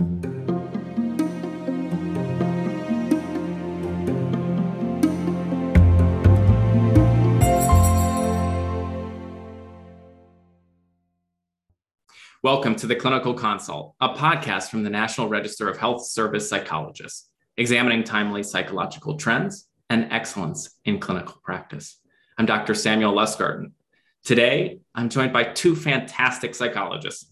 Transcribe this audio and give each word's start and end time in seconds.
Welcome 0.00 0.14
to 12.76 12.86
the 12.86 12.96
Clinical 12.96 13.34
Consult, 13.34 13.94
a 14.00 14.08
podcast 14.14 14.70
from 14.70 14.84
the 14.84 14.88
National 14.88 15.28
Register 15.28 15.68
of 15.68 15.76
Health 15.76 16.06
Service 16.06 16.48
Psychologists, 16.48 17.28
examining 17.58 18.02
timely 18.02 18.42
psychological 18.42 19.18
trends 19.18 19.68
and 19.90 20.10
excellence 20.10 20.78
in 20.86 20.98
clinical 20.98 21.42
practice. 21.44 22.00
I'm 22.38 22.46
Dr. 22.46 22.74
Samuel 22.74 23.12
Lustgarten. 23.12 23.72
Today, 24.24 24.78
I'm 24.94 25.10
joined 25.10 25.34
by 25.34 25.44
two 25.44 25.76
fantastic 25.76 26.54
psychologists, 26.54 27.30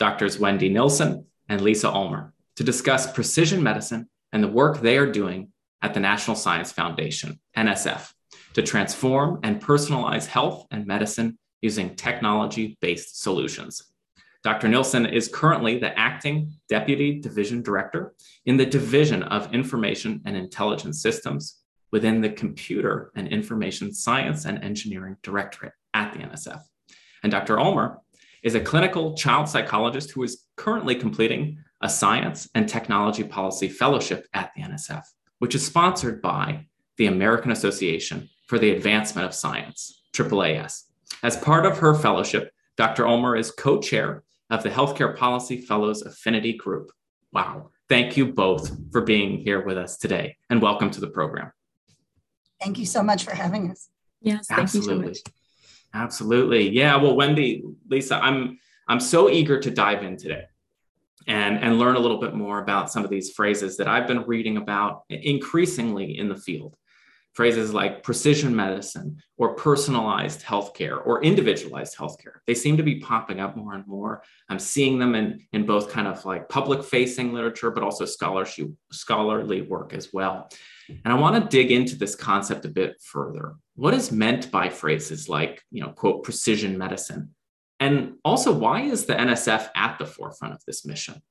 Doctors 0.00 0.40
Wendy 0.40 0.68
Nilsen 0.68 1.27
and 1.48 1.60
Lisa 1.60 1.90
Ulmer, 1.90 2.32
to 2.56 2.64
discuss 2.64 3.12
precision 3.12 3.62
medicine 3.62 4.08
and 4.32 4.42
the 4.42 4.48
work 4.48 4.80
they 4.80 4.98
are 4.98 5.10
doing 5.10 5.52
at 5.82 5.94
the 5.94 6.00
National 6.00 6.36
Science 6.36 6.72
Foundation, 6.72 7.38
NSF, 7.56 8.12
to 8.54 8.62
transform 8.62 9.40
and 9.42 9.62
personalize 9.62 10.26
health 10.26 10.66
and 10.70 10.86
medicine 10.86 11.38
using 11.62 11.94
technology 11.94 12.76
based 12.80 13.20
solutions. 13.22 13.82
Dr. 14.44 14.68
Nilsen 14.68 15.06
is 15.06 15.28
currently 15.28 15.78
the 15.78 15.98
acting 15.98 16.52
deputy 16.68 17.20
division 17.20 17.62
director 17.62 18.14
in 18.46 18.56
the 18.56 18.66
Division 18.66 19.22
of 19.24 19.52
Information 19.52 20.22
and 20.24 20.36
Intelligent 20.36 20.94
Systems 20.94 21.60
within 21.90 22.20
the 22.20 22.30
Computer 22.30 23.10
and 23.16 23.28
Information 23.28 23.92
Science 23.92 24.44
and 24.44 24.62
Engineering 24.62 25.16
Directorate 25.22 25.72
at 25.94 26.12
the 26.12 26.20
NSF. 26.20 26.60
And 27.22 27.32
Dr. 27.32 27.58
Ulmer 27.58 27.98
is 28.42 28.54
a 28.54 28.60
clinical 28.60 29.14
child 29.14 29.48
psychologist 29.48 30.12
who 30.12 30.22
is 30.22 30.44
currently 30.58 30.94
completing 30.94 31.58
a 31.80 31.88
science 31.88 32.48
and 32.54 32.68
technology 32.68 33.24
policy 33.24 33.68
fellowship 33.68 34.26
at 34.34 34.50
the 34.54 34.62
NSF, 34.62 35.04
which 35.38 35.54
is 35.54 35.64
sponsored 35.64 36.20
by 36.20 36.66
the 36.98 37.06
American 37.06 37.52
Association 37.52 38.28
for 38.48 38.58
the 38.58 38.72
Advancement 38.72 39.26
of 39.26 39.34
Science, 39.34 40.02
AAAS. 40.12 40.82
As 41.22 41.36
part 41.36 41.64
of 41.64 41.78
her 41.78 41.94
fellowship, 41.94 42.52
Dr. 42.76 43.06
Ulmer 43.06 43.36
is 43.36 43.50
co 43.50 43.80
chair 43.80 44.24
of 44.50 44.62
the 44.62 44.70
Healthcare 44.70 45.16
Policy 45.16 45.60
Fellows 45.60 46.02
Affinity 46.02 46.54
Group. 46.54 46.90
Wow. 47.32 47.70
Thank 47.88 48.16
you 48.16 48.32
both 48.32 48.70
for 48.92 49.00
being 49.00 49.38
here 49.38 49.64
with 49.64 49.78
us 49.78 49.96
today 49.96 50.36
and 50.50 50.60
welcome 50.60 50.90
to 50.90 51.00
the 51.00 51.08
program. 51.08 51.52
Thank 52.60 52.78
you 52.78 52.86
so 52.86 53.02
much 53.02 53.24
for 53.24 53.34
having 53.34 53.70
us. 53.70 53.88
Yes, 54.20 54.50
absolutely. 54.50 55.14
So 55.14 55.22
absolutely. 55.94 56.70
Yeah. 56.70 56.96
Well, 56.96 57.14
Wendy, 57.14 57.62
Lisa, 57.88 58.16
I'm 58.16 58.58
I'm 58.88 59.00
so 59.00 59.28
eager 59.28 59.60
to 59.60 59.70
dive 59.70 60.02
in 60.02 60.16
today 60.16 60.44
and, 61.26 61.58
and 61.58 61.78
learn 61.78 61.96
a 61.96 62.00
little 62.00 62.20
bit 62.20 62.34
more 62.34 62.62
about 62.62 62.90
some 62.90 63.04
of 63.04 63.10
these 63.10 63.30
phrases 63.30 63.76
that 63.76 63.88
I've 63.88 64.06
been 64.06 64.22
reading 64.22 64.56
about 64.56 65.02
increasingly 65.08 66.18
in 66.18 66.28
the 66.28 66.36
field 66.36 66.76
phrases 67.38 67.72
like 67.72 68.02
precision 68.02 68.56
medicine 68.56 69.16
or 69.36 69.54
personalized 69.54 70.42
healthcare 70.42 71.00
or 71.06 71.22
individualized 71.22 71.96
healthcare. 71.96 72.38
They 72.48 72.54
seem 72.54 72.76
to 72.78 72.82
be 72.82 72.98
popping 72.98 73.38
up 73.38 73.56
more 73.56 73.74
and 73.74 73.86
more. 73.86 74.24
I'm 74.48 74.58
seeing 74.58 74.98
them 74.98 75.14
in, 75.14 75.46
in 75.52 75.64
both 75.64 75.88
kind 75.88 76.08
of 76.08 76.24
like 76.24 76.48
public 76.48 76.82
facing 76.82 77.32
literature, 77.32 77.70
but 77.70 77.84
also 77.84 78.06
scholarship, 78.06 78.70
scholarly 78.90 79.62
work 79.62 79.94
as 79.94 80.12
well. 80.12 80.50
And 80.88 81.12
I 81.12 81.14
want 81.14 81.40
to 81.40 81.48
dig 81.48 81.70
into 81.70 81.94
this 81.94 82.16
concept 82.16 82.64
a 82.64 82.70
bit 82.70 83.00
further. 83.00 83.54
What 83.76 83.94
is 83.94 84.10
meant 84.10 84.50
by 84.50 84.68
phrases 84.68 85.28
like, 85.28 85.62
you 85.70 85.80
know, 85.80 85.90
quote, 85.90 86.24
precision 86.24 86.76
medicine? 86.76 87.36
And 87.80 88.14
also, 88.24 88.52
why 88.52 88.82
is 88.82 89.06
the 89.06 89.14
NSF 89.14 89.70
at 89.74 89.98
the 89.98 90.06
forefront 90.06 90.54
of 90.54 90.64
this 90.66 90.84
mission? 90.84 91.22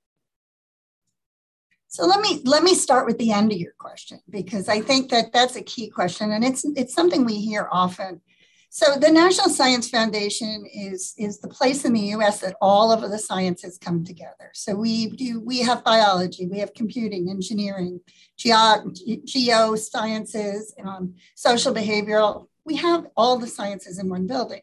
So 1.90 2.06
let 2.06 2.20
me 2.20 2.42
let 2.44 2.64
me 2.64 2.76
start 2.76 3.06
with 3.06 3.18
the 3.18 3.32
end 3.32 3.52
of 3.52 3.58
your 3.58 3.74
question 3.78 4.20
because 4.30 4.68
I 4.70 4.82
think 4.82 5.10
that 5.10 5.32
that's 5.32 5.56
a 5.56 5.64
key 5.64 5.90
question 5.90 6.32
and 6.32 6.44
it's 6.44 6.66
it's 6.76 6.94
something 6.94 7.26
we 7.26 7.40
hear 7.40 7.68
often. 7.72 8.22
So 8.70 8.98
the 8.98 9.10
National 9.10 9.50
Science 9.50 9.90
Foundation 9.90 10.66
is 10.72 11.14
is 11.18 11.40
the 11.40 11.48
place 11.48 11.86
in 11.86 11.94
the 11.94 12.08
U.S. 12.18 12.42
that 12.42 12.58
all 12.62 12.92
of 12.92 13.10
the 13.10 13.18
sciences 13.18 13.78
come 13.78 14.04
together. 14.04 14.52
So 14.54 14.76
we 14.76 15.08
do 15.08 15.40
we 15.40 15.62
have 15.62 15.84
biology, 15.84 16.46
we 16.46 16.60
have 16.60 16.74
computing, 16.74 17.30
engineering, 17.30 18.02
geo, 18.36 19.76
sciences, 19.76 20.76
um, 20.84 21.16
social 21.36 21.74
behavioral. 21.74 22.48
We 22.66 22.76
have 22.76 23.08
all 23.16 23.40
the 23.40 23.48
sciences 23.48 23.98
in 23.98 24.10
one 24.10 24.28
building, 24.28 24.62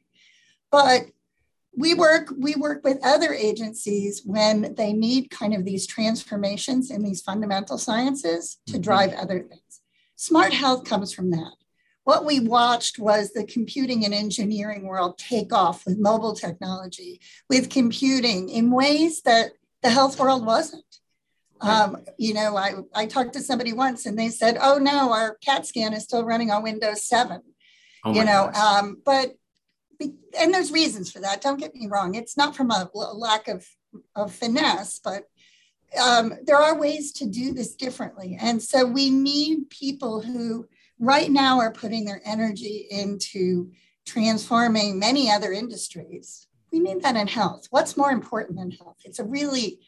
but 0.71 1.07
we 1.77 1.95
work 1.95 2.33
we 2.39 2.55
work 2.55 2.85
with 2.85 2.99
other 3.05 3.33
agencies 3.33 4.23
when 4.25 4.75
they 4.75 4.93
need 4.93 5.31
kind 5.31 5.55
of 5.55 5.65
these 5.65 5.87
transformations 5.87 6.91
in 6.91 7.03
these 7.03 7.23
fundamental 7.23 7.79
sciences 7.79 8.59
to 8.67 8.75
mm-hmm. 8.75 8.83
drive 8.83 9.13
other 9.15 9.41
things. 9.41 9.81
Smart 10.17 10.53
health 10.53 10.85
comes 10.85 11.13
from 11.13 11.31
that. 11.31 11.53
What 12.05 12.25
we 12.25 12.39
watched 12.39 12.99
was 12.99 13.33
the 13.33 13.45
computing 13.45 14.05
and 14.05 14.15
engineering 14.15 14.85
world 14.85 15.19
take 15.19 15.53
off 15.53 15.87
with 15.87 15.99
mobile 15.99 16.35
technology 16.35 17.21
with 17.49 17.71
computing 17.71 18.49
in 18.51 18.71
ways 18.71 19.23
that 19.23 19.53
the 19.83 19.91
health 19.91 20.19
world 20.19 20.45
wasn't. 20.47 20.85
Um, 21.61 22.05
you 22.19 22.35
know 22.35 22.59
I, 22.59 22.75
I 22.95 23.07
talked 23.07 23.33
to 23.35 23.41
somebody 23.41 23.73
once 23.73 24.05
and 24.05 24.19
they 24.19 24.29
said 24.29 24.59
oh 24.61 24.77
no 24.77 25.15
our 25.15 25.37
cat 25.37 25.65
scan 25.65 25.95
is 25.95 26.03
still 26.03 26.23
running 26.23 26.51
on 26.51 26.63
windows 26.63 27.07
7 27.07 27.41
oh 28.05 28.13
you 28.13 28.23
know 28.23 28.51
um, 28.53 29.01
but 29.03 29.35
and 30.39 30.53
there's 30.53 30.73
reasons 30.73 31.11
for 31.11 31.21
that. 31.21 31.41
Don't 31.41 31.61
get 31.61 31.75
me 31.75 31.87
wrong. 31.87 32.15
It's 32.15 32.37
not 32.37 32.57
from 32.57 32.71
a, 32.71 32.91
lack 32.95 33.49
of, 33.49 33.67
of 34.15 34.33
finesse, 34.33 35.01
but 35.03 35.25
um, 36.01 36.35
there 36.45 36.57
are 36.57 36.79
ways 36.79 37.13
to 37.13 37.27
do 37.27 37.53
this 37.53 37.75
differently. 37.75 38.37
And 38.41 38.63
so 38.63 38.85
we 38.85 39.11
need 39.11 39.71
people 39.71 40.21
who 40.21 40.67
right 40.99 41.31
now 41.31 41.59
are 41.61 41.73
putting 41.73 42.05
their 42.05 42.21
energy 42.25 42.87
into 42.91 43.71
transforming 44.07 44.99
many 44.99 45.31
other 45.31 45.53
industries. 45.53 46.47
We 46.73 46.81
need 46.81 47.03
that 47.03 47.17
in 47.17 47.27
health. 47.27 47.67
What's 47.71 47.97
more 47.97 48.11
important 48.11 48.59
than 48.59 48.71
health? 48.71 48.97
It's 49.05 49.19
a 49.19 49.25
really, 49.25 49.79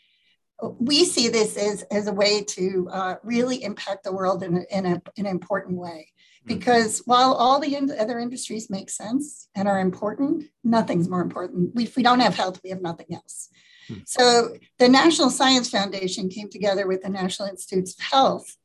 we 0.79 1.05
see 1.05 1.29
this 1.29 1.57
as, 1.57 1.83
as 1.91 2.07
a 2.07 2.13
way 2.13 2.43
to 2.45 2.89
uh, 2.91 3.15
really 3.23 3.63
impact 3.63 4.05
the 4.05 4.13
world 4.13 4.43
in, 4.43 4.59
a, 4.59 4.77
in, 4.77 4.87
a, 4.87 5.03
in 5.17 5.27
an 5.27 5.33
important 5.33 5.77
way. 5.77 6.09
Mm-hmm. 6.47 6.59
because 6.59 7.03
while 7.07 7.33
all 7.33 7.59
the 7.59 7.77
other 7.99 8.21
industries 8.21 8.71
make 8.71 8.89
sense 8.89 9.49
and 9.57 9.67
are 9.67 9.81
important, 9.81 10.45
nothing's 10.63 11.09
more 11.09 11.21
important. 11.21 11.73
if 11.81 11.97
we 11.97 12.05
don't 12.05 12.21
have 12.21 12.37
health, 12.37 12.61
we 12.63 12.71
have 12.71 12.83
nothing 12.83 13.07
else. 13.13 13.49
Hmm. 13.89 13.95
So 14.07 14.57
the 14.79 14.89
National 14.89 15.31
Science 15.31 15.69
Foundation 15.69 16.29
came 16.29 16.49
together 16.49 16.87
with 16.87 17.03
the 17.03 17.09
National 17.09 17.49
Institutes 17.49 17.95
of 17.95 18.05
Health 18.05 18.57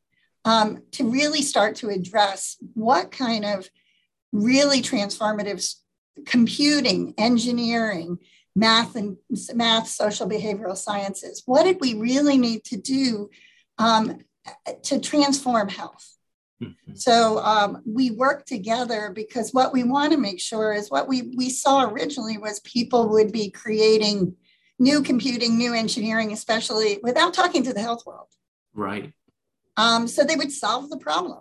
um, 0.46 0.84
to 0.92 1.10
really 1.10 1.42
start 1.42 1.76
to 1.78 1.90
address 1.90 2.58
what 2.76 3.12
kind 3.12 3.46
of 3.46 3.68
really 4.32 4.82
transformative 4.82 5.76
computing, 6.26 7.16
engineering, 7.18 8.20
math 8.56 8.96
and 8.96 9.18
math, 9.56 9.88
social 9.88 10.30
behavioral 10.30 10.78
sciences. 10.78 11.42
What 11.48 11.64
did 11.64 11.80
we 11.82 11.96
really 11.96 12.38
need 12.38 12.64
to 12.66 12.78
do 12.78 13.32
um, 13.80 14.20
to 14.84 15.00
transform 15.00 15.70
health? 15.70 16.16
Mm-hmm. 16.62 16.96
So 16.96 17.40
um, 17.40 17.82
we 17.86 18.12
work 18.12 18.46
together 18.46 19.12
because 19.14 19.52
what 19.52 19.74
we 19.74 19.84
want 19.84 20.12
to 20.12 20.18
make 20.18 20.40
sure 20.40 20.74
is 20.74 20.92
what 20.92 21.08
we, 21.08 21.34
we 21.36 21.50
saw 21.50 21.84
originally 21.90 22.38
was 22.38 22.60
people 22.60 23.10
would 23.10 23.32
be 23.32 23.50
creating 23.50 24.36
new 24.78 25.02
computing, 25.02 25.58
new 25.58 25.74
engineering, 25.74 26.32
especially 26.32 27.00
without 27.04 27.34
talking 27.34 27.64
to 27.64 27.74
the 27.74 27.82
health 27.82 28.06
world. 28.06 28.28
Right. 28.74 29.14
Um, 29.78 30.08
so 30.08 30.24
they 30.24 30.36
would 30.36 30.52
solve 30.52 30.90
the 30.90 30.98
problem. 30.98 31.40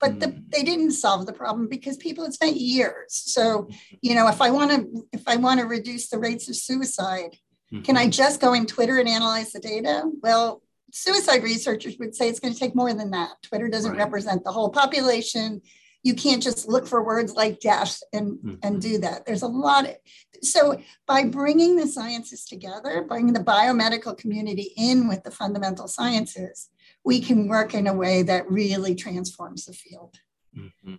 But 0.00 0.20
the, 0.20 0.42
they 0.48 0.62
didn't 0.62 0.92
solve 0.92 1.26
the 1.26 1.32
problem 1.32 1.66
because 1.68 1.96
people 1.96 2.22
had 2.22 2.32
spent 2.32 2.56
years. 2.56 3.06
So, 3.08 3.62
mm-hmm. 3.62 3.96
you 4.00 4.14
know, 4.14 4.28
if 4.28 4.40
I 4.40 4.50
want 4.50 4.70
to 4.70 5.06
if 5.12 5.26
I 5.26 5.34
want 5.36 5.58
to 5.58 5.66
reduce 5.66 6.08
the 6.08 6.20
rates 6.20 6.48
of 6.48 6.54
suicide, 6.54 7.36
mm-hmm. 7.72 7.82
can 7.82 7.96
I 7.96 8.02
mm-hmm. 8.02 8.10
just 8.10 8.40
go 8.40 8.52
in 8.54 8.66
Twitter 8.66 8.98
and 8.98 9.08
analyze 9.08 9.50
the 9.50 9.58
data? 9.58 10.04
Well, 10.22 10.62
suicide 10.92 11.42
researchers 11.42 11.96
would 11.98 12.14
say 12.14 12.28
it's 12.28 12.40
going 12.40 12.54
to 12.54 12.58
take 12.58 12.74
more 12.74 12.92
than 12.92 13.10
that. 13.10 13.30
Twitter 13.42 13.68
doesn't 13.68 13.92
right. 13.92 13.98
represent 13.98 14.44
the 14.44 14.52
whole 14.52 14.70
population. 14.70 15.60
You 16.02 16.14
can't 16.14 16.42
just 16.42 16.68
look 16.68 16.86
for 16.86 17.04
words 17.04 17.34
like 17.34 17.60
death 17.60 18.00
and, 18.12 18.38
mm-hmm. 18.38 18.54
and 18.62 18.80
do 18.80 18.98
that. 18.98 19.26
There's 19.26 19.42
a 19.42 19.48
lot. 19.48 19.86
Of, 19.86 19.96
so 20.42 20.80
by 21.06 21.24
bringing 21.24 21.76
the 21.76 21.86
sciences 21.86 22.44
together, 22.44 23.04
bringing 23.06 23.34
the 23.34 23.40
biomedical 23.40 24.16
community 24.16 24.72
in 24.76 25.08
with 25.08 25.24
the 25.24 25.30
fundamental 25.30 25.88
sciences, 25.88 26.70
we 27.04 27.20
can 27.20 27.48
work 27.48 27.74
in 27.74 27.86
a 27.86 27.94
way 27.94 28.22
that 28.22 28.50
really 28.50 28.94
transforms 28.94 29.66
the 29.66 29.72
field. 29.72 30.16
Mm-hmm. 30.56 30.94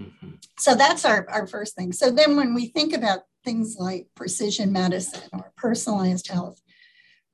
Mm-hmm. 0.00 0.30
So 0.58 0.74
that's 0.74 1.04
our, 1.04 1.28
our 1.30 1.46
first 1.46 1.76
thing. 1.76 1.92
So 1.92 2.10
then 2.10 2.36
when 2.36 2.54
we 2.54 2.66
think 2.66 2.94
about 2.94 3.20
things 3.44 3.76
like 3.78 4.08
precision 4.14 4.72
medicine 4.72 5.28
or 5.32 5.52
personalized 5.56 6.28
health, 6.28 6.60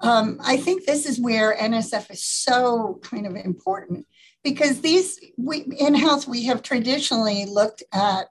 um, 0.00 0.38
I 0.42 0.56
think 0.56 0.84
this 0.84 1.06
is 1.06 1.20
where 1.20 1.56
NSF 1.56 2.10
is 2.10 2.24
so 2.24 3.00
kind 3.02 3.26
of 3.26 3.36
important 3.36 4.06
because 4.42 4.80
these 4.80 5.20
we, 5.36 5.64
in 5.78 5.94
health 5.94 6.26
we 6.26 6.44
have 6.44 6.62
traditionally 6.62 7.44
looked 7.44 7.82
at 7.92 8.28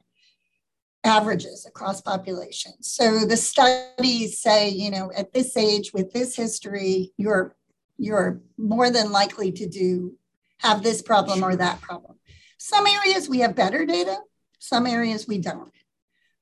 averages 1.03 1.65
across 1.65 2.01
populations. 2.01 2.91
So 2.91 3.25
the 3.25 3.37
studies 3.37 4.39
say, 4.39 4.69
you 4.69 4.91
know, 4.91 5.11
at 5.15 5.31
this 5.31 5.55
age 5.55 5.93
with 5.93 6.11
this 6.11 6.35
history, 6.35 7.11
you're 7.17 7.55
you're 7.97 8.41
more 8.57 8.89
than 8.89 9.11
likely 9.11 9.51
to 9.51 9.67
do 9.67 10.15
have 10.59 10.83
this 10.83 11.01
problem 11.01 11.43
or 11.43 11.55
that 11.55 11.81
problem. 11.81 12.17
Some 12.57 12.87
areas 12.87 13.29
we 13.29 13.39
have 13.39 13.55
better 13.55 13.85
data, 13.85 14.17
some 14.57 14.85
areas 14.87 15.27
we 15.27 15.37
don't. 15.37 15.71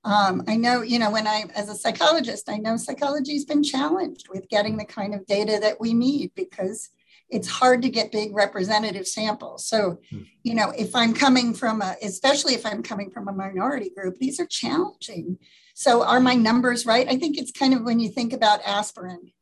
Um, 0.08 0.44
I 0.48 0.56
know, 0.56 0.84
you 0.84 1.00
know, 1.00 1.12
when 1.12 1.28
I, 1.28 1.44
as 1.54 1.68
a 1.68 1.76
psychologist, 1.76 2.48
I 2.48 2.56
know 2.60 2.78
psychology's 2.78 3.44
been 3.44 3.62
challenged 3.62 4.30
with 4.30 4.48
getting 4.48 4.78
the 4.78 4.86
kind 4.86 5.14
of 5.14 5.26
data 5.26 5.60
that 5.62 5.82
we 5.82 5.94
need 5.94 6.32
because 6.34 6.92
it's 7.30 7.50
hard 7.50 7.82
to 7.82 7.90
get 7.90 8.14
big 8.14 8.34
representative 8.34 9.06
samples. 9.06 9.66
So, 9.66 10.00
hmm. 10.10 10.22
you 10.44 10.56
know, 10.56 10.70
if 10.78 10.96
I'm 10.96 11.14
coming 11.14 11.54
from 11.54 11.82
a, 11.82 11.98
especially 12.02 12.54
if 12.54 12.66
I'm 12.66 12.84
coming 12.84 13.12
from 13.12 13.28
a 13.28 13.34
minority 13.34 13.90
group, 13.90 14.18
these 14.18 14.40
are 14.40 14.46
challenging. 14.46 15.40
So, 15.74 16.04
are 16.06 16.22
my 16.22 16.36
numbers 16.36 16.86
right? 16.86 17.06
I 17.10 17.18
think 17.18 17.38
it's 17.38 17.52
kind 17.52 17.74
of 17.74 17.84
when 17.84 18.00
you 18.00 18.08
think 18.08 18.32
about 18.32 18.62
aspirin. 18.66 19.34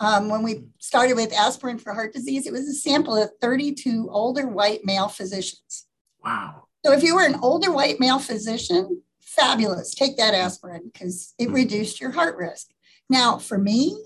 Um, 0.00 0.30
when 0.30 0.42
we 0.42 0.64
started 0.78 1.16
with 1.16 1.34
aspirin 1.34 1.78
for 1.78 1.92
heart 1.92 2.14
disease, 2.14 2.46
it 2.46 2.52
was 2.52 2.66
a 2.66 2.72
sample 2.72 3.14
of 3.14 3.30
32 3.42 4.08
older 4.10 4.46
white 4.46 4.86
male 4.86 5.08
physicians. 5.08 5.86
Wow. 6.24 6.68
So, 6.82 6.92
if 6.92 7.02
you 7.02 7.14
were 7.14 7.26
an 7.26 7.40
older 7.42 7.70
white 7.70 8.00
male 8.00 8.18
physician, 8.18 9.02
fabulous, 9.28 9.94
take 9.94 10.16
that 10.16 10.34
aspirin 10.34 10.90
because 10.92 11.34
it 11.38 11.48
hmm. 11.48 11.54
reduced 11.54 12.00
your 12.00 12.10
heart 12.10 12.36
risk. 12.36 12.68
Now, 13.08 13.38
for 13.38 13.58
me, 13.58 13.96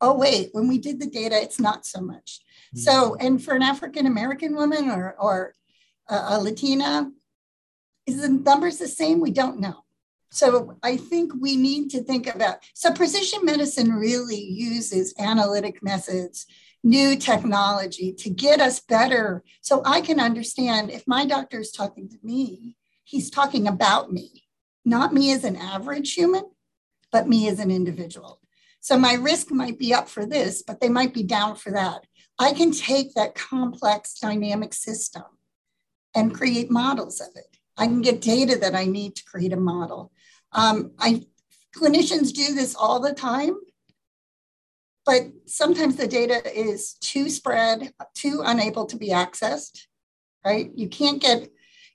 oh, 0.00 0.14
wait, 0.14 0.50
when 0.52 0.68
we 0.68 0.78
did 0.78 1.00
the 1.00 1.06
data, 1.06 1.40
it's 1.40 1.60
not 1.60 1.86
so 1.86 2.00
much. 2.00 2.40
So, 2.74 3.16
and 3.16 3.42
for 3.42 3.54
an 3.54 3.62
African 3.62 4.06
American 4.06 4.54
woman 4.54 4.90
or, 4.90 5.14
or 5.18 5.54
a, 6.08 6.14
a 6.30 6.40
Latina, 6.40 7.10
is 8.06 8.20
the 8.20 8.28
numbers 8.28 8.78
the 8.78 8.88
same? 8.88 9.20
We 9.20 9.30
don't 9.30 9.60
know. 9.60 9.84
So 10.30 10.78
I 10.82 10.96
think 10.96 11.32
we 11.38 11.56
need 11.56 11.90
to 11.90 12.02
think 12.02 12.34
about, 12.34 12.56
so 12.72 12.90
precision 12.90 13.44
medicine 13.44 13.92
really 13.92 14.42
uses 14.42 15.14
analytic 15.18 15.82
methods, 15.82 16.46
new 16.82 17.16
technology 17.16 18.14
to 18.14 18.30
get 18.30 18.58
us 18.58 18.80
better. 18.80 19.44
So 19.60 19.82
I 19.84 20.00
can 20.00 20.18
understand 20.18 20.90
if 20.90 21.06
my 21.06 21.26
doctor 21.26 21.60
is 21.60 21.70
talking 21.70 22.08
to 22.08 22.16
me, 22.22 22.76
he's 23.04 23.30
talking 23.30 23.68
about 23.68 24.10
me, 24.10 24.41
not 24.84 25.12
me 25.12 25.32
as 25.32 25.44
an 25.44 25.56
average 25.56 26.14
human, 26.14 26.44
but 27.10 27.28
me 27.28 27.48
as 27.48 27.58
an 27.58 27.70
individual. 27.70 28.40
So 28.80 28.98
my 28.98 29.14
risk 29.14 29.50
might 29.50 29.78
be 29.78 29.94
up 29.94 30.08
for 30.08 30.26
this, 30.26 30.62
but 30.62 30.80
they 30.80 30.88
might 30.88 31.14
be 31.14 31.22
down 31.22 31.54
for 31.54 31.70
that. 31.70 32.04
I 32.38 32.52
can 32.52 32.72
take 32.72 33.14
that 33.14 33.34
complex 33.34 34.18
dynamic 34.18 34.74
system 34.74 35.22
and 36.14 36.34
create 36.34 36.70
models 36.70 37.20
of 37.20 37.28
it. 37.36 37.58
I 37.76 37.86
can 37.86 38.02
get 38.02 38.20
data 38.20 38.58
that 38.58 38.74
I 38.74 38.86
need 38.86 39.16
to 39.16 39.24
create 39.24 39.52
a 39.52 39.56
model. 39.56 40.12
Um, 40.52 40.92
I 40.98 41.24
clinicians 41.76 42.32
do 42.32 42.54
this 42.54 42.74
all 42.74 43.00
the 43.00 43.14
time, 43.14 43.56
but 45.06 45.22
sometimes 45.46 45.96
the 45.96 46.06
data 46.06 46.42
is 46.54 46.94
too 46.94 47.30
spread, 47.30 47.92
too 48.14 48.42
unable 48.44 48.86
to 48.86 48.96
be 48.96 49.08
accessed. 49.08 49.86
Right? 50.44 50.70
You 50.74 50.88
can't 50.88 51.22
get, 51.22 51.48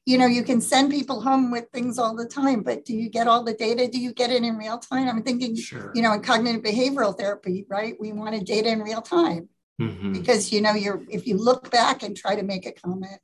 you 0.07 0.17
know, 0.17 0.25
you 0.25 0.41
can 0.41 0.61
send 0.61 0.89
people 0.89 1.19
home 1.19 1.51
with 1.51 1.69
things 1.73 1.99
all 1.99 2.15
the 2.15 2.25
time, 2.25 2.63
but 2.63 2.85
do 2.85 2.95
you 2.95 3.09
get 3.09 3.27
all 3.27 3.43
the 3.43 3.53
data? 3.53 3.89
Do 3.89 3.99
you 3.99 4.13
get 4.13 4.31
it 4.31 4.41
in 4.41 4.55
real 4.55 4.77
time? 4.77 5.09
I'm 5.09 5.21
thinking, 5.21 5.53
sure. 5.53 5.91
you 5.93 6.01
know, 6.01 6.13
in 6.13 6.21
cognitive 6.21 6.61
behavioral 6.61 7.15
therapy, 7.15 7.65
right? 7.67 7.93
We 7.99 8.13
wanted 8.13 8.45
data 8.45 8.69
in 8.69 8.81
real 8.81 9.01
time 9.01 9.49
mm-hmm. 9.81 10.13
because 10.13 10.53
you 10.53 10.61
know 10.61 10.71
you're 10.71 11.03
if 11.09 11.27
you 11.27 11.35
look 11.35 11.69
back 11.71 12.03
and 12.03 12.15
try 12.15 12.37
to 12.37 12.43
make 12.43 12.65
a 12.65 12.71
comment 12.71 13.19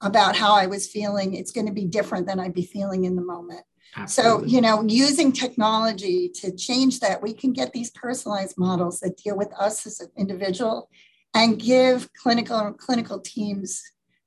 about 0.00 0.34
how 0.34 0.54
I 0.54 0.64
was 0.64 0.88
feeling, 0.88 1.34
it's 1.34 1.52
going 1.52 1.66
to 1.66 1.72
be 1.72 1.84
different 1.84 2.26
than 2.26 2.40
I'd 2.40 2.54
be 2.54 2.64
feeling 2.64 3.04
in 3.04 3.14
the 3.14 3.22
moment. 3.22 3.60
Absolutely. 3.94 4.48
So, 4.48 4.54
you 4.54 4.62
know, 4.62 4.84
using 4.88 5.32
technology 5.32 6.30
to 6.36 6.50
change 6.56 7.00
that, 7.00 7.22
we 7.22 7.34
can 7.34 7.52
get 7.52 7.74
these 7.74 7.90
personalized 7.90 8.56
models 8.56 9.00
that 9.00 9.18
deal 9.18 9.36
with 9.36 9.52
us 9.52 9.86
as 9.86 10.00
an 10.00 10.08
individual 10.16 10.88
and 11.34 11.58
give 11.58 12.10
clinical 12.14 12.72
clinical 12.72 13.20
teams 13.20 13.82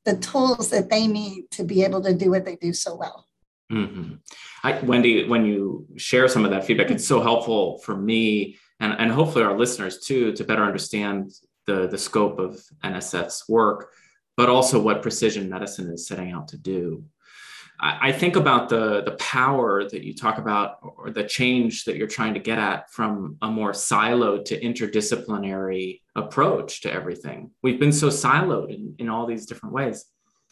the 0.10 0.18
tools 0.18 0.70
that 0.70 0.90
they 0.90 1.06
need 1.08 1.52
to 1.52 1.64
be 1.64 1.84
able 1.84 2.02
to 2.02 2.14
do 2.14 2.32
what 2.32 2.46
they 2.46 2.56
do 2.56 2.74
so 2.74 2.96
well. 2.96 3.28
Mm-hmm. 3.72 4.16
I, 4.64 4.80
Wendy, 4.80 5.28
when 5.28 5.46
you 5.46 5.86
share 5.98 6.28
some 6.28 6.44
of 6.44 6.52
that 6.52 6.66
feedback, 6.66 6.90
it's 6.90 7.08
so 7.08 7.22
helpful 7.22 7.78
for 7.80 7.96
me 7.96 8.58
and, 8.80 8.94
and 8.98 9.12
hopefully 9.12 9.44
our 9.44 9.58
listeners 9.58 10.00
too 10.00 10.32
to 10.34 10.44
better 10.44 10.64
understand 10.64 11.32
the, 11.68 11.88
the 11.88 11.98
scope 11.98 12.40
of 12.40 12.60
NSF's 12.84 13.48
work, 13.48 13.92
but 14.36 14.50
also 14.50 14.82
what 14.82 15.04
precision 15.04 15.50
medicine 15.50 15.92
is 15.92 16.08
setting 16.08 16.32
out 16.32 16.48
to 16.48 16.58
do. 16.58 17.04
I, 17.80 18.10
I 18.10 18.12
think 18.12 18.36
about 18.36 18.70
the, 18.70 19.02
the 19.04 19.12
power 19.20 19.88
that 19.90 20.04
you 20.04 20.14
talk 20.14 20.38
about, 20.38 20.78
or 20.82 21.12
the 21.12 21.24
change 21.24 21.86
that 21.86 21.96
you're 21.96 22.08
trying 22.08 22.34
to 22.34 22.40
get 22.40 22.60
at 22.60 22.92
from 22.92 23.38
a 23.42 23.50
more 23.50 23.72
siloed 23.72 24.46
to 24.46 24.60
interdisciplinary 24.60 26.02
approach 26.16 26.82
to 26.82 26.92
everything. 26.92 27.52
We've 27.64 27.80
been 27.80 27.94
so 27.94 28.08
siloed 28.08 28.74
in, 28.74 28.96
in 29.00 29.10
all 29.10 29.26
these 29.26 29.46
different 29.46 29.74
ways. 29.74 30.06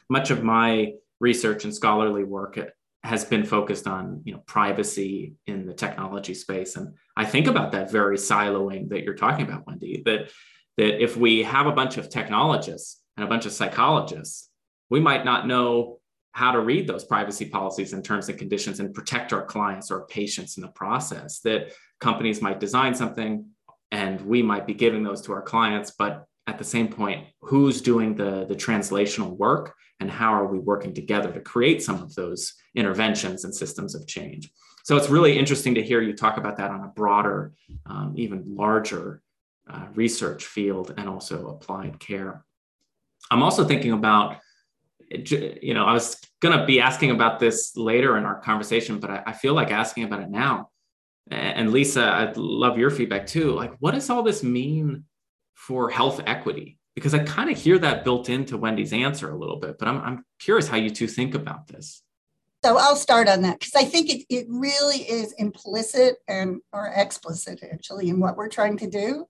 Much 0.09 0.31
of 0.31 0.43
my 0.43 0.93
research 1.19 1.63
and 1.63 1.73
scholarly 1.73 2.23
work 2.23 2.59
has 3.03 3.23
been 3.23 3.45
focused 3.45 3.87
on 3.87 4.21
you 4.25 4.33
know 4.33 4.39
privacy 4.47 5.35
in 5.45 5.65
the 5.65 5.73
technology 5.73 6.33
space 6.33 6.75
and 6.75 6.93
i 7.15 7.23
think 7.23 7.47
about 7.47 7.71
that 7.71 7.89
very 7.89 8.17
siloing 8.17 8.89
that 8.89 9.03
you're 9.03 9.13
talking 9.13 9.45
about 9.45 9.65
wendy 9.65 10.01
that 10.03 10.29
that 10.77 11.03
if 11.03 11.17
we 11.17 11.43
have 11.43 11.67
a 11.67 11.71
bunch 11.71 11.97
of 11.97 12.09
technologists 12.09 13.01
and 13.17 13.25
a 13.25 13.29
bunch 13.29 13.45
of 13.45 13.51
psychologists, 13.51 14.49
we 14.89 14.99
might 14.99 15.25
not 15.25 15.47
know 15.47 15.99
how 16.37 16.51
to 16.51 16.59
read 16.59 16.85
those 16.85 17.03
privacy 17.03 17.45
policies 17.45 17.93
and 17.93 18.05
terms 18.05 18.29
and 18.29 18.37
conditions 18.37 18.79
and 18.79 18.93
protect 18.93 19.33
our 19.33 19.43
clients 19.43 19.89
or 19.89 20.05
patients 20.05 20.55
in 20.55 20.61
the 20.61 20.67
process. 20.69 21.39
That 21.39 21.73
companies 21.99 22.43
might 22.43 22.59
design 22.59 22.93
something 22.93 23.47
and 23.89 24.21
we 24.21 24.43
might 24.43 24.67
be 24.67 24.75
giving 24.75 25.01
those 25.01 25.23
to 25.23 25.33
our 25.33 25.41
clients, 25.41 25.89
but 25.97 26.25
at 26.45 26.59
the 26.59 26.63
same 26.63 26.89
point, 26.89 27.25
who's 27.41 27.81
doing 27.81 28.13
the, 28.13 28.45
the 28.45 28.53
translational 28.53 29.35
work 29.35 29.73
and 29.99 30.11
how 30.11 30.31
are 30.31 30.45
we 30.45 30.59
working 30.59 30.93
together 30.93 31.31
to 31.31 31.41
create 31.41 31.81
some 31.81 32.03
of 32.03 32.13
those 32.13 32.53
interventions 32.75 33.43
and 33.43 33.55
systems 33.55 33.95
of 33.95 34.05
change? 34.05 34.51
So 34.83 34.95
it's 34.95 35.09
really 35.09 35.39
interesting 35.39 35.73
to 35.73 35.81
hear 35.81 36.03
you 36.03 36.13
talk 36.13 36.37
about 36.37 36.57
that 36.57 36.69
on 36.69 36.83
a 36.83 36.89
broader, 36.89 37.53
um, 37.87 38.13
even 38.15 38.43
larger 38.45 39.23
uh, 39.67 39.87
research 39.95 40.45
field 40.45 40.93
and 40.97 41.09
also 41.09 41.47
applied 41.47 41.99
care. 41.99 42.45
I'm 43.31 43.41
also 43.41 43.65
thinking 43.65 43.93
about, 43.93 44.37
you 45.09 45.73
know, 45.73 45.85
I 45.85 45.93
was 45.93 46.17
going 46.39 46.57
to 46.57 46.65
be 46.65 46.79
asking 46.79 47.11
about 47.11 47.39
this 47.39 47.75
later 47.75 48.17
in 48.17 48.25
our 48.25 48.39
conversation, 48.39 48.99
but 48.99 49.09
I, 49.09 49.23
I 49.27 49.33
feel 49.33 49.53
like 49.53 49.71
asking 49.71 50.03
about 50.03 50.21
it 50.21 50.29
now. 50.29 50.69
And 51.29 51.71
Lisa, 51.71 52.05
I'd 52.05 52.37
love 52.37 52.77
your 52.77 52.89
feedback 52.89 53.27
too. 53.27 53.51
Like, 53.51 53.73
what 53.79 53.93
does 53.93 54.09
all 54.09 54.23
this 54.23 54.43
mean 54.43 55.03
for 55.55 55.89
health 55.89 56.21
equity? 56.25 56.77
Because 56.95 57.13
I 57.13 57.19
kind 57.19 57.51
of 57.51 57.57
hear 57.57 57.77
that 57.79 58.03
built 58.03 58.29
into 58.29 58.57
Wendy's 58.57 58.93
answer 58.93 59.29
a 59.29 59.37
little 59.37 59.59
bit, 59.59 59.77
but 59.77 59.87
I'm, 59.87 59.97
I'm 60.01 60.25
curious 60.39 60.67
how 60.67 60.77
you 60.77 60.89
two 60.89 61.07
think 61.07 61.35
about 61.35 61.67
this. 61.67 62.01
So 62.63 62.77
I'll 62.77 62.95
start 62.95 63.27
on 63.27 63.41
that 63.43 63.59
because 63.59 63.75
I 63.75 63.83
think 63.83 64.09
it, 64.09 64.25
it 64.29 64.45
really 64.49 64.97
is 64.97 65.33
implicit 65.33 66.15
and 66.27 66.61
or 66.73 66.91
explicit 66.95 67.61
actually 67.71 68.09
in 68.09 68.19
what 68.19 68.35
we're 68.35 68.49
trying 68.49 68.77
to 68.77 68.89
do. 68.89 69.27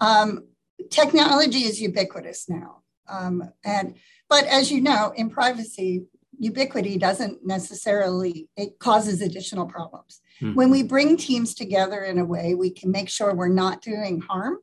Um, 0.00 0.46
technology 0.90 1.64
is 1.64 1.80
ubiquitous 1.80 2.48
now. 2.48 2.82
Um, 3.08 3.42
and 3.64 3.96
but 4.28 4.44
as 4.46 4.72
you 4.72 4.80
know, 4.80 5.12
in 5.14 5.28
privacy, 5.28 6.06
ubiquity 6.38 6.98
doesn't 6.98 7.46
necessarily 7.46 8.48
it 8.56 8.78
causes 8.78 9.20
additional 9.20 9.66
problems. 9.66 10.20
Mm-hmm. 10.40 10.54
When 10.54 10.70
we 10.70 10.82
bring 10.82 11.16
teams 11.16 11.54
together 11.54 12.02
in 12.02 12.18
a 12.18 12.24
way, 12.24 12.54
we 12.54 12.70
can 12.70 12.90
make 12.90 13.08
sure 13.08 13.34
we're 13.34 13.48
not 13.48 13.82
doing 13.82 14.20
harm. 14.20 14.58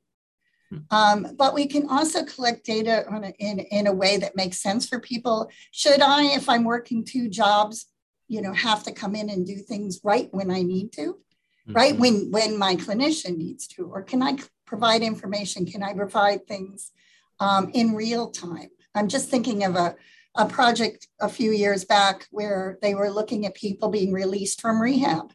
Hmm. 0.70 0.78
Um, 0.92 1.28
but 1.38 1.54
we 1.54 1.68
can 1.68 1.90
also 1.90 2.24
collect 2.24 2.66
data 2.66 3.06
a, 3.10 3.34
in, 3.40 3.60
in 3.60 3.88
a 3.88 3.94
way 3.94 4.18
that 4.18 4.36
makes 4.36 4.62
sense 4.62 4.88
for 4.88 5.00
people. 5.00 5.50
Should 5.72 6.02
I, 6.02 6.36
if 6.36 6.48
I'm 6.48 6.64
working 6.64 7.04
two 7.04 7.30
jobs, 7.30 7.88
you 8.28 8.42
know, 8.42 8.54
have 8.54 8.84
to 8.84 8.92
come 8.92 9.16
in 9.16 9.30
and 9.30 9.46
do 9.46 9.58
things 9.58 10.02
right 10.04 10.28
when 10.32 10.52
I 10.52 10.62
need 10.62 10.92
to, 10.94 11.08
mm-hmm. 11.08 11.74
right 11.74 11.98
when 11.98 12.30
when 12.32 12.58
my 12.58 12.76
clinician 12.76 13.38
needs 13.38 13.68
to, 13.68 13.86
or 13.86 14.04
can 14.04 14.22
I 14.22 14.38
provide 14.66 15.02
information? 15.02 15.66
Can 15.66 15.82
I 15.82 15.94
provide 15.94 16.46
things 16.46 16.92
um, 17.40 17.72
in 17.74 17.96
real 17.96 18.30
time? 18.30 18.70
I'm 18.94 19.08
just 19.08 19.30
thinking 19.30 19.64
of 19.64 19.76
a, 19.76 19.96
a 20.39 20.46
project 20.46 21.08
a 21.19 21.27
few 21.27 21.51
years 21.51 21.84
back 21.84 22.25
where 22.31 22.79
they 22.81 22.96
were 22.96 23.12
looking 23.12 23.46
at 23.46 23.53
people 23.53 23.89
being 23.89 24.13
released 24.13 24.62
from 24.62 24.81
rehab. 24.81 25.34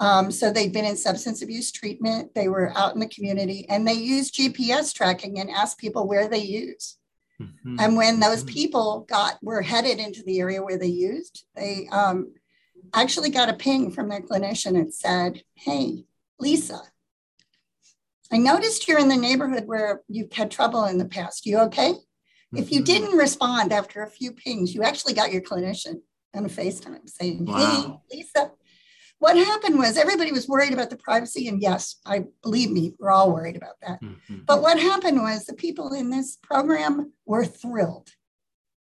Um, 0.00 0.32
so 0.32 0.50
they'd 0.50 0.72
been 0.72 0.84
in 0.84 0.96
substance 0.96 1.42
abuse 1.42 1.70
treatment, 1.70 2.34
they 2.34 2.48
were 2.48 2.76
out 2.76 2.92
in 2.92 3.00
the 3.00 3.06
community, 3.06 3.66
and 3.68 3.86
they 3.86 3.92
used 3.92 4.34
GPS 4.34 4.92
tracking 4.92 5.38
and 5.38 5.48
asked 5.48 5.78
people 5.78 6.08
where 6.08 6.28
they 6.28 6.40
use. 6.40 6.98
Mm-hmm. 7.40 7.76
And 7.78 7.96
when 7.96 8.18
those 8.18 8.42
mm-hmm. 8.42 8.52
people 8.52 9.06
got 9.08 9.38
were 9.42 9.62
headed 9.62 10.00
into 10.00 10.24
the 10.24 10.40
area 10.40 10.60
where 10.60 10.78
they 10.78 10.88
used, 10.88 11.44
they 11.54 11.88
um, 11.92 12.34
actually 12.92 13.30
got 13.30 13.48
a 13.48 13.54
ping 13.54 13.92
from 13.92 14.08
their 14.08 14.22
clinician 14.22 14.76
and 14.76 14.92
said, 14.92 15.44
"Hey, 15.54 16.04
Lisa, 16.40 16.82
I 18.32 18.38
noticed 18.38 18.88
you're 18.88 18.98
in 18.98 19.08
the 19.08 19.16
neighborhood 19.16 19.66
where 19.66 20.02
you've 20.08 20.32
had 20.32 20.50
trouble 20.50 20.84
in 20.86 20.98
the 20.98 21.04
past. 21.04 21.46
You 21.46 21.58
okay? 21.60 21.94
If 22.54 22.70
you 22.70 22.80
mm-hmm. 22.80 22.84
didn't 22.84 23.16
respond 23.16 23.72
after 23.72 24.02
a 24.02 24.10
few 24.10 24.32
pings, 24.32 24.74
you 24.74 24.82
actually 24.82 25.14
got 25.14 25.32
your 25.32 25.42
clinician 25.42 26.02
on 26.34 26.44
a 26.44 26.48
FaceTime 26.48 27.08
saying, 27.08 27.46
wow. 27.46 28.02
Hey, 28.10 28.16
Lisa. 28.18 28.52
what 29.18 29.36
happened 29.36 29.78
was 29.78 29.96
everybody 29.96 30.32
was 30.32 30.48
worried 30.48 30.72
about 30.72 30.90
the 30.90 30.96
privacy. 30.96 31.48
And 31.48 31.62
yes, 31.62 32.00
I 32.04 32.24
believe 32.42 32.70
me, 32.70 32.94
we're 32.98 33.10
all 33.10 33.32
worried 33.32 33.56
about 33.56 33.80
that. 33.80 34.02
Mm-hmm. 34.02 34.38
But 34.46 34.62
what 34.62 34.78
happened 34.78 35.22
was 35.22 35.44
the 35.44 35.54
people 35.54 35.92
in 35.92 36.10
this 36.10 36.36
program 36.42 37.12
were 37.24 37.44
thrilled 37.44 38.10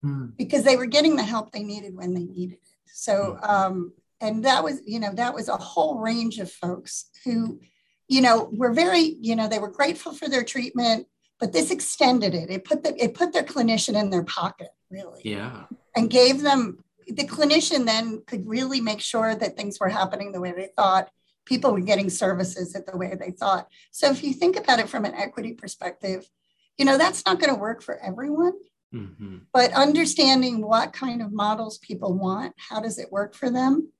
mm. 0.05 0.37
because 0.37 0.63
they 0.63 0.77
were 0.77 0.87
getting 0.87 1.17
the 1.17 1.25
help 1.25 1.51
they 1.51 1.63
needed 1.63 1.97
when 1.97 2.15
they 2.15 2.25
needed 2.25 2.59
it. 2.63 2.69
So, 2.87 3.39
mm. 3.43 3.49
um, 3.49 3.93
and 4.21 4.45
that 4.45 4.63
was, 4.65 4.81
you 4.87 5.01
know, 5.01 5.13
that 5.15 5.35
was 5.35 5.49
a 5.49 5.57
whole 5.57 5.99
range 5.99 6.39
of 6.39 6.51
folks 6.51 7.11
who, 7.25 7.61
you 8.09 8.21
know, 8.21 8.49
were 8.53 8.73
very, 8.73 9.17
you 9.21 9.37
know, 9.37 9.49
they 9.49 9.59
were 9.59 9.71
grateful 9.71 10.13
for 10.13 10.29
their 10.29 10.45
treatment, 10.45 11.07
but 11.39 11.53
this 11.53 11.71
extended 11.71 12.35
it. 12.35 12.51
It 12.51 12.65
put 12.65 12.83
the, 12.83 13.03
it 13.03 13.15
put 13.15 13.33
their 13.33 13.45
clinician 13.45 13.99
in 14.01 14.11
their 14.11 14.25
pocket, 14.25 14.71
really. 14.91 15.23
Yeah. 15.25 15.65
And 15.97 16.11
gave 16.11 16.43
them 16.43 16.85
the 17.09 17.27
clinician 17.27 17.87
then 17.87 18.23
could 18.27 18.47
really 18.47 18.81
make 18.81 19.01
sure 19.01 19.35
that 19.35 19.57
things 19.57 19.81
were 19.81 19.89
happening 19.89 20.33
the 20.33 20.41
way 20.41 20.53
they 20.53 20.69
thought 20.77 21.11
people 21.45 21.73
were 21.73 21.81
getting 21.81 22.11
services 22.11 22.75
at 22.75 22.87
the 22.87 22.97
way 22.97 23.15
they 23.19 23.31
thought 23.31 23.69
so 23.91 24.11
if 24.11 24.23
you 24.23 24.33
think 24.33 24.57
about 24.57 24.79
it 24.79 24.89
from 24.89 25.05
an 25.05 25.15
equity 25.15 25.55
perspective 25.55 26.29
you 26.77 26.85
know 26.85 26.99
that's 26.99 27.25
not 27.25 27.41
going 27.41 27.53
to 27.53 27.59
work 27.59 27.83
for 27.83 27.99
everyone 28.01 28.53
mm-hmm. 28.95 29.39
but 29.53 29.73
understanding 29.73 30.61
what 30.61 30.93
kind 30.93 31.23
of 31.23 31.33
models 31.33 31.79
people 31.79 32.13
want 32.13 32.55
how 32.69 32.81
does 32.81 32.99
it 32.99 33.11
work 33.11 33.35
for 33.35 33.51
them 33.51 33.91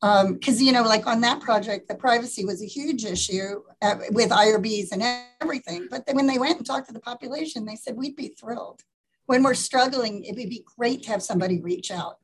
because 0.00 0.60
um, 0.60 0.66
you 0.66 0.72
know 0.72 0.82
like 0.82 1.06
on 1.06 1.20
that 1.22 1.40
project 1.40 1.88
the 1.88 1.94
privacy 1.94 2.44
was 2.44 2.62
a 2.62 2.66
huge 2.66 3.04
issue 3.04 3.62
uh, 3.80 3.96
with 4.10 4.30
irbs 4.30 4.92
and 4.92 5.02
everything 5.40 5.88
but 5.90 6.04
then 6.06 6.16
when 6.16 6.26
they 6.26 6.38
went 6.38 6.58
and 6.58 6.66
talked 6.66 6.86
to 6.86 6.92
the 6.92 7.00
population 7.00 7.64
they 7.64 7.76
said 7.76 7.96
we'd 7.96 8.14
be 8.14 8.28
thrilled 8.28 8.82
when 9.24 9.42
we're 9.42 9.54
struggling 9.54 10.22
it 10.24 10.36
would 10.36 10.50
be 10.50 10.64
great 10.76 11.02
to 11.02 11.10
have 11.10 11.22
somebody 11.22 11.60
reach 11.60 11.90
out 11.90 12.18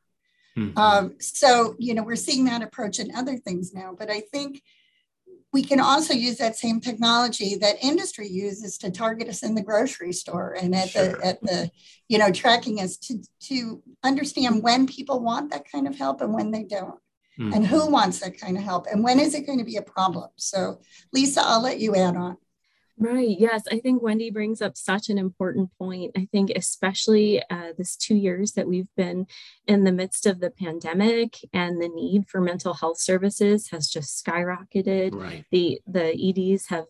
Mm-hmm. 0.57 0.79
Um, 0.79 1.15
so, 1.19 1.77
you 1.79 1.95
know, 1.95 2.03
we're 2.03 2.17
seeing 2.17 2.45
that 2.45 2.63
approach 2.63 2.99
in 2.99 3.15
other 3.15 3.37
things 3.37 3.73
now, 3.73 3.95
but 3.99 4.11
I 4.11 4.21
think 4.21 4.63
we 5.53 5.63
can 5.63 5.81
also 5.81 6.15
use 6.15 6.39
that 6.39 6.57
same 6.57 6.81
technology 6.81 7.57
that 7.57 7.83
industry 7.83 8.27
uses 8.29 8.79
to 8.79 8.91
target 8.91 9.29
us 9.29 9.43
in 9.43 9.55
the 9.55 9.63
grocery 9.63 10.13
store 10.13 10.57
and 10.59 10.75
at 10.75 10.91
sure. 10.91 11.09
the 11.09 11.27
at 11.27 11.43
the 11.43 11.71
you 12.09 12.17
know 12.19 12.31
tracking 12.31 12.81
us 12.81 12.97
to 12.97 13.23
to 13.41 13.83
understand 14.03 14.63
when 14.63 14.87
people 14.87 15.21
want 15.21 15.51
that 15.51 15.71
kind 15.71 15.87
of 15.87 15.97
help 15.97 16.23
and 16.23 16.33
when 16.33 16.53
they 16.53 16.63
don't 16.63 16.99
mm-hmm. 17.39 17.53
and 17.53 17.67
who 17.67 17.91
wants 17.91 18.21
that 18.21 18.39
kind 18.39 18.57
of 18.57 18.63
help 18.63 18.87
and 18.91 19.03
when 19.03 19.19
is 19.19 19.35
it 19.35 19.47
going 19.47 19.59
to 19.59 19.65
be 19.65 19.77
a 19.77 19.83
problem 19.83 20.29
so 20.37 20.81
lisa 21.13 21.41
i'll 21.45 21.63
let 21.63 21.79
you 21.79 21.95
add 21.95 22.17
on 22.17 22.37
Right. 22.99 23.37
Yes. 23.37 23.65
I 23.71 23.81
think 23.81 24.01
Wendy 24.01 24.31
brings 24.31 24.63
up 24.63 24.77
such 24.77 25.09
an 25.09 25.19
important 25.19 25.71
point. 25.77 26.13
I 26.17 26.29
think, 26.31 26.51
especially 26.55 27.43
uh, 27.51 27.73
this 27.77 27.97
two 27.97 28.15
years 28.15 28.53
that 28.53 28.69
we've 28.69 28.95
been 28.97 29.27
in 29.67 29.83
the 29.83 29.93
midst 29.93 30.25
of 30.25 30.39
the 30.39 30.51
pandemic 30.51 31.39
and 31.53 31.83
the 31.83 31.89
need 31.89 32.29
for 32.29 32.41
mental 32.41 32.75
health 32.75 33.01
services 33.01 33.71
has 33.71 33.89
just 33.89 34.25
skyrocketed. 34.25 35.15
Right. 35.15 35.45
The, 35.51 35.81
the 35.87 36.55
EDs 36.55 36.69
have 36.69 36.87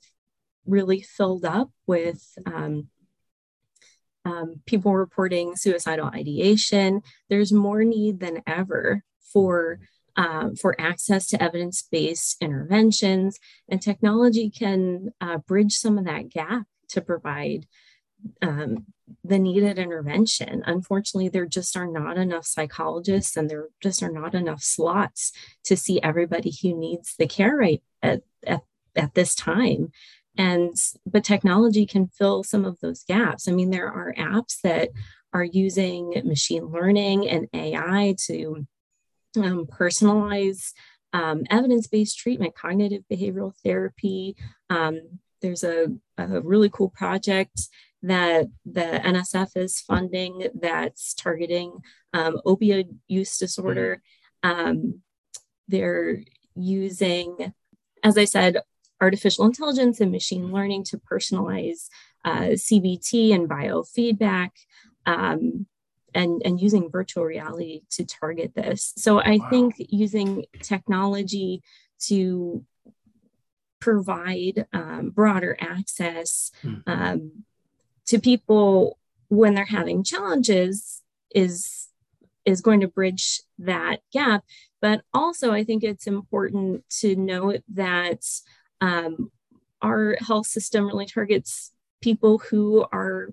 really 0.66 1.00
filled 1.00 1.44
up 1.44 1.70
with 1.86 2.36
um, 2.46 2.88
um, 4.24 4.60
people 4.66 4.94
reporting 4.94 5.56
suicidal 5.56 6.08
ideation. 6.08 7.02
There's 7.30 7.52
more 7.52 7.84
need 7.84 8.20
than 8.20 8.42
ever 8.46 9.02
for 9.32 9.80
um, 10.16 10.56
for 10.56 10.78
access 10.80 11.28
to 11.28 11.42
evidence 11.42 11.82
based 11.90 12.36
interventions. 12.40 13.38
And 13.68 13.80
technology 13.80 14.50
can 14.50 15.10
uh, 15.20 15.38
bridge 15.38 15.74
some 15.74 15.98
of 15.98 16.04
that 16.04 16.28
gap 16.28 16.66
to 16.90 17.00
provide 17.00 17.66
um, 18.40 18.86
the 19.24 19.38
needed 19.38 19.78
intervention. 19.78 20.62
Unfortunately, 20.66 21.28
there 21.28 21.46
just 21.46 21.76
are 21.76 21.86
not 21.86 22.16
enough 22.16 22.46
psychologists 22.46 23.36
and 23.36 23.48
there 23.48 23.68
just 23.82 24.02
are 24.02 24.12
not 24.12 24.34
enough 24.34 24.62
slots 24.62 25.32
to 25.64 25.76
see 25.76 26.00
everybody 26.02 26.52
who 26.62 26.78
needs 26.78 27.14
the 27.18 27.26
care 27.26 27.56
right 27.56 27.82
at, 28.02 28.22
at, 28.46 28.62
at 28.94 29.14
this 29.14 29.34
time. 29.34 29.90
And 30.36 30.74
but 31.04 31.24
technology 31.24 31.84
can 31.84 32.08
fill 32.08 32.42
some 32.42 32.64
of 32.64 32.80
those 32.80 33.04
gaps. 33.04 33.48
I 33.48 33.52
mean, 33.52 33.70
there 33.70 33.88
are 33.88 34.14
apps 34.16 34.60
that 34.62 34.90
are 35.34 35.44
using 35.44 36.14
machine 36.24 36.66
learning 36.66 37.28
and 37.28 37.48
AI 37.52 38.14
to 38.26 38.66
um, 39.36 39.66
personalize 39.66 40.72
um, 41.12 41.44
evidence-based 41.50 42.18
treatment, 42.18 42.54
cognitive 42.54 43.02
behavioral 43.10 43.54
therapy. 43.62 44.36
Um, 44.70 45.18
there's 45.42 45.64
a, 45.64 45.88
a, 46.16 46.40
really 46.40 46.70
cool 46.70 46.88
project 46.88 47.68
that 48.02 48.46
the 48.64 49.00
NSF 49.04 49.56
is 49.56 49.80
funding 49.80 50.48
that's 50.54 51.14
targeting 51.14 51.80
um, 52.12 52.40
opioid 52.46 52.96
use 53.08 53.36
disorder. 53.36 54.02
Um, 54.42 55.02
they're 55.68 56.22
using, 56.54 57.52
as 58.02 58.16
I 58.16 58.24
said, 58.24 58.58
artificial 59.00 59.44
intelligence 59.44 60.00
and 60.00 60.12
machine 60.12 60.52
learning 60.52 60.84
to 60.84 60.98
personalize 60.98 61.88
uh, 62.24 62.54
CBT 62.54 63.34
and 63.34 63.48
biofeedback. 63.48 64.50
Um, 65.06 65.66
and, 66.14 66.42
and 66.44 66.60
using 66.60 66.90
virtual 66.90 67.24
reality 67.24 67.82
to 67.90 68.04
target 68.04 68.54
this. 68.54 68.92
So 68.96 69.20
I 69.20 69.38
wow. 69.38 69.50
think 69.50 69.74
using 69.78 70.44
technology 70.60 71.62
to 72.06 72.64
provide 73.80 74.66
um, 74.72 75.10
broader 75.10 75.56
access 75.60 76.52
mm. 76.62 76.82
um, 76.86 77.44
to 78.06 78.18
people 78.18 78.98
when 79.28 79.54
they're 79.54 79.64
having 79.64 80.04
challenges 80.04 81.02
is 81.34 81.88
is 82.44 82.60
going 82.60 82.80
to 82.80 82.88
bridge 82.88 83.40
that 83.58 83.98
gap. 84.12 84.44
But 84.80 85.02
also, 85.14 85.52
I 85.52 85.64
think 85.64 85.84
it's 85.84 86.06
important 86.06 86.84
to 87.00 87.14
note 87.14 87.62
that 87.72 88.24
um, 88.80 89.30
our 89.80 90.16
health 90.20 90.46
system 90.46 90.86
really 90.86 91.06
targets 91.06 91.72
people 92.00 92.38
who 92.38 92.84
are 92.92 93.28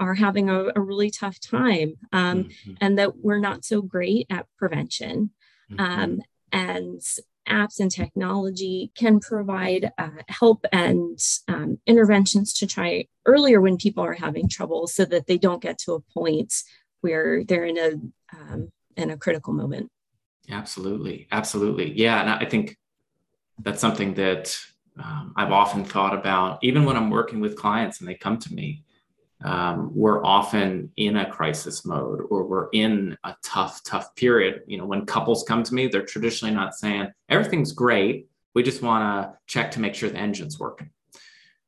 are 0.00 0.14
having 0.14 0.50
a, 0.50 0.70
a 0.74 0.80
really 0.80 1.10
tough 1.10 1.38
time 1.40 1.94
um, 2.12 2.44
mm-hmm. 2.44 2.74
and 2.80 2.98
that 2.98 3.16
we're 3.18 3.38
not 3.38 3.64
so 3.64 3.80
great 3.82 4.26
at 4.30 4.46
prevention. 4.58 5.30
Mm-hmm. 5.70 5.80
Um, 5.80 6.20
and 6.52 7.00
apps 7.48 7.80
and 7.80 7.90
technology 7.90 8.90
can 8.94 9.20
provide 9.20 9.92
uh, 9.98 10.08
help 10.28 10.64
and 10.72 11.18
um, 11.48 11.78
interventions 11.86 12.52
to 12.54 12.66
try 12.66 13.06
earlier 13.26 13.60
when 13.60 13.76
people 13.76 14.02
are 14.04 14.14
having 14.14 14.48
trouble 14.48 14.86
so 14.86 15.04
that 15.04 15.26
they 15.26 15.38
don't 15.38 15.62
get 15.62 15.78
to 15.78 15.92
a 15.92 16.00
point 16.00 16.54
where 17.00 17.44
they're 17.44 17.64
in 17.64 17.78
a 17.78 17.90
um, 18.36 18.70
in 18.96 19.10
a 19.10 19.16
critical 19.16 19.52
moment 19.52 19.90
absolutely 20.50 21.26
absolutely 21.32 21.92
yeah 21.92 22.20
and 22.20 22.30
i 22.30 22.48
think 22.48 22.76
that's 23.58 23.80
something 23.80 24.14
that 24.14 24.56
um, 25.02 25.32
i've 25.36 25.52
often 25.52 25.84
thought 25.84 26.14
about 26.14 26.58
even 26.62 26.84
when 26.84 26.96
i'm 26.96 27.10
working 27.10 27.40
with 27.40 27.56
clients 27.56 28.00
and 28.00 28.08
they 28.08 28.14
come 28.14 28.38
to 28.38 28.54
me 28.54 28.84
um, 29.42 29.90
we're 29.94 30.24
often 30.24 30.90
in 30.96 31.16
a 31.16 31.30
crisis 31.30 31.84
mode 31.84 32.20
or 32.30 32.44
we're 32.44 32.68
in 32.72 33.16
a 33.24 33.34
tough, 33.42 33.82
tough 33.84 34.14
period. 34.14 34.62
You 34.66 34.78
know, 34.78 34.86
when 34.86 35.06
couples 35.06 35.44
come 35.46 35.62
to 35.62 35.74
me, 35.74 35.86
they're 35.86 36.02
traditionally 36.02 36.54
not 36.54 36.74
saying 36.74 37.08
everything's 37.28 37.72
great. 37.72 38.28
We 38.54 38.62
just 38.62 38.82
want 38.82 39.02
to 39.02 39.38
check 39.46 39.72
to 39.72 39.80
make 39.80 39.94
sure 39.94 40.08
the 40.08 40.16
engine's 40.16 40.58
working. 40.58 40.90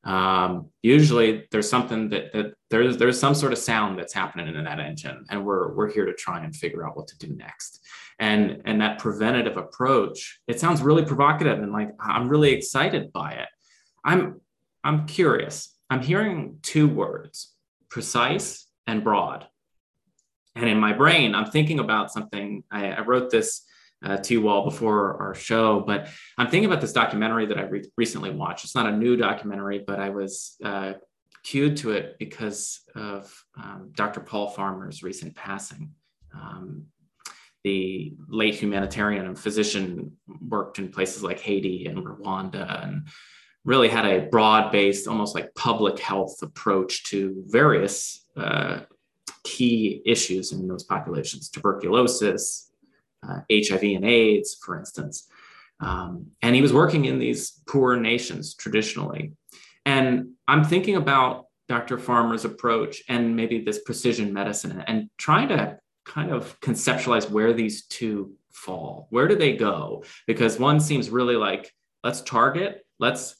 Um, 0.04 0.70
usually, 0.82 1.48
there's 1.50 1.68
something 1.68 2.08
that, 2.10 2.32
that 2.32 2.54
there's 2.70 2.96
there's 2.96 3.18
some 3.18 3.34
sort 3.34 3.52
of 3.52 3.58
sound 3.58 3.98
that's 3.98 4.12
happening 4.12 4.54
in 4.54 4.64
that 4.64 4.78
engine, 4.78 5.26
and 5.28 5.44
we're 5.44 5.74
we're 5.74 5.90
here 5.90 6.06
to 6.06 6.14
try 6.14 6.44
and 6.44 6.54
figure 6.54 6.86
out 6.86 6.96
what 6.96 7.08
to 7.08 7.18
do 7.18 7.34
next. 7.34 7.80
And 8.20 8.62
and 8.66 8.80
that 8.80 9.00
preventative 9.00 9.56
approach, 9.56 10.38
it 10.46 10.60
sounds 10.60 10.80
really 10.80 11.04
provocative, 11.04 11.58
and 11.60 11.72
like 11.72 11.90
I'm 11.98 12.28
really 12.28 12.52
excited 12.52 13.12
by 13.12 13.32
it. 13.32 13.48
I'm 14.04 14.40
I'm 14.84 15.06
curious. 15.06 15.74
I'm 15.90 16.02
hearing 16.02 16.58
two 16.62 16.86
words 16.86 17.55
precise 17.90 18.66
and 18.86 19.02
broad. 19.02 19.46
And 20.54 20.68
in 20.68 20.78
my 20.80 20.92
brain, 20.92 21.34
I'm 21.34 21.50
thinking 21.50 21.80
about 21.80 22.12
something. 22.12 22.64
I, 22.70 22.92
I 22.92 23.00
wrote 23.00 23.30
this 23.30 23.62
uh, 24.04 24.16
to 24.18 24.34
you 24.34 24.48
all 24.48 24.64
before 24.64 25.20
our 25.22 25.34
show, 25.34 25.80
but 25.80 26.08
I'm 26.38 26.48
thinking 26.48 26.66
about 26.66 26.80
this 26.80 26.92
documentary 26.92 27.46
that 27.46 27.58
I 27.58 27.62
re- 27.62 27.90
recently 27.96 28.30
watched. 28.30 28.64
It's 28.64 28.74
not 28.74 28.86
a 28.86 28.96
new 28.96 29.16
documentary, 29.16 29.84
but 29.86 30.00
I 30.00 30.10
was 30.10 30.56
uh, 30.64 30.94
cued 31.44 31.76
to 31.78 31.92
it 31.92 32.16
because 32.18 32.80
of 32.94 33.32
um, 33.62 33.92
Dr. 33.94 34.20
Paul 34.20 34.50
Farmer's 34.50 35.02
recent 35.02 35.34
passing. 35.34 35.92
Um, 36.34 36.86
the 37.64 38.14
late 38.28 38.54
humanitarian 38.54 39.26
and 39.26 39.38
physician 39.38 40.12
worked 40.40 40.78
in 40.78 40.88
places 40.88 41.22
like 41.22 41.40
Haiti 41.40 41.86
and 41.86 41.98
Rwanda 41.98 42.84
and 42.84 43.08
really 43.66 43.88
had 43.88 44.06
a 44.06 44.26
broad 44.26 44.72
based, 44.72 45.06
almost 45.06 45.34
like 45.34 45.54
public 45.54 45.98
health 45.98 46.40
approach 46.42 47.04
to 47.04 47.44
various 47.48 48.24
uh, 48.36 48.80
key 49.44 50.00
issues 50.06 50.52
in 50.52 50.66
those 50.66 50.84
populations 50.84 51.50
tuberculosis, 51.50 52.70
uh, 53.28 53.40
HIV 53.52 53.82
and 53.82 54.04
AIDS, 54.04 54.56
for 54.64 54.78
instance. 54.78 55.28
Um, 55.80 56.28
and 56.40 56.54
he 56.54 56.62
was 56.62 56.72
working 56.72 57.04
in 57.04 57.18
these 57.18 57.60
poor 57.66 57.96
nations 57.96 58.54
traditionally. 58.54 59.32
And 59.84 60.30
I'm 60.48 60.64
thinking 60.64 60.96
about 60.96 61.46
Dr. 61.68 61.98
Farmer's 61.98 62.44
approach 62.44 63.02
and 63.08 63.36
maybe 63.36 63.60
this 63.60 63.82
precision 63.82 64.32
medicine 64.32 64.82
and 64.86 65.10
trying 65.18 65.48
to 65.48 65.78
kind 66.06 66.30
of 66.30 66.58
conceptualize 66.60 67.28
where 67.28 67.52
these 67.52 67.86
two 67.86 68.32
fall? 68.56 69.06
Where 69.10 69.28
do 69.28 69.36
they 69.36 69.56
go? 69.56 70.04
Because 70.26 70.58
one 70.58 70.80
seems 70.80 71.10
really 71.10 71.36
like 71.36 71.72
let's 72.02 72.22
target, 72.22 72.86
let's 72.98 73.36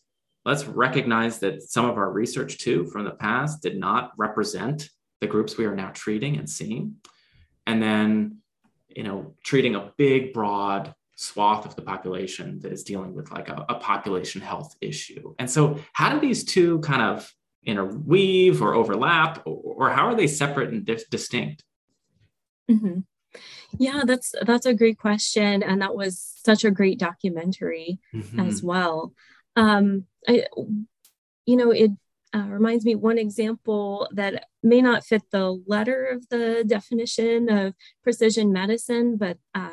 let's 0.47 0.65
recognize 0.65 1.41
that 1.41 1.61
some 1.61 1.85
of 1.85 1.99
our 1.99 2.11
research 2.11 2.59
too 2.59 2.87
from 2.87 3.05
the 3.05 3.11
past 3.11 3.63
did 3.63 3.77
not 3.77 4.13
represent 4.17 4.89
the 5.21 5.27
groups 5.27 5.59
we 5.59 5.67
are 5.67 5.75
now 5.75 5.91
treating 5.93 6.37
and 6.37 6.49
seeing. 6.49 6.95
And 7.67 7.83
then, 7.83 8.39
you 8.89 9.03
know, 9.03 9.35
treating 9.45 9.75
a 9.75 9.93
big, 9.99 10.33
broad 10.33 10.95
swath 11.17 11.67
of 11.67 11.75
the 11.75 11.83
population 11.83 12.61
that 12.61 12.73
is 12.73 12.85
dealing 12.85 13.13
with 13.13 13.33
like 13.33 13.49
a, 13.49 13.67
a 13.69 13.75
population 13.75 14.41
health 14.41 14.77
issue. 14.81 15.35
And 15.41 15.51
so, 15.51 15.81
how 15.93 16.15
do 16.15 16.21
these 16.21 16.45
two 16.45 16.79
kind 16.79 17.03
of 17.03 17.29
interweave 17.65 18.63
or 18.63 18.75
overlap, 18.75 19.43
or, 19.47 19.89
or 19.89 19.91
how 19.91 20.07
are 20.07 20.15
they 20.15 20.29
separate 20.29 20.71
and 20.71 20.85
dis- 20.85 21.09
distinct? 21.11 21.65
Mm-hmm. 22.71 23.01
Yeah, 23.79 24.03
that's 24.07 24.33
that's 24.43 24.67
a 24.67 24.75
great 24.75 24.99
question, 24.99 25.63
and 25.65 25.83
that 25.83 25.97
was 25.97 26.41
such 26.45 26.65
a 26.65 26.71
great 26.71 27.01
documentary 27.01 27.99
mm-hmm. 28.15 28.39
as 28.39 28.63
well. 28.63 29.13
Um, 29.57 30.05
I, 30.29 30.45
you 31.47 31.57
know, 31.57 31.71
it 31.71 31.91
uh, 32.35 32.47
reminds 32.49 32.85
me 32.85 32.95
one 32.95 33.19
example 33.19 34.09
that 34.13 34.47
may 34.63 34.83
not 34.83 35.05
fit 35.05 35.23
the 35.31 35.63
letter 35.67 36.05
of 36.07 36.29
the 36.29 36.65
definition 36.67 37.49
of 37.49 37.75
precision 38.03 38.53
medicine, 38.53 39.17
but 39.17 39.39
uh, 39.55 39.71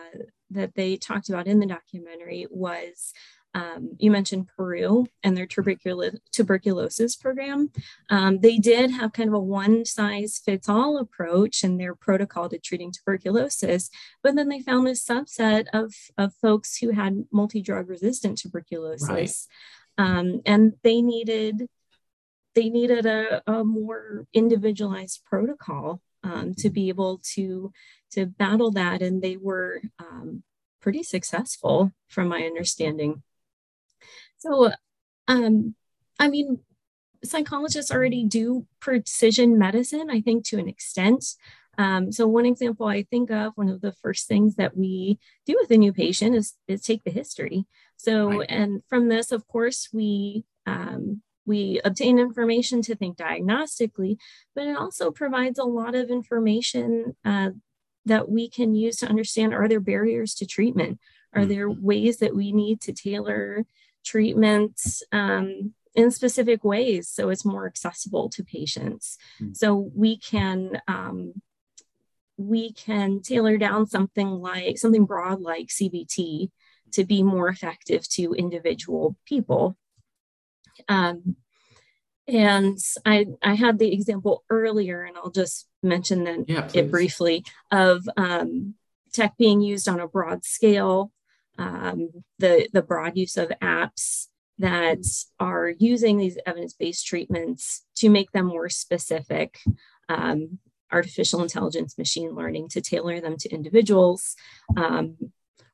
that 0.51 0.75
they 0.75 0.95
talked 0.95 1.29
about 1.29 1.47
in 1.47 1.59
the 1.59 1.65
documentary 1.65 2.47
was 2.49 3.13
um, 3.53 3.95
you 3.99 4.09
mentioned 4.09 4.49
Peru 4.55 5.05
and 5.23 5.37
their 5.37 5.45
tuberculo- 5.45 6.17
tuberculosis 6.31 7.15
program. 7.15 7.71
Um, 8.09 8.39
they 8.39 8.57
did 8.57 8.91
have 8.91 9.13
kind 9.13 9.29
of 9.29 9.35
a 9.35 9.39
one 9.39 9.85
size 9.85 10.41
fits 10.43 10.67
all 10.67 10.97
approach 10.97 11.63
in 11.63 11.77
their 11.77 11.93
protocol 11.93 12.49
to 12.49 12.57
treating 12.57 12.91
tuberculosis, 12.91 13.89
but 14.23 14.35
then 14.35 14.49
they 14.49 14.61
found 14.61 14.87
this 14.87 15.05
subset 15.05 15.65
of, 15.73 15.93
of 16.17 16.33
folks 16.35 16.77
who 16.77 16.91
had 16.91 17.25
multi 17.31 17.61
drug 17.61 17.89
resistant 17.89 18.39
tuberculosis. 18.39 19.09
Right. 19.09 19.31
Um, 19.97 20.41
and 20.45 20.73
they 20.83 21.01
needed 21.01 21.67
they 22.55 22.69
needed 22.69 23.05
a, 23.07 23.41
a 23.47 23.63
more 23.63 24.27
individualized 24.33 25.21
protocol 25.25 26.01
um, 26.23 26.53
to 26.55 26.69
be 26.69 26.89
able 26.89 27.19
to 27.33 27.71
to 28.11 28.25
battle 28.27 28.71
that, 28.71 29.01
and 29.01 29.21
they 29.21 29.37
were 29.37 29.81
um, 29.99 30.43
pretty 30.81 31.03
successful, 31.03 31.91
from 32.07 32.27
my 32.27 32.43
understanding. 32.43 33.23
So, 34.43 34.71
um, 35.29 35.73
I 36.19 36.27
mean, 36.27 36.59
psychologists 37.23 37.91
already 37.91 38.25
do 38.25 38.65
precision 38.81 39.57
medicine, 39.57 40.09
I 40.09 40.19
think, 40.19 40.45
to 40.47 40.59
an 40.59 40.67
extent. 40.67 41.23
Um, 41.77 42.11
so 42.11 42.27
one 42.27 42.45
example 42.45 42.85
I 42.85 43.03
think 43.03 43.31
of, 43.31 43.53
one 43.55 43.69
of 43.69 43.79
the 43.79 43.93
first 43.93 44.27
things 44.27 44.55
that 44.55 44.75
we 44.75 45.17
do 45.45 45.57
with 45.59 45.71
a 45.71 45.77
new 45.77 45.93
patient 45.93 46.35
is, 46.35 46.55
is 46.67 46.81
take 46.81 47.03
the 47.05 47.11
history. 47.11 47.65
So, 47.95 48.39
right. 48.39 48.45
and 48.49 48.83
from 48.89 49.07
this, 49.07 49.31
of 49.31 49.47
course, 49.47 49.89
we 49.93 50.43
um, 50.65 51.21
we 51.45 51.81
obtain 51.83 52.19
information 52.19 52.81
to 52.83 52.95
think 52.95 53.17
diagnostically, 53.17 54.17
but 54.55 54.65
it 54.65 54.77
also 54.77 55.11
provides 55.11 55.59
a 55.59 55.65
lot 55.65 55.93
of 55.93 56.09
information 56.09 57.15
uh, 57.25 57.49
that 58.05 58.29
we 58.29 58.49
can 58.49 58.75
use 58.75 58.97
to 58.97 59.07
understand 59.07 59.53
are 59.53 59.67
there 59.67 59.81
barriers 59.81 60.35
to 60.35 60.45
treatment? 60.45 60.99
Are 61.33 61.45
there 61.45 61.67
mm-hmm. 61.67 61.85
ways 61.85 62.17
that 62.17 62.35
we 62.35 62.51
need 62.53 62.79
to 62.81 62.93
tailor 62.93 63.65
treatments 64.03 65.03
um, 65.11 65.73
in 65.95 66.11
specific 66.11 66.63
ways 66.63 67.07
so 67.09 67.29
it's 67.29 67.45
more 67.45 67.67
accessible 67.67 68.29
to 68.29 68.43
patients? 68.43 69.17
Mm-hmm. 69.41 69.53
So 69.53 69.91
we 69.95 70.17
can 70.17 70.81
um, 70.87 71.41
we 72.37 72.73
can 72.73 73.21
tailor 73.21 73.57
down 73.57 73.85
something 73.85 74.27
like 74.27 74.77
something 74.77 75.05
broad 75.05 75.41
like 75.41 75.67
CBT 75.67 76.49
to 76.93 77.03
be 77.03 77.23
more 77.23 77.49
effective 77.49 78.07
to 78.07 78.33
individual 78.33 79.15
people. 79.25 79.77
Um, 80.87 81.35
and 82.27 82.77
I, 83.05 83.25
I 83.41 83.55
had 83.55 83.79
the 83.79 83.91
example 83.91 84.43
earlier, 84.49 85.03
and 85.03 85.17
I'll 85.17 85.31
just 85.31 85.67
mention 85.81 86.23
then 86.23 86.45
yeah, 86.47 86.69
it 86.73 86.89
briefly 86.89 87.43
of 87.69 88.07
um, 88.15 88.75
tech 89.11 89.37
being 89.37 89.61
used 89.61 89.89
on 89.89 89.99
a 89.99 90.07
broad 90.07 90.45
scale, 90.45 91.11
um, 91.57 92.09
the, 92.39 92.67
the 92.73 92.81
broad 92.81 93.15
use 93.15 93.37
of 93.37 93.51
apps 93.61 94.27
that 94.59 95.03
are 95.39 95.73
using 95.79 96.17
these 96.17 96.37
evidence-based 96.45 97.05
treatments 97.05 97.85
to 97.95 98.09
make 98.09 98.31
them 98.31 98.45
more 98.45 98.69
specific, 98.69 99.59
um, 100.09 100.59
artificial 100.91 101.41
intelligence, 101.41 101.97
machine 101.97 102.35
learning 102.35 102.69
to 102.69 102.81
tailor 102.81 103.19
them 103.19 103.35
to 103.37 103.49
individuals. 103.49 104.35
Um, 104.77 105.17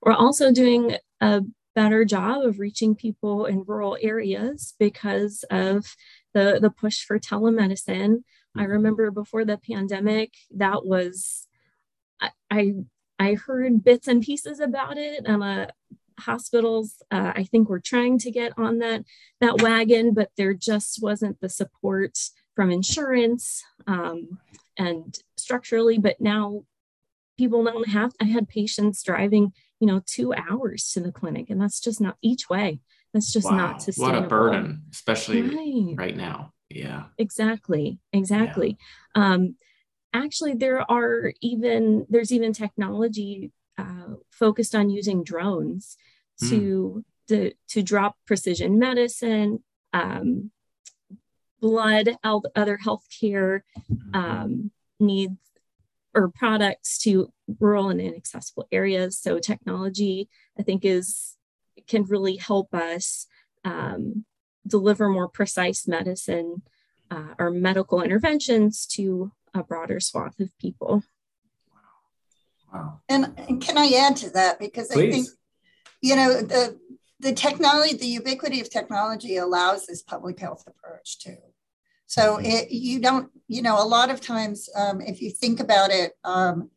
we're 0.02 0.14
also 0.14 0.52
doing 0.52 0.96
a 1.20 1.42
better 1.76 2.06
job 2.06 2.44
of 2.44 2.60
reaching 2.60 2.96
people 2.96 3.46
in 3.46 3.64
rural 3.68 3.98
areas 4.02 4.74
because 4.80 5.44
of 5.52 5.96
the, 6.34 6.60
the 6.62 6.70
push 6.70 7.04
for 7.04 7.20
telemedicine. 7.20 8.24
I 8.56 8.62
mm-hmm. 8.62 8.72
remember 8.72 9.12
before 9.12 9.46
the 9.46 9.58
pandemic, 9.58 10.34
that 10.56 10.86
was, 10.86 11.48
I, 12.22 12.32
I, 12.50 12.74
I 13.20 13.34
heard 13.34 13.84
bits 13.84 14.08
and 14.08 14.24
pieces 14.24 14.60
about 14.60 14.98
it. 14.98 15.24
And 15.26 15.44
uh, 15.44 15.68
hospitals, 16.20 16.96
uh, 17.12 17.34
I 17.36 17.44
think, 17.44 17.70
were 17.70 17.80
trying 17.80 18.18
to 18.20 18.32
get 18.32 18.54
on 18.58 18.80
that, 18.80 19.04
that 19.42 19.62
wagon, 19.62 20.14
but 20.14 20.32
there 20.38 20.54
just 20.54 21.02
wasn't 21.02 21.40
the 21.42 21.50
support 21.50 22.18
from 22.56 22.72
insurance 22.72 23.64
um, 23.88 24.40
and 24.78 25.18
structurally. 25.38 25.98
But 25.98 26.22
now 26.22 26.64
people 27.38 27.64
don't 27.64 27.90
have, 27.90 28.14
I 28.22 28.26
had 28.26 28.48
patients 28.48 29.04
driving, 29.04 29.54
you 29.80 29.88
know, 29.88 30.02
two 30.06 30.34
hours 30.34 30.92
to 30.94 31.02
the 31.02 31.12
clinic, 31.12 31.50
and 31.50 31.62
that's 31.62 31.80
just 31.80 32.02
not 32.02 32.18
each 32.22 32.50
way. 32.50 32.80
That's 33.14 33.34
just 33.34 33.50
wow. 33.50 33.58
not 33.58 33.82
sustainable. 33.82 34.20
What 34.20 34.26
a 34.26 34.28
burden, 34.28 34.84
especially 34.92 35.42
right, 35.42 35.96
right 35.98 36.16
now. 36.16 36.54
Yeah. 36.70 37.06
Exactly. 37.18 37.98
Exactly. 38.14 38.78
Yeah. 39.16 39.34
Um, 39.34 39.56
actually, 40.14 40.54
there 40.54 40.90
are 40.90 41.34
even 41.42 42.06
there's 42.10 42.32
even 42.32 42.54
technology 42.54 43.52
uh, 43.78 44.16
focused 44.32 44.76
on 44.76 44.90
using 44.90 45.24
drones 45.24 45.98
mm. 46.42 46.50
to, 46.50 47.06
to 47.28 47.54
to 47.70 47.84
drop 47.84 48.18
precision 48.26 48.80
medicine, 48.80 49.64
um, 49.94 50.52
blood, 51.60 52.18
other 52.24 52.78
healthcare 52.84 53.62
um, 54.14 54.72
needs 55.00 55.38
or 56.14 56.30
products 56.30 56.98
to 56.98 57.32
rural 57.60 57.90
and 57.90 58.02
inaccessible 58.02 58.68
areas. 58.72 59.18
So 59.18 59.40
technology, 59.40 60.30
I 60.58 60.64
think, 60.64 60.84
is 60.84 61.36
can 61.88 62.04
really 62.04 62.36
help 62.36 62.74
us 62.74 63.28
um, 63.64 64.26
deliver 64.66 65.10
more 65.10 65.28
precise 65.28 65.88
medicine 65.88 66.62
uh, 67.12 67.34
or 67.38 67.52
medical 67.52 68.02
interventions 68.02 68.86
to 68.86 69.32
a 69.54 69.64
broader 69.64 70.00
swath 70.00 70.40
of 70.40 70.50
people. 70.60 71.04
Wow. 72.72 73.02
And, 73.10 73.34
and 73.48 73.62
can 73.62 73.78
I 73.78 73.92
add 73.98 74.16
to 74.18 74.30
that? 74.32 74.60
Because 74.60 74.90
Please. 74.90 75.10
I 75.10 75.12
think, 75.12 75.28
you 76.02 76.16
know, 76.16 76.42
the, 76.42 76.80
the 77.20 77.34
technology, 77.34 77.98
the 77.98 78.06
ubiquity 78.06 78.62
of 78.62 78.70
technology 78.70 79.38
allows 79.38 79.86
this 79.86 80.04
public 80.04 80.40
health 80.40 80.64
approach 80.68 81.20
too. 81.20 81.38
So 82.06 82.38
mm-hmm. 82.38 82.46
it, 82.46 82.72
you 82.72 83.00
don't, 83.00 83.32
you 83.48 83.62
know, 83.62 83.82
a 83.82 83.86
lot 83.86 84.12
of 84.12 84.22
times, 84.22 84.70
um, 84.76 85.02
if 85.02 85.22
you 85.22 85.32
think 85.32 85.60
about 85.60 85.90
it, 85.92 86.14
um, 86.24 86.70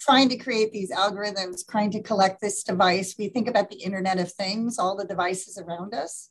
trying 0.00 0.28
to 0.28 0.36
create 0.36 0.72
these 0.72 0.92
algorithms, 0.92 1.66
trying 1.68 1.90
to 1.90 2.02
collect 2.02 2.40
this 2.40 2.62
device. 2.62 3.16
We 3.18 3.28
think 3.28 3.48
about 3.48 3.68
the 3.68 3.82
Internet 3.82 4.18
of 4.18 4.32
Things, 4.32 4.78
all 4.78 4.96
the 4.96 5.04
devices 5.04 5.58
around 5.58 5.92
us. 5.92 6.30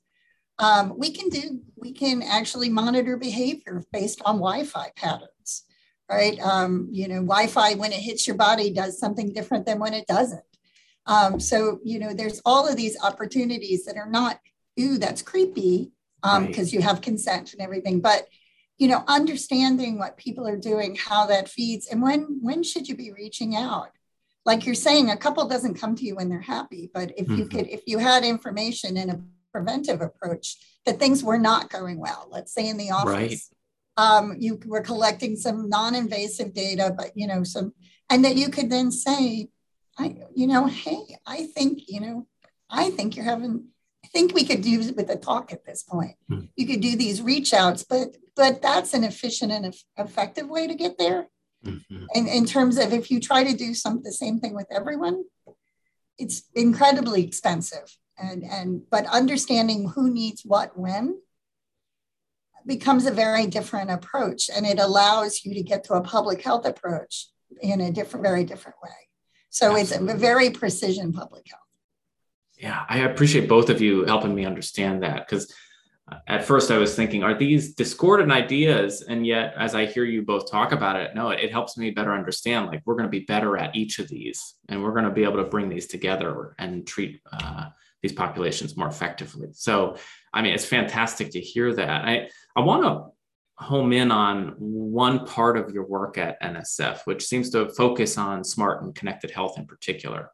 Um, 0.60 0.94
we 0.98 1.12
can 1.12 1.30
do, 1.30 1.62
we 1.76 1.92
can 1.92 2.24
actually 2.24 2.70
monitor 2.70 3.18
behavior 3.18 3.84
based 3.92 4.22
on 4.26 4.38
Wi-Fi 4.38 4.92
patterns, 4.96 5.64
right? 6.10 6.40
Um, 6.40 6.90
you 6.92 7.08
know, 7.08 7.22
Wi-Fi 7.22 7.76
when 7.76 7.92
it 7.92 8.00
hits 8.00 8.26
your 8.26 8.36
body 8.36 8.72
does 8.72 9.00
something 9.00 9.32
different 9.34 9.66
than 9.66 9.80
when 9.80 9.94
it 9.94 10.08
doesn't. 10.08 10.44
Um, 11.06 11.40
so, 11.40 11.80
you 11.84 12.00
know, 12.00 12.14
there's 12.14 12.42
all 12.44 12.68
of 12.68 12.76
these 12.76 12.98
opportunities 13.02 13.86
that 13.86 13.98
are 13.98 14.10
not, 14.10 14.40
ooh, 14.80 14.98
that's 14.98 15.22
creepy, 15.22 15.92
because 16.22 16.38
um, 16.38 16.54
right. 16.54 16.74
you 16.74 16.82
have 16.82 17.02
consent 17.02 17.54
and 17.54 17.62
everything, 17.62 18.02
but 18.02 18.28
you 18.78 18.88
know 18.88 19.04
understanding 19.08 19.98
what 19.98 20.18
people 20.18 20.48
are 20.48 20.58
doing 20.58 20.96
how 20.96 21.26
that 21.26 21.50
feeds 21.50 21.88
and 21.88 22.02
when 22.02 22.40
when 22.42 22.64
should 22.64 22.88
you 22.88 22.96
be 22.96 23.12
reaching 23.12 23.56
out 23.56 23.90
like 24.46 24.66
you're 24.66 24.76
saying 24.76 25.10
a 25.10 25.18
couple 25.18 25.48
doesn't 25.48 25.80
come 25.80 25.96
to 25.96 26.06
you 26.06 26.16
when 26.16 26.30
they're 26.30 26.40
happy 26.40 26.90
but 26.94 27.12
if 27.18 27.28
mm-hmm. 27.28 27.40
you 27.40 27.46
could 27.48 27.68
if 27.68 27.82
you 27.88 27.98
had 27.98 28.24
information 28.24 28.98
in 28.98 29.10
a 29.10 29.20
preventive 29.58 30.02
approach 30.02 30.58
that 30.86 31.00
things 31.00 31.24
were 31.24 31.38
not 31.40 31.70
going 31.70 31.98
well 32.00 32.28
let's 32.32 32.54
say 32.54 32.68
in 32.68 32.78
the 32.78 32.92
office 32.92 33.12
right. 33.12 33.40
um, 33.98 34.36
you 34.38 34.60
were 34.66 34.82
collecting 34.82 35.36
some 35.36 35.70
non-invasive 35.70 36.54
data 36.54 36.94
but 36.98 37.12
you 37.16 37.28
know 37.28 37.44
some 37.44 37.74
and 38.10 38.24
that 38.24 38.36
you 38.36 38.50
could 38.50 38.70
then 38.70 38.92
say 38.92 39.48
i 39.98 40.16
you 40.36 40.48
know 40.48 40.68
hey 40.68 41.02
i 41.26 41.48
think 41.56 41.82
you 41.88 42.00
know 42.00 42.28
i 42.70 42.90
think 42.92 43.16
you're 43.16 43.26
having 43.26 43.66
I 44.06 44.10
think 44.10 44.34
we 44.34 44.46
could 44.46 44.62
do 44.62 44.94
with 44.94 45.10
a 45.10 45.18
talk 45.18 45.52
at 45.52 45.66
this 45.66 45.84
point. 45.84 46.16
Hmm. 46.30 46.46
You 46.56 46.66
could 46.66 46.80
do 46.80 46.96
these 46.96 47.22
reach 47.22 47.54
outs, 47.54 47.84
but 47.84 48.16
but 48.38 48.62
that's 48.62 48.94
an 48.94 49.04
efficient 49.04 49.52
and 49.52 49.76
effective 49.98 50.48
way 50.48 50.66
to 50.66 50.76
get 50.76 50.98
there. 50.98 51.28
Mm-hmm. 51.66 52.06
And 52.16 52.28
in 52.30 52.46
terms 52.46 52.78
of 52.78 52.94
if 52.94 53.12
you 53.12 53.20
try 53.20 53.44
to 53.44 53.58
do 53.58 53.74
some 53.74 54.02
the 54.04 54.14
same 54.14 54.40
thing 54.40 54.56
with 54.56 54.68
everyone, 54.72 55.26
it's 56.18 56.44
incredibly 56.56 57.22
expensive. 57.24 57.98
And, 58.20 58.44
and 58.44 58.82
but 58.90 59.06
understanding 59.06 59.90
who 59.90 60.12
needs 60.12 60.42
what 60.44 60.78
when 60.78 61.20
becomes 62.66 63.06
a 63.06 63.12
very 63.12 63.48
different 63.48 63.90
approach 63.90 64.50
and 64.54 64.66
it 64.66 64.80
allows 64.80 65.46
you 65.46 65.54
to 65.54 65.64
get 65.64 65.86
to 65.86 65.94
a 65.94 66.02
public 66.02 66.42
health 66.42 66.66
approach 66.66 67.28
in 67.62 67.80
a 67.80 67.92
different 67.92 68.26
very 68.26 68.44
different 68.44 68.76
way 68.84 68.90
so 69.50 69.78
Absolutely. 69.78 70.08
it's 70.08 70.14
a 70.14 70.18
very 70.18 70.50
precision 70.50 71.14
public 71.14 71.46
health 71.50 71.62
yeah 72.58 72.84
i 72.90 73.00
appreciate 73.00 73.48
both 73.48 73.70
of 73.70 73.80
you 73.80 74.04
helping 74.04 74.36
me 74.36 74.46
understand 74.46 75.02
that 75.02 75.26
because 75.26 75.52
at 76.28 76.46
first 76.46 76.72
I 76.72 76.78
was 76.78 76.96
thinking, 76.96 77.24
are 77.24 77.34
these 77.34 77.74
discordant 77.74 78.32
ideas? 78.32 79.02
And 79.02 79.28
yet, 79.28 79.54
as 79.58 79.76
I 79.76 79.86
hear 79.86 80.06
you 80.06 80.22
both 80.22 80.50
talk 80.50 80.72
about 80.72 80.96
it, 80.96 81.14
no, 81.16 81.32
it, 81.32 81.42
it 81.42 81.52
helps 81.52 81.78
me 81.78 81.92
better 81.92 82.14
understand 82.14 82.68
like 82.68 82.82
we're 82.86 82.96
going 82.96 83.08
to 83.08 83.10
be 83.10 83.26
better 83.26 83.58
at 83.58 83.76
each 83.76 84.00
of 84.00 84.08
these 84.08 84.56
and 84.70 84.82
we're 84.82 84.94
going 84.94 85.04
to 85.04 85.12
be 85.12 85.26
able 85.26 85.38
to 85.38 85.50
bring 85.50 85.68
these 85.68 85.88
together 85.88 86.56
and 86.60 86.88
treat 86.88 87.20
uh, 87.34 87.66
these 88.08 88.18
populations 88.18 88.78
more 88.78 88.88
effectively. 88.88 89.50
So, 89.52 89.98
I 90.34 90.42
mean, 90.42 90.54
it's 90.54 90.66
fantastic 90.66 91.32
to 91.32 91.42
hear 91.42 91.74
that. 91.74 92.06
I, 92.06 92.30
I 92.56 92.62
want 92.62 92.84
to 92.84 93.12
home 93.64 93.92
in 93.92 94.12
on 94.12 94.56
one 94.60 95.26
part 95.26 95.58
of 95.58 95.74
your 95.74 95.86
work 95.86 96.18
at 96.18 96.42
NSF, 96.42 97.02
which 97.06 97.26
seems 97.26 97.50
to 97.50 97.70
focus 97.70 98.18
on 98.18 98.44
smart 98.44 98.84
and 98.84 98.94
connected 98.94 99.32
health 99.32 99.58
in 99.58 99.66
particular. 99.66 100.32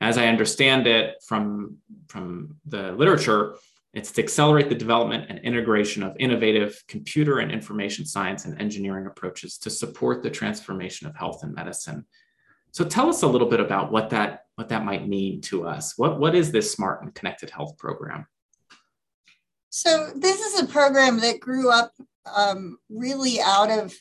As 0.00 0.18
I 0.18 0.26
understand 0.26 0.86
it 0.86 1.14
from, 1.26 1.78
from 2.08 2.56
the 2.66 2.92
literature, 2.92 3.56
it's 3.92 4.12
to 4.12 4.22
accelerate 4.22 4.68
the 4.68 4.74
development 4.74 5.26
and 5.30 5.38
integration 5.40 6.02
of 6.02 6.16
innovative 6.20 6.80
computer 6.86 7.38
and 7.38 7.50
information 7.50 8.06
science 8.06 8.44
and 8.44 8.60
engineering 8.60 9.06
approaches 9.06 9.58
to 9.58 9.70
support 9.70 10.22
the 10.22 10.30
transformation 10.30 11.06
of 11.06 11.16
health 11.16 11.42
and 11.42 11.54
medicine. 11.54 12.06
So 12.72 12.84
tell 12.84 13.08
us 13.08 13.22
a 13.22 13.26
little 13.26 13.48
bit 13.48 13.60
about 13.60 13.90
what 13.90 14.10
that 14.10 14.44
what 14.56 14.68
that 14.68 14.84
might 14.84 15.08
mean 15.08 15.40
to 15.42 15.66
us. 15.66 15.96
What 15.96 16.20
what 16.20 16.34
is 16.34 16.52
this 16.52 16.72
smart 16.72 17.02
and 17.02 17.14
connected 17.14 17.50
health 17.50 17.76
program? 17.78 18.26
So 19.70 20.10
this 20.16 20.40
is 20.40 20.60
a 20.60 20.66
program 20.66 21.20
that 21.20 21.40
grew 21.40 21.70
up 21.70 21.92
um, 22.34 22.78
really 22.88 23.40
out 23.40 23.70
of 23.70 23.94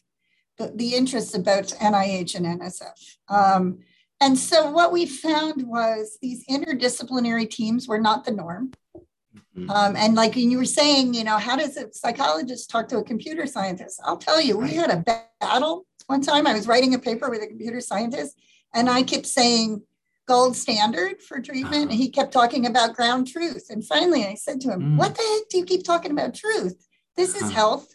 the, 0.57 0.73
the 0.75 0.95
of 0.97 1.45
both 1.45 1.79
NIH 1.79 2.35
and 2.35 2.61
NSF. 2.61 3.17
Um, 3.29 3.79
and 4.21 4.37
so 4.37 4.69
what 4.69 4.91
we 4.91 5.05
found 5.05 5.63
was 5.65 6.17
these 6.21 6.45
interdisciplinary 6.47 7.49
teams 7.49 7.87
were 7.87 7.99
not 7.99 8.25
the 8.25 8.31
norm. 8.31 8.71
Mm-hmm. 9.55 9.69
Um, 9.69 9.95
and 9.95 10.15
like 10.15 10.35
you 10.35 10.57
were 10.57 10.65
saying, 10.65 11.13
you 11.13 11.23
know, 11.23 11.37
how 11.37 11.55
does 11.55 11.77
a 11.77 11.91
psychologist 11.93 12.69
talk 12.69 12.87
to 12.89 12.97
a 12.97 13.03
computer 13.03 13.45
scientist? 13.45 14.01
I'll 14.03 14.17
tell 14.17 14.41
you, 14.41 14.57
we 14.57 14.73
had 14.73 14.91
a 14.91 15.25
battle 15.39 15.85
one 16.07 16.21
time. 16.21 16.47
I 16.47 16.53
was 16.53 16.67
writing 16.67 16.93
a 16.95 16.99
paper 16.99 17.29
with 17.29 17.41
a 17.41 17.47
computer 17.47 17.79
scientist, 17.79 18.37
and 18.73 18.89
I 18.89 19.03
kept 19.03 19.25
saying 19.25 19.83
gold 20.27 20.55
standard 20.55 21.21
for 21.21 21.41
treatment. 21.41 21.89
And 21.89 21.99
he 21.99 22.09
kept 22.09 22.31
talking 22.31 22.67
about 22.67 22.95
ground 22.95 23.27
truth. 23.27 23.65
And 23.69 23.83
finally, 23.83 24.25
I 24.25 24.35
said 24.35 24.61
to 24.61 24.71
him, 24.71 24.81
mm. 24.81 24.97
What 24.97 25.15
the 25.15 25.23
heck 25.23 25.49
do 25.49 25.57
you 25.57 25.65
keep 25.65 25.83
talking 25.83 26.11
about 26.11 26.35
truth? 26.35 26.87
This 27.17 27.35
is 27.35 27.51
health. 27.51 27.87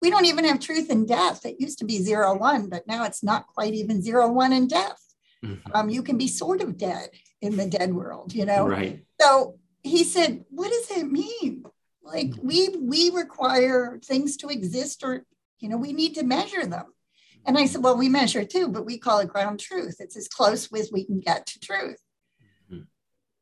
We 0.00 0.10
don't 0.10 0.24
even 0.24 0.44
have 0.46 0.58
truth 0.58 0.90
in 0.90 1.06
death. 1.06 1.44
It 1.44 1.60
used 1.60 1.78
to 1.78 1.84
be 1.84 1.98
zero 1.98 2.36
one, 2.36 2.68
but 2.68 2.86
now 2.86 3.04
it's 3.04 3.22
not 3.22 3.46
quite 3.46 3.74
even 3.74 4.02
zero 4.02 4.30
one 4.32 4.52
in 4.52 4.66
death. 4.66 5.00
Mm-hmm. 5.44 5.70
Um, 5.74 5.90
you 5.90 6.02
can 6.02 6.16
be 6.16 6.28
sort 6.28 6.62
of 6.62 6.78
dead 6.78 7.10
in 7.42 7.56
the 7.56 7.66
dead 7.66 7.94
world, 7.94 8.34
you 8.34 8.46
know? 8.46 8.66
Right. 8.66 9.04
So 9.20 9.58
he 9.82 10.02
said, 10.02 10.44
what 10.48 10.70
does 10.70 10.88
that 10.88 11.10
mean? 11.10 11.64
Like 12.02 12.32
we 12.42 12.68
we 12.80 13.10
require 13.10 14.00
things 14.04 14.36
to 14.38 14.48
exist 14.48 15.02
or 15.04 15.24
you 15.58 15.68
know, 15.68 15.76
we 15.76 15.92
need 15.92 16.14
to 16.14 16.24
measure 16.24 16.66
them. 16.66 16.86
And 17.46 17.56
I 17.56 17.66
said, 17.66 17.82
well, 17.82 17.96
we 17.96 18.08
measure 18.08 18.44
too, 18.44 18.68
but 18.68 18.84
we 18.84 18.98
call 18.98 19.20
it 19.20 19.28
ground 19.28 19.60
truth. 19.60 19.96
It's 20.00 20.16
as 20.16 20.28
close 20.28 20.70
as 20.72 20.90
we 20.92 21.04
can 21.04 21.20
get 21.20 21.46
to 21.46 21.60
truth. 21.60 22.00
Mm-hmm. 22.70 22.82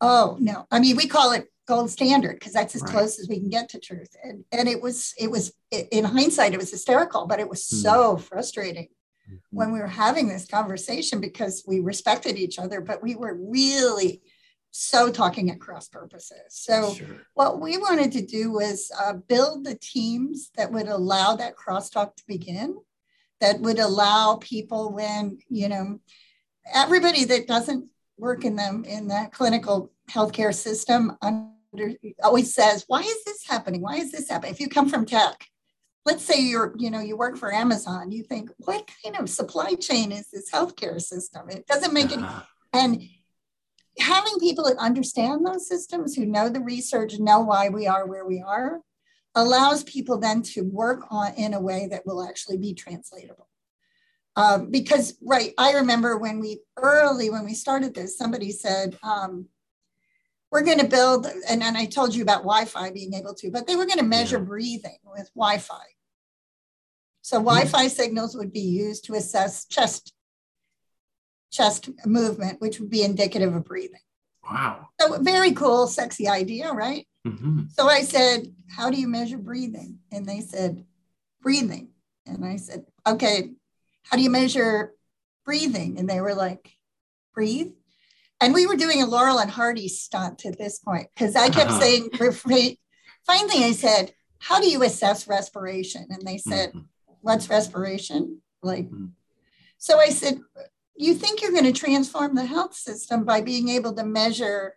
Oh 0.00 0.36
no, 0.40 0.66
I 0.70 0.78
mean 0.78 0.96
we 0.96 1.08
call 1.08 1.32
it 1.32 1.46
gold 1.66 1.90
standard 1.90 2.38
because 2.38 2.52
that's 2.52 2.74
as 2.74 2.82
right. 2.82 2.90
close 2.90 3.18
as 3.18 3.28
we 3.28 3.40
can 3.40 3.48
get 3.48 3.70
to 3.70 3.80
truth. 3.80 4.14
And 4.22 4.44
and 4.52 4.68
it 4.68 4.82
was 4.82 5.14
it 5.18 5.30
was 5.30 5.52
in 5.70 6.04
hindsight 6.04 6.52
it 6.52 6.60
was 6.60 6.70
hysterical, 6.70 7.26
but 7.26 7.40
it 7.40 7.48
was 7.48 7.62
mm-hmm. 7.62 7.82
so 7.82 8.16
frustrating 8.18 8.88
mm-hmm. 9.28 9.36
when 9.50 9.72
we 9.72 9.80
were 9.80 9.86
having 9.86 10.28
this 10.28 10.46
conversation 10.46 11.20
because 11.20 11.64
we 11.66 11.80
respected 11.80 12.36
each 12.36 12.58
other, 12.58 12.80
but 12.80 13.02
we 13.02 13.14
were 13.14 13.34
really 13.34 14.22
so 14.76 15.10
talking 15.10 15.50
at 15.50 15.60
cross 15.60 15.88
purposes. 15.88 16.42
So 16.50 16.94
sure. 16.94 17.06
what 17.34 17.60
we 17.60 17.76
wanted 17.78 18.10
to 18.12 18.26
do 18.26 18.50
was 18.50 18.90
uh, 19.00 19.12
build 19.12 19.64
the 19.64 19.76
teams 19.76 20.50
that 20.56 20.72
would 20.72 20.88
allow 20.88 21.36
that 21.36 21.54
crosstalk 21.56 22.16
to 22.16 22.24
begin, 22.26 22.76
that 23.40 23.60
would 23.60 23.78
allow 23.78 24.36
people 24.36 24.92
when 24.92 25.38
you 25.48 25.68
know 25.68 26.00
everybody 26.72 27.24
that 27.24 27.46
doesn't 27.46 27.88
work 28.16 28.44
in 28.44 28.56
them 28.56 28.84
in 28.84 29.08
that 29.08 29.32
clinical 29.32 29.90
healthcare 30.10 30.54
system 30.54 31.16
under, 31.20 31.94
always 32.22 32.54
says, 32.54 32.84
"Why 32.86 33.00
is 33.00 33.24
this 33.24 33.46
happening? 33.46 33.80
Why 33.80 33.96
is 33.96 34.12
this 34.12 34.28
happening?" 34.28 34.52
If 34.52 34.60
you 34.60 34.68
come 34.68 34.88
from 34.88 35.06
tech, 35.06 35.46
let's 36.04 36.24
say 36.24 36.40
you're 36.40 36.74
you 36.78 36.90
know 36.90 37.00
you 37.00 37.16
work 37.16 37.36
for 37.36 37.52
Amazon, 37.52 38.12
you 38.12 38.22
think, 38.22 38.50
"What 38.58 38.88
kind 39.02 39.16
of 39.16 39.28
supply 39.28 39.74
chain 39.74 40.12
is 40.12 40.28
this 40.30 40.50
healthcare 40.50 41.00
system?" 41.00 41.50
It 41.50 41.66
doesn't 41.66 41.92
make 41.92 42.12
uh-huh. 42.12 42.42
any 42.72 42.94
and 42.94 43.02
having 43.98 44.38
people 44.40 44.64
that 44.64 44.76
understand 44.78 45.46
those 45.46 45.68
systems, 45.68 46.14
who 46.14 46.26
know 46.26 46.48
the 46.48 46.60
research, 46.60 47.18
know 47.18 47.40
why 47.40 47.68
we 47.68 47.86
are 47.86 48.06
where 48.06 48.26
we 48.26 48.42
are, 48.42 48.80
allows 49.34 49.82
people 49.84 50.18
then 50.18 50.42
to 50.42 50.62
work 50.62 51.04
on 51.10 51.34
in 51.34 51.54
a 51.54 51.60
way 51.60 51.88
that 51.90 52.06
will 52.06 52.26
actually 52.26 52.56
be 52.56 52.74
translatable. 52.74 53.48
Um, 54.36 54.70
because 54.70 55.16
right, 55.22 55.52
I 55.58 55.72
remember 55.72 56.18
when 56.18 56.40
we 56.40 56.60
early 56.76 57.30
when 57.30 57.44
we 57.44 57.54
started 57.54 57.94
this, 57.94 58.18
somebody 58.18 58.50
said, 58.50 58.98
um, 59.02 59.46
"We're 60.50 60.64
going 60.64 60.80
to 60.80 60.88
build," 60.88 61.26
and, 61.48 61.62
and 61.62 61.76
I 61.76 61.84
told 61.84 62.14
you 62.14 62.22
about 62.22 62.42
Wi-Fi 62.42 62.90
being 62.90 63.14
able 63.14 63.34
to, 63.34 63.50
but 63.50 63.66
they 63.66 63.76
were 63.76 63.86
going 63.86 63.98
to 63.98 64.04
measure 64.04 64.38
yeah. 64.38 64.44
breathing 64.44 64.98
with 65.04 65.30
Wi-Fi. 65.36 65.84
So 67.22 67.38
Wi-Fi 67.38 67.86
signals 67.88 68.36
would 68.36 68.52
be 68.52 68.60
used 68.60 69.04
to 69.04 69.14
assess 69.14 69.66
chest 69.66 70.12
chest 71.52 71.88
movement, 72.04 72.60
which 72.60 72.80
would 72.80 72.90
be 72.90 73.02
indicative 73.02 73.54
of 73.54 73.64
breathing. 73.64 74.00
Wow. 74.44 74.88
So, 75.00 75.18
very 75.22 75.52
cool, 75.52 75.86
sexy 75.86 76.28
idea, 76.28 76.72
right? 76.72 77.06
Mm-hmm. 77.26 77.62
So 77.70 77.88
I 77.88 78.02
said, 78.02 78.54
How 78.68 78.90
do 78.90 79.00
you 79.00 79.08
measure 79.08 79.38
breathing? 79.38 79.98
And 80.12 80.26
they 80.26 80.40
said, 80.40 80.84
Breathing. 81.40 81.88
And 82.26 82.44
I 82.44 82.56
said, 82.56 82.84
Okay, 83.06 83.50
how 84.04 84.16
do 84.16 84.22
you 84.22 84.30
measure 84.30 84.94
breathing? 85.44 85.98
And 85.98 86.08
they 86.08 86.20
were 86.20 86.34
like, 86.34 86.72
Breathe. 87.34 87.72
And 88.40 88.52
we 88.52 88.66
were 88.66 88.76
doing 88.76 89.02
a 89.02 89.06
Laurel 89.06 89.38
and 89.38 89.50
Hardy 89.50 89.88
stunt 89.88 90.44
at 90.44 90.58
this 90.58 90.78
point 90.78 91.08
because 91.14 91.34
I 91.34 91.48
kept 91.48 91.70
uh-huh. 91.70 91.80
saying, 91.80 92.10
Finally, 93.26 93.64
I 93.64 93.72
said, 93.72 94.12
How 94.38 94.60
do 94.60 94.68
you 94.68 94.82
assess 94.82 95.26
respiration? 95.26 96.06
And 96.10 96.26
they 96.26 96.38
said, 96.38 96.70
mm-hmm. 96.70 96.80
What's 97.22 97.48
respiration? 97.48 98.42
Like, 98.62 98.84
mm-hmm. 98.84 99.06
so 99.78 99.98
I 99.98 100.10
said, 100.10 100.40
you 100.96 101.14
think 101.14 101.40
you're 101.40 101.52
going 101.52 101.64
to 101.64 101.72
transform 101.72 102.34
the 102.34 102.44
health 102.44 102.74
system 102.74 103.24
by 103.24 103.40
being 103.40 103.68
able 103.68 103.94
to 103.94 104.04
measure 104.04 104.74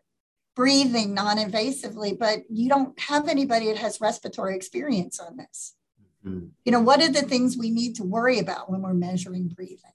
breathing 0.57 1.13
non-invasively 1.13 2.17
but 2.17 2.39
you 2.49 2.67
don't 2.67 2.99
have 2.99 3.27
anybody 3.27 3.67
that 3.67 3.77
has 3.77 4.01
respiratory 4.01 4.55
experience 4.55 5.19
on 5.19 5.37
this 5.37 5.75
mm-hmm. 6.25 6.47
you 6.65 6.71
know 6.71 6.79
what 6.79 6.99
are 6.99 7.11
the 7.11 7.21
things 7.21 7.55
we 7.55 7.69
need 7.69 7.93
to 7.93 8.03
worry 8.03 8.39
about 8.39 8.67
when 8.67 8.81
we're 8.81 8.93
measuring 8.95 9.47
breathing 9.47 9.91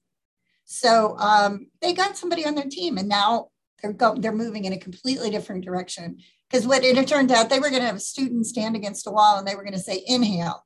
so 0.64 1.18
um, 1.18 1.66
they 1.80 1.92
got 1.92 2.16
somebody 2.16 2.46
on 2.46 2.54
their 2.54 2.68
team 2.70 2.96
and 2.96 3.08
now 3.08 3.48
they're 3.82 3.92
go- 3.92 4.14
they're 4.14 4.30
moving 4.30 4.64
in 4.64 4.72
a 4.72 4.78
completely 4.78 5.30
different 5.30 5.64
direction 5.64 6.18
because 6.48 6.64
what 6.64 6.84
it 6.84 7.08
turned 7.08 7.32
out 7.32 7.50
they 7.50 7.58
were 7.58 7.68
going 7.68 7.82
to 7.82 7.86
have 7.86 7.96
a 7.96 8.00
student 8.14 8.46
stand 8.46 8.76
against 8.76 9.08
a 9.08 9.10
wall 9.10 9.38
and 9.38 9.48
they 9.48 9.56
were 9.56 9.64
going 9.64 9.72
to 9.74 9.80
say 9.80 10.00
inhale 10.06 10.64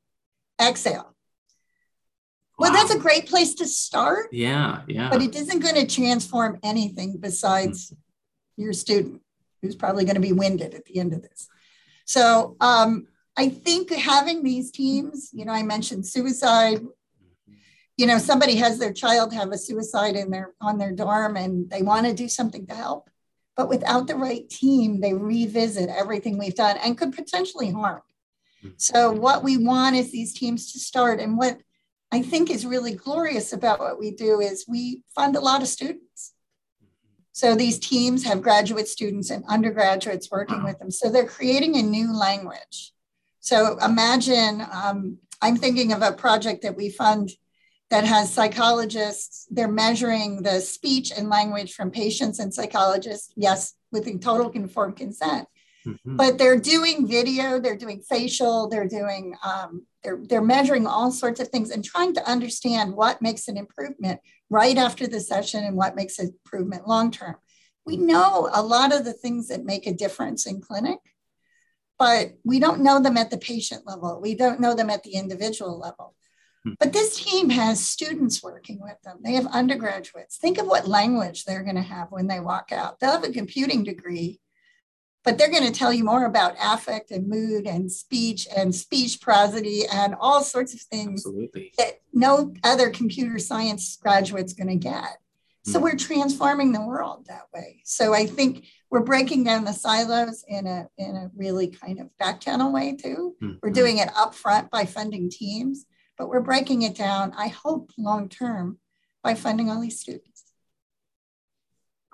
exhale 0.61 1.17
well, 2.59 2.71
wow. 2.71 2.77
that's 2.79 2.95
a 2.95 2.99
great 2.99 3.29
place 3.29 3.55
to 3.57 3.67
start. 3.67 4.29
Yeah, 4.33 4.81
yeah. 4.89 5.11
But 5.11 5.21
it 5.21 5.37
isn't 5.37 5.59
going 5.59 5.75
to 5.75 5.87
transform 5.87 6.59
anything 6.63 7.19
besides 7.21 7.91
mm-hmm. 7.91 8.63
your 8.63 8.73
student, 8.73 9.21
who's 9.67 9.77
probably 9.77 10.05
going 10.05 10.15
to 10.15 10.21
be 10.21 10.33
winded 10.33 10.75
at 10.75 10.85
the 10.85 10.99
end 10.99 11.13
of 11.13 11.23
this. 11.23 11.49
So 12.05 12.57
um, 12.61 13.09
I 13.37 13.49
think 13.49 13.91
having 13.93 14.43
these 14.43 14.71
teams, 14.71 15.31
you 15.33 15.45
know, 15.45 15.53
I 15.53 15.63
mentioned 15.63 16.07
suicide. 16.07 16.81
You 17.99 18.07
know, 18.07 18.19
somebody 18.19 18.57
has 18.57 18.79
their 18.79 18.93
child 18.93 19.33
have 19.33 19.51
a 19.53 19.59
suicide 19.59 20.17
in 20.17 20.31
their 20.31 20.53
on 20.61 20.79
their 20.79 20.93
dorm, 20.93 21.37
and 21.37 21.69
they 21.71 21.83
want 21.83 22.07
to 22.07 22.13
do 22.13 22.29
something 22.29 22.67
to 22.67 22.75
help, 22.75 23.09
but 23.57 23.71
without 23.71 24.07
the 24.07 24.17
right 24.17 24.47
team, 24.51 25.01
they 25.01 25.15
revisit 25.15 25.89
everything 25.89 26.37
we've 26.37 26.55
done 26.55 26.77
and 26.77 26.99
could 26.99 27.15
potentially 27.15 27.71
harm. 27.71 28.03
So 28.77 29.13
what 29.13 29.43
we 29.43 29.57
want 29.57 29.97
is 29.97 30.13
these 30.13 30.35
teams 30.35 30.73
to 30.73 30.79
start, 30.79 31.21
and 31.21 31.39
what 31.39 31.59
I 32.13 32.21
think 32.23 32.51
is 32.51 32.67
really 32.67 32.95
glorious 32.95 33.53
about 33.53 33.81
what 33.81 33.99
we 33.99 34.11
do 34.11 34.41
is 34.41 34.67
we 34.69 35.03
fund 35.15 35.35
a 35.35 35.41
lot 35.41 35.63
of 35.63 35.69
students. 35.69 36.35
So 37.37 37.55
these 37.55 37.79
teams 37.79 38.25
have 38.25 38.41
graduate 38.41 38.89
students 38.89 39.29
and 39.29 39.45
undergraduates 39.47 40.31
working 40.31 40.63
with 40.65 40.79
them. 40.79 40.91
So 40.91 41.11
they're 41.11 41.27
creating 41.27 41.77
a 41.77 41.83
new 41.83 42.11
language. 42.11 42.95
So 43.41 43.77
imagine, 43.85 44.67
um, 44.73 45.19
I'm 45.43 45.57
thinking 45.57 45.93
of 45.93 46.01
a 46.01 46.13
project 46.13 46.63
that 46.63 46.79
we 46.79 46.89
fund 46.89 47.33
that 47.91 48.05
has 48.05 48.33
psychologists. 48.33 49.47
They're 49.51 49.69
measuring 49.69 50.45
the 50.45 50.61
speech 50.61 51.13
and 51.15 51.29
language 51.29 51.75
from 51.75 51.91
patients 51.91 52.39
and 52.39 52.55
psychologists, 52.55 53.35
yes, 53.37 53.75
with 53.93 54.07
total 54.23 54.49
informed 54.53 54.97
consent. 54.97 55.47
Mm-hmm. 55.87 56.17
But 56.17 56.39
they're 56.39 56.59
doing 56.59 57.07
video, 57.07 57.61
they're 57.61 57.77
doing 57.77 58.01
facial, 58.01 58.69
they're 58.69 58.89
doing, 58.89 59.37
um, 59.45 59.87
they're, 60.03 60.21
they're 60.29 60.43
measuring 60.43 60.87
all 60.87 61.13
sorts 61.13 61.39
of 61.39 61.49
things 61.49 61.71
and 61.71 61.85
trying 61.85 62.15
to 62.15 62.29
understand 62.29 62.95
what 62.95 63.23
makes 63.23 63.47
an 63.47 63.57
improvement 63.57 64.21
right 64.51 64.77
after 64.77 65.07
the 65.07 65.21
session 65.21 65.65
and 65.65 65.77
what 65.77 65.95
makes 65.95 66.19
an 66.19 66.35
improvement 66.45 66.89
long 66.89 67.11
term. 67.11 67.37
We 67.85 67.97
know 67.97 68.51
a 68.53 68.63
lot 68.63 68.93
of 68.93 69.05
the 69.05 69.13
things 69.13 69.49
that 69.49 69.65
make 69.65 69.87
a 69.87 69.95
difference 69.95 70.47
in 70.47 70.61
clinic, 70.61 70.99
but 71.99 72.33
we 72.45 72.59
don't 72.59 72.83
know 72.83 73.01
them 73.01 73.17
at 73.17 73.31
the 73.31 73.39
patient 73.39 73.87
level. 73.87 74.21
We 74.21 74.35
don't 74.35 74.61
know 74.61 74.75
them 74.75 74.91
at 74.91 75.05
the 75.05 75.15
individual 75.15 75.79
level. 75.79 76.15
Hmm. 76.65 76.73
But 76.81 76.93
this 76.93 77.23
team 77.23 77.51
has 77.51 77.87
students 77.87 78.43
working 78.43 78.81
with 78.83 79.01
them. 79.05 79.19
They 79.23 79.35
have 79.35 79.47
undergraduates. 79.47 80.37
Think 80.37 80.59
of 80.59 80.67
what 80.67 80.89
language 80.89 81.45
they're 81.45 81.63
going 81.63 81.77
to 81.77 81.83
have 81.83 82.09
when 82.11 82.27
they 82.27 82.41
walk 82.41 82.73
out. 82.73 82.99
They'll 82.99 83.13
have 83.13 83.25
a 83.25 83.31
computing 83.31 83.85
degree, 83.85 84.41
but 85.27 85.37
they're 85.37 85.51
going 85.51 85.67
to 85.67 85.77
tell 85.77 85.93
you 85.93 86.05
more 86.05 86.25
about 86.25 86.55
affect 86.63 87.11
and 87.11 87.27
mood 87.27 87.67
and 87.67 87.91
speech 87.91 88.47
and 88.57 88.73
speech 88.73 89.21
prosody 89.21 89.85
and 89.93 90.15
all 90.21 90.41
sorts 90.41 90.73
of 90.73 90.81
things 90.81 91.27
Absolutely. 91.27 91.73
that 91.77 92.01
no 92.13 92.55
other 92.63 92.91
computer 92.91 93.41
science 93.41 93.99
graduate's 94.01 94.53
going 94.53 94.69
to 94.69 94.77
get. 94.77 95.19
So 95.65 95.81
hmm. 95.81 95.85
we're 95.85 95.97
transforming 95.97 96.71
the 96.71 96.81
world 96.81 97.27
that 97.27 97.49
way. 97.53 97.83
So 97.85 98.15
I 98.15 98.27
think 98.27 98.67
we're 98.89 99.03
breaking 99.03 99.43
down 99.43 99.65
the 99.65 99.73
silos 99.73 100.45
in 100.47 100.69
a 100.69 100.87
in 100.97 101.17
a 101.17 101.29
really 101.35 101.67
kind 101.67 101.99
of 102.01 102.17
back 102.19 102.41
channel 102.41 102.73
way 102.73 102.95
too. 102.95 103.35
Mm-hmm. 103.43 103.57
We're 103.61 103.71
doing 103.71 103.99
it 103.99 104.09
upfront 104.11 104.71
by 104.71 104.85
funding 104.85 105.29
teams, 105.29 105.87
but 106.17 106.29
we're 106.29 106.41
breaking 106.41 106.83
it 106.83 106.95
down, 106.95 107.33
I 107.37 107.49
hope 107.49 107.91
long 107.99 108.29
term, 108.29 108.79
by 109.25 109.35
funding 109.35 109.71
all 109.71 109.81
these 109.81 109.99
students. 109.99 110.45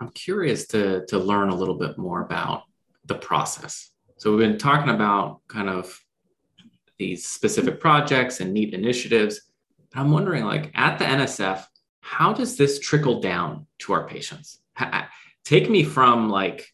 I'm 0.01 0.09
curious 0.09 0.67
to, 0.69 1.05
to 1.07 1.19
learn 1.19 1.51
a 1.51 1.55
little 1.55 1.79
bit 1.79 1.99
more 1.99 2.23
about 2.23 2.63
the 3.07 3.15
process. 3.15 3.91
So 4.17 4.31
we've 4.31 4.41
been 4.41 4.59
talking 4.59 4.95
about 4.95 5.41
kind 5.49 5.69
of 5.69 6.01
these 6.99 7.27
specific 7.27 7.81
projects 7.81 8.41
and 8.41 8.53
neat 8.53 8.75
initiatives. 8.75 9.51
But 9.93 10.01
I'm 10.01 10.11
wondering, 10.11 10.45
like 10.45 10.71
at 10.75 10.99
the 10.99 11.05
NSF, 11.05 11.65
how 12.01 12.33
does 12.33 12.57
this 12.57 12.79
trickle 12.79 13.21
down 13.21 13.67
to 13.81 13.93
our 13.93 14.07
patients? 14.07 14.61
Take 15.45 15.69
me 15.69 15.83
from 15.83 16.29
like 16.29 16.69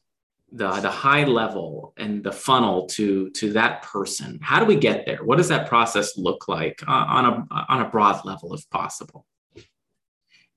the, 0.53 0.71
the 0.81 0.91
high 0.91 1.25
level 1.25 1.95
and 1.97 2.23
the 2.23 2.33
funnel 2.33 2.87
to 2.87 3.31
to 3.31 3.53
that 3.55 3.83
person. 3.83 4.39
How 4.43 4.61
do 4.61 4.67
we 4.67 4.77
get 4.77 5.07
there? 5.07 5.25
What 5.25 5.37
does 5.37 5.49
that 5.49 5.69
process 5.69 6.17
look 6.17 6.49
like 6.49 6.83
on 6.87 7.25
a 7.27 7.65
on 7.69 7.81
a 7.81 7.89
broad 7.89 8.25
level, 8.25 8.55
if 8.55 8.69
possible? 8.71 9.27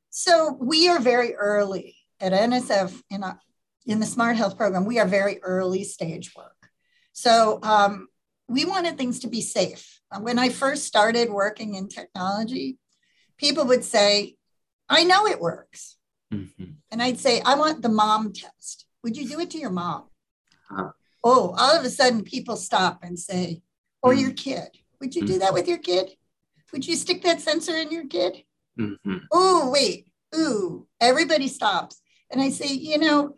So 0.10 0.58
we 0.60 0.90
are 0.90 1.00
very 1.00 1.36
early 1.36 1.96
at 2.20 2.34
NSF 2.34 3.02
in 3.10 3.24
in 3.86 4.00
the 4.00 4.06
Smart 4.06 4.38
Health 4.38 4.58
program. 4.58 4.86
We 4.86 5.00
are 5.00 5.08
very 5.08 5.42
early 5.42 5.84
stage 5.84 6.34
work. 6.36 6.56
So 7.14 7.60
um, 7.64 8.08
we 8.48 8.66
wanted 8.66 8.98
things 8.98 9.20
to 9.22 9.28
be 9.28 9.42
safe. 9.42 10.00
When 10.20 10.40
I 10.40 10.50
first 10.50 10.86
started 10.86 11.30
working 11.30 11.76
in 11.76 11.88
technology, 11.88 12.78
people 13.38 13.66
would 13.66 13.84
say, 13.84 14.36
I 14.90 15.04
know 15.04 15.26
it 15.26 15.40
works. 15.40 15.98
Mm-hmm. 16.34 16.72
And 16.92 17.02
I'd 17.02 17.20
say, 17.20 17.42
I 17.42 17.56
want 17.56 17.82
the 17.82 17.90
mom 17.90 18.34
test. 18.34 18.86
Would 19.04 19.18
you 19.18 19.28
do 19.28 19.40
it 19.40 19.50
to 19.52 19.58
your 19.58 19.70
mom? 19.70 20.06
Oh, 21.24 21.56
all 21.58 21.78
of 21.78 21.86
a 21.86 21.90
sudden 21.90 22.24
people 22.24 22.56
stop 22.56 23.00
and 23.04 23.18
say, 23.18 23.62
or 24.02 24.12
mm-hmm. 24.12 24.22
your 24.22 24.32
kid. 24.34 24.70
Would 25.00 25.16
you 25.16 25.26
do 25.26 25.40
that 25.40 25.54
with 25.54 25.68
your 25.68 25.78
kid? 25.78 26.12
Would 26.74 26.88
you 26.88 26.96
stick 26.96 27.24
that 27.24 27.42
sensor 27.42 27.76
in 27.76 27.92
your 27.92 28.08
kid? 28.08 28.44
Mm-hmm. 28.80 29.18
Oh, 29.32 29.70
wait. 29.70 30.08
Ooh, 30.36 30.88
everybody 31.00 31.48
stops. 31.48 32.02
And 32.30 32.42
I 32.42 32.50
say, 32.50 32.68
you 32.74 32.98
know, 32.98 33.36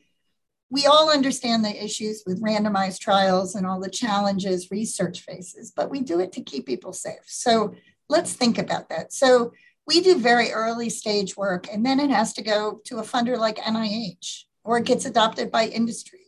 we 0.73 0.87
all 0.87 1.11
understand 1.11 1.63
the 1.63 1.83
issues 1.83 2.23
with 2.25 2.41
randomized 2.41 2.99
trials 2.99 3.53
and 3.53 3.63
all 3.63 3.79
the 3.79 3.91
challenges 3.91 4.71
research 4.71 5.19
faces, 5.21 5.69
but 5.69 5.91
we 5.91 5.99
do 5.99 6.19
it 6.19 6.31
to 6.31 6.41
keep 6.41 6.65
people 6.65 6.91
safe. 6.91 7.21
So 7.25 7.75
let's 8.09 8.33
think 8.33 8.57
about 8.57 8.89
that. 8.89 9.13
So 9.13 9.53
we 9.85 10.01
do 10.01 10.17
very 10.17 10.51
early 10.51 10.89
stage 10.89 11.37
work, 11.37 11.67
and 11.71 11.85
then 11.85 11.99
it 11.99 12.09
has 12.09 12.33
to 12.33 12.41
go 12.41 12.81
to 12.85 12.97
a 12.97 13.03
funder 13.03 13.37
like 13.37 13.57
NIH, 13.57 14.45
or 14.63 14.79
it 14.79 14.85
gets 14.85 15.05
adopted 15.05 15.51
by 15.51 15.67
industry, 15.67 16.25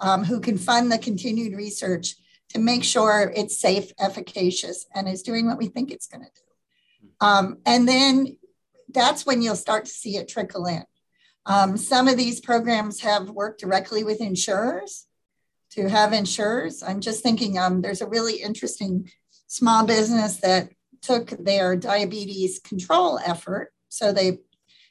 um, 0.00 0.24
who 0.24 0.40
can 0.40 0.58
fund 0.58 0.90
the 0.90 0.98
continued 0.98 1.56
research 1.56 2.16
to 2.48 2.58
make 2.58 2.82
sure 2.82 3.32
it's 3.36 3.60
safe, 3.60 3.92
efficacious, 4.00 4.86
and 4.92 5.08
is 5.08 5.22
doing 5.22 5.46
what 5.46 5.58
we 5.58 5.68
think 5.68 5.92
it's 5.92 6.08
going 6.08 6.24
to 6.24 6.30
do. 6.34 7.08
Um, 7.20 7.58
and 7.64 7.86
then 7.86 8.38
that's 8.88 9.24
when 9.24 9.40
you'll 9.40 9.54
start 9.54 9.84
to 9.84 9.92
see 9.92 10.16
it 10.16 10.26
trickle 10.26 10.66
in. 10.66 10.82
Um, 11.46 11.76
some 11.76 12.08
of 12.08 12.16
these 12.16 12.40
programs 12.40 13.00
have 13.00 13.30
worked 13.30 13.60
directly 13.60 14.02
with 14.02 14.20
insurers 14.20 15.06
to 15.72 15.88
have 15.88 16.12
insurers. 16.12 16.82
I'm 16.82 17.00
just 17.00 17.22
thinking 17.22 17.58
um, 17.58 17.82
there's 17.82 18.00
a 18.00 18.06
really 18.06 18.40
interesting 18.40 19.10
small 19.46 19.84
business 19.84 20.38
that 20.38 20.70
took 21.02 21.30
their 21.30 21.76
diabetes 21.76 22.60
control 22.60 23.18
effort. 23.24 23.72
So 23.88 24.12
they 24.12 24.38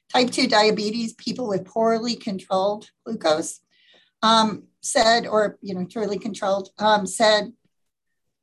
type 0.10 0.30
2 0.30 0.48
diabetes, 0.48 1.14
people 1.14 1.48
with 1.48 1.66
poorly 1.66 2.16
controlled 2.16 2.90
glucose, 3.06 3.62
um, 4.22 4.64
said, 4.82 5.26
or 5.26 5.58
you 5.62 5.74
know, 5.74 5.86
poorly 5.92 6.20
controlled, 6.20 6.70
um, 6.78 7.08
said, 7.08 7.54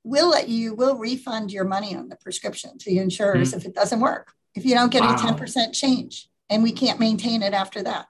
we'll 0.02 0.30
let 0.30 0.48
you, 0.48 0.74
we'll 0.74 0.96
refund 0.96 1.52
your 1.52 1.64
money 1.64 1.94
on 1.94 2.08
the 2.08 2.16
prescription 2.16 2.76
to 2.78 2.90
the 2.90 2.98
insurers 2.98 3.50
mm-hmm. 3.50 3.58
if 3.58 3.66
it 3.66 3.74
doesn't 3.74 4.00
work. 4.00 4.32
If 4.54 4.64
you 4.64 4.74
don't 4.74 4.90
get 4.90 5.02
wow. 5.02 5.14
a 5.14 5.18
10% 5.18 5.72
change 5.72 6.29
and 6.50 6.62
we 6.62 6.72
can't 6.72 7.00
maintain 7.00 7.42
it 7.42 7.54
after 7.54 7.82
that. 7.84 8.06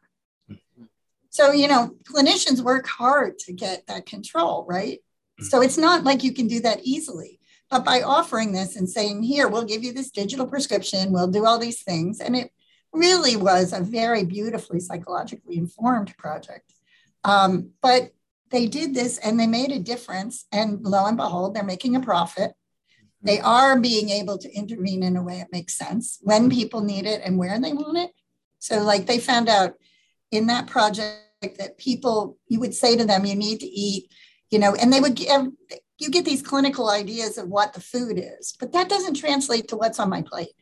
Mm-hmm. 0.51 0.85
So, 1.29 1.53
you 1.53 1.69
know, 1.69 1.95
clinicians 2.05 2.63
work 2.63 2.89
hard 2.89 3.39
to 3.41 3.53
get 3.53 3.87
that 3.87 4.07
control, 4.07 4.67
right? 4.69 4.99
Mm-hmm. 4.99 5.45
So 5.45 5.63
it's 5.63 5.79
not 5.79 6.03
like 6.03 6.25
you 6.25 6.33
can 6.33 6.49
do 6.49 6.61
that 6.61 6.81
easily. 6.83 7.39
But 7.71 7.85
by 7.85 8.03
offering 8.03 8.51
this 8.53 8.75
and 8.75 8.89
saying, 8.89 9.23
here, 9.23 9.47
we'll 9.47 9.65
give 9.65 9.85
you 9.85 9.93
this 9.93 10.11
digital 10.11 10.47
prescription, 10.47 11.13
we'll 11.13 11.29
do 11.29 11.47
all 11.47 11.59
these 11.59 11.83
things. 11.83 12.21
And 12.21 12.35
it 12.35 12.51
really 12.93 13.37
was 13.37 13.73
a 13.73 13.81
very 13.81 14.25
beautifully 14.25 14.81
psychologically 14.81 15.57
informed 15.57 16.17
project. 16.17 16.75
Um, 17.23 17.71
but 17.81 18.13
they 18.51 18.67
did 18.67 18.95
this 18.95 19.19
and 19.19 19.39
they 19.39 19.47
made 19.47 19.71
a 19.71 19.79
difference. 19.79 20.47
And 20.51 20.83
lo 20.83 21.07
and 21.07 21.17
behold, 21.17 21.55
they're 21.55 21.63
making 21.63 21.95
a 21.95 22.01
profit. 22.01 22.55
They 23.23 23.39
are 23.39 23.79
being 23.79 24.09
able 24.09 24.39
to 24.39 24.53
intervene 24.53 25.05
in 25.05 25.17
a 25.17 25.23
way 25.23 25.39
that 25.39 25.53
makes 25.53 25.75
sense 25.75 26.19
when 26.23 26.51
people 26.51 26.81
need 26.81 27.07
it 27.07 27.21
and 27.23 27.39
where 27.39 27.61
they 27.61 27.73
want 27.73 27.99
it. 27.99 28.11
So, 28.61 28.83
like, 28.83 29.07
they 29.07 29.19
found 29.19 29.49
out 29.49 29.75
in 30.31 30.47
that 30.47 30.69
project 30.69 31.59
that 31.59 31.79
people, 31.79 32.39
you 32.47 32.61
would 32.61 32.75
say 32.75 32.97
to 32.97 33.05
them, 33.05 33.25
you 33.25 33.35
need 33.35 33.61
to 33.61 33.67
eat, 33.67 34.13
you 34.51 34.59
know, 34.59 34.75
and 34.75 34.93
they 34.93 35.01
would 35.01 35.15
give, 35.15 35.49
you 35.99 36.11
get 36.11 36.25
these 36.25 36.43
clinical 36.43 36.91
ideas 36.91 37.39
of 37.39 37.49
what 37.49 37.73
the 37.73 37.81
food 37.81 38.19
is, 38.19 38.55
but 38.61 38.73
that 38.73 38.89
doesn't 38.89 39.15
translate 39.15 39.69
to 39.69 39.77
what's 39.77 39.99
on 39.99 40.11
my 40.11 40.23
plate. 40.23 40.53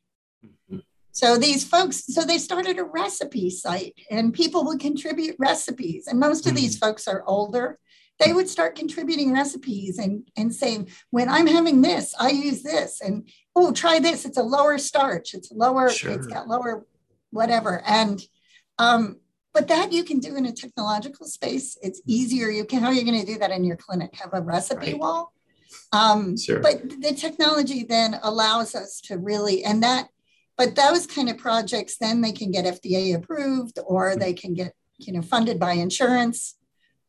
Mm-hmm. 0.44 0.78
So 1.12 1.36
these 1.36 1.64
folks, 1.64 2.04
so 2.06 2.24
they 2.24 2.38
started 2.38 2.78
a 2.78 2.84
recipe 2.84 3.50
site 3.50 3.94
and 4.10 4.32
people 4.32 4.64
would 4.66 4.78
contribute 4.78 5.34
recipes. 5.38 6.06
And 6.06 6.20
most 6.20 6.46
of 6.46 6.52
mm-hmm. 6.52 6.62
these 6.62 6.78
folks 6.78 7.08
are 7.08 7.24
older. 7.26 7.78
They 8.20 8.32
would 8.32 8.48
start 8.48 8.76
contributing 8.76 9.32
recipes 9.32 9.98
and, 9.98 10.28
and 10.36 10.54
saying, 10.54 10.90
when 11.10 11.28
I'm 11.28 11.46
having 11.46 11.82
this, 11.82 12.14
I 12.18 12.30
use 12.30 12.62
this. 12.62 13.00
And 13.00 13.28
oh, 13.54 13.72
try 13.72 13.98
this. 13.98 14.24
It's 14.24 14.38
a 14.38 14.42
lower 14.42 14.78
starch. 14.78 15.34
It's 15.34 15.50
lower, 15.52 15.88
sure. 15.90 16.12
it's 16.12 16.26
got 16.26 16.48
lower 16.48 16.84
whatever. 17.30 17.82
And 17.86 18.20
um, 18.78 19.20
but 19.54 19.68
that 19.68 19.92
you 19.92 20.04
can 20.04 20.20
do 20.20 20.36
in 20.36 20.46
a 20.46 20.52
technological 20.52 21.26
space. 21.26 21.76
It's 21.82 22.00
easier. 22.06 22.48
You 22.48 22.64
can, 22.64 22.80
how 22.80 22.88
are 22.88 22.92
you 22.92 23.04
going 23.04 23.20
to 23.20 23.26
do 23.26 23.38
that 23.38 23.50
in 23.50 23.64
your 23.64 23.76
clinic? 23.76 24.14
Have 24.14 24.30
a 24.32 24.40
recipe 24.40 24.92
right. 24.92 24.98
wall? 24.98 25.32
Um, 25.92 26.36
sure. 26.36 26.60
But 26.60 27.00
the 27.00 27.12
technology 27.14 27.82
then 27.82 28.20
allows 28.22 28.74
us 28.74 29.00
to 29.02 29.18
really, 29.18 29.64
and 29.64 29.82
that, 29.82 30.08
but 30.56 30.76
those 30.76 31.06
kind 31.06 31.28
of 31.28 31.38
projects, 31.38 31.96
then 31.98 32.20
they 32.20 32.32
can 32.32 32.50
get 32.50 32.66
FDA 32.66 33.16
approved 33.16 33.78
or 33.84 34.16
they 34.16 34.32
can 34.32 34.54
get, 34.54 34.74
you 34.98 35.12
know, 35.12 35.22
funded 35.22 35.58
by 35.58 35.72
insurance. 35.72 36.56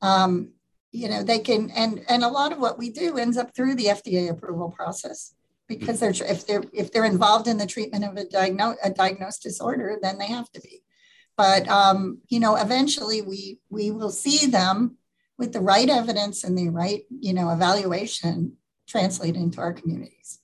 Um, 0.02 0.54
you 0.92 1.08
know, 1.08 1.22
they 1.24 1.40
can, 1.40 1.70
and 1.72 2.04
and 2.10 2.24
a 2.24 2.30
lot 2.30 2.52
of 2.52 2.60
what 2.60 2.80
we 2.80 2.90
do 2.90 3.18
ends 3.18 3.38
up 3.38 3.56
through 3.56 3.76
the 3.76 3.86
FDA 3.86 4.30
approval 4.30 4.72
process 4.72 5.36
because 5.70 6.00
they're 6.00 6.10
if 6.10 6.46
they're 6.46 6.64
if 6.74 6.92
they're 6.92 7.06
involved 7.06 7.48
in 7.48 7.58
the 7.58 7.68
treatment 7.68 8.04
of 8.04 8.18
a, 8.18 8.26
diagno- 8.26 8.76
a 8.84 8.90
diagnosed 8.90 9.44
disorder, 9.44 9.98
then 10.02 10.18
they 10.18 10.26
have 10.26 10.52
to 10.52 10.60
be. 10.60 10.82
But 11.38 11.70
um, 11.70 12.20
you 12.28 12.42
know 12.42 12.58
eventually 12.58 13.22
we 13.22 13.60
we 13.70 13.92
will 13.92 14.10
see 14.10 14.48
them 14.48 14.98
with 15.38 15.54
the 15.54 15.62
right 15.62 15.88
evidence 15.88 16.44
and 16.44 16.58
the 16.58 16.70
right 16.70 17.04
you 17.10 17.34
know 17.34 17.52
evaluation 17.52 18.58
translate 18.88 19.36
into 19.36 19.62
our 19.62 19.72
communities. 19.72 20.40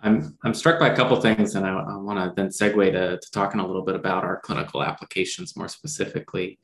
I'm 0.00 0.38
i'm 0.42 0.54
struck 0.54 0.80
by 0.80 0.88
a 0.88 0.96
couple 0.96 1.20
things 1.20 1.56
and 1.56 1.66
i, 1.66 1.70
I 1.70 1.96
want 1.96 2.20
to 2.20 2.32
then 2.40 2.50
segue 2.50 2.92
to, 2.92 3.18
to 3.18 3.30
talking 3.32 3.58
a 3.58 3.66
little 3.66 3.82
bit 3.82 3.96
about 3.96 4.22
our 4.22 4.40
clinical 4.40 4.82
applications 4.82 5.56
more 5.56 5.68
specifically. 5.68 6.58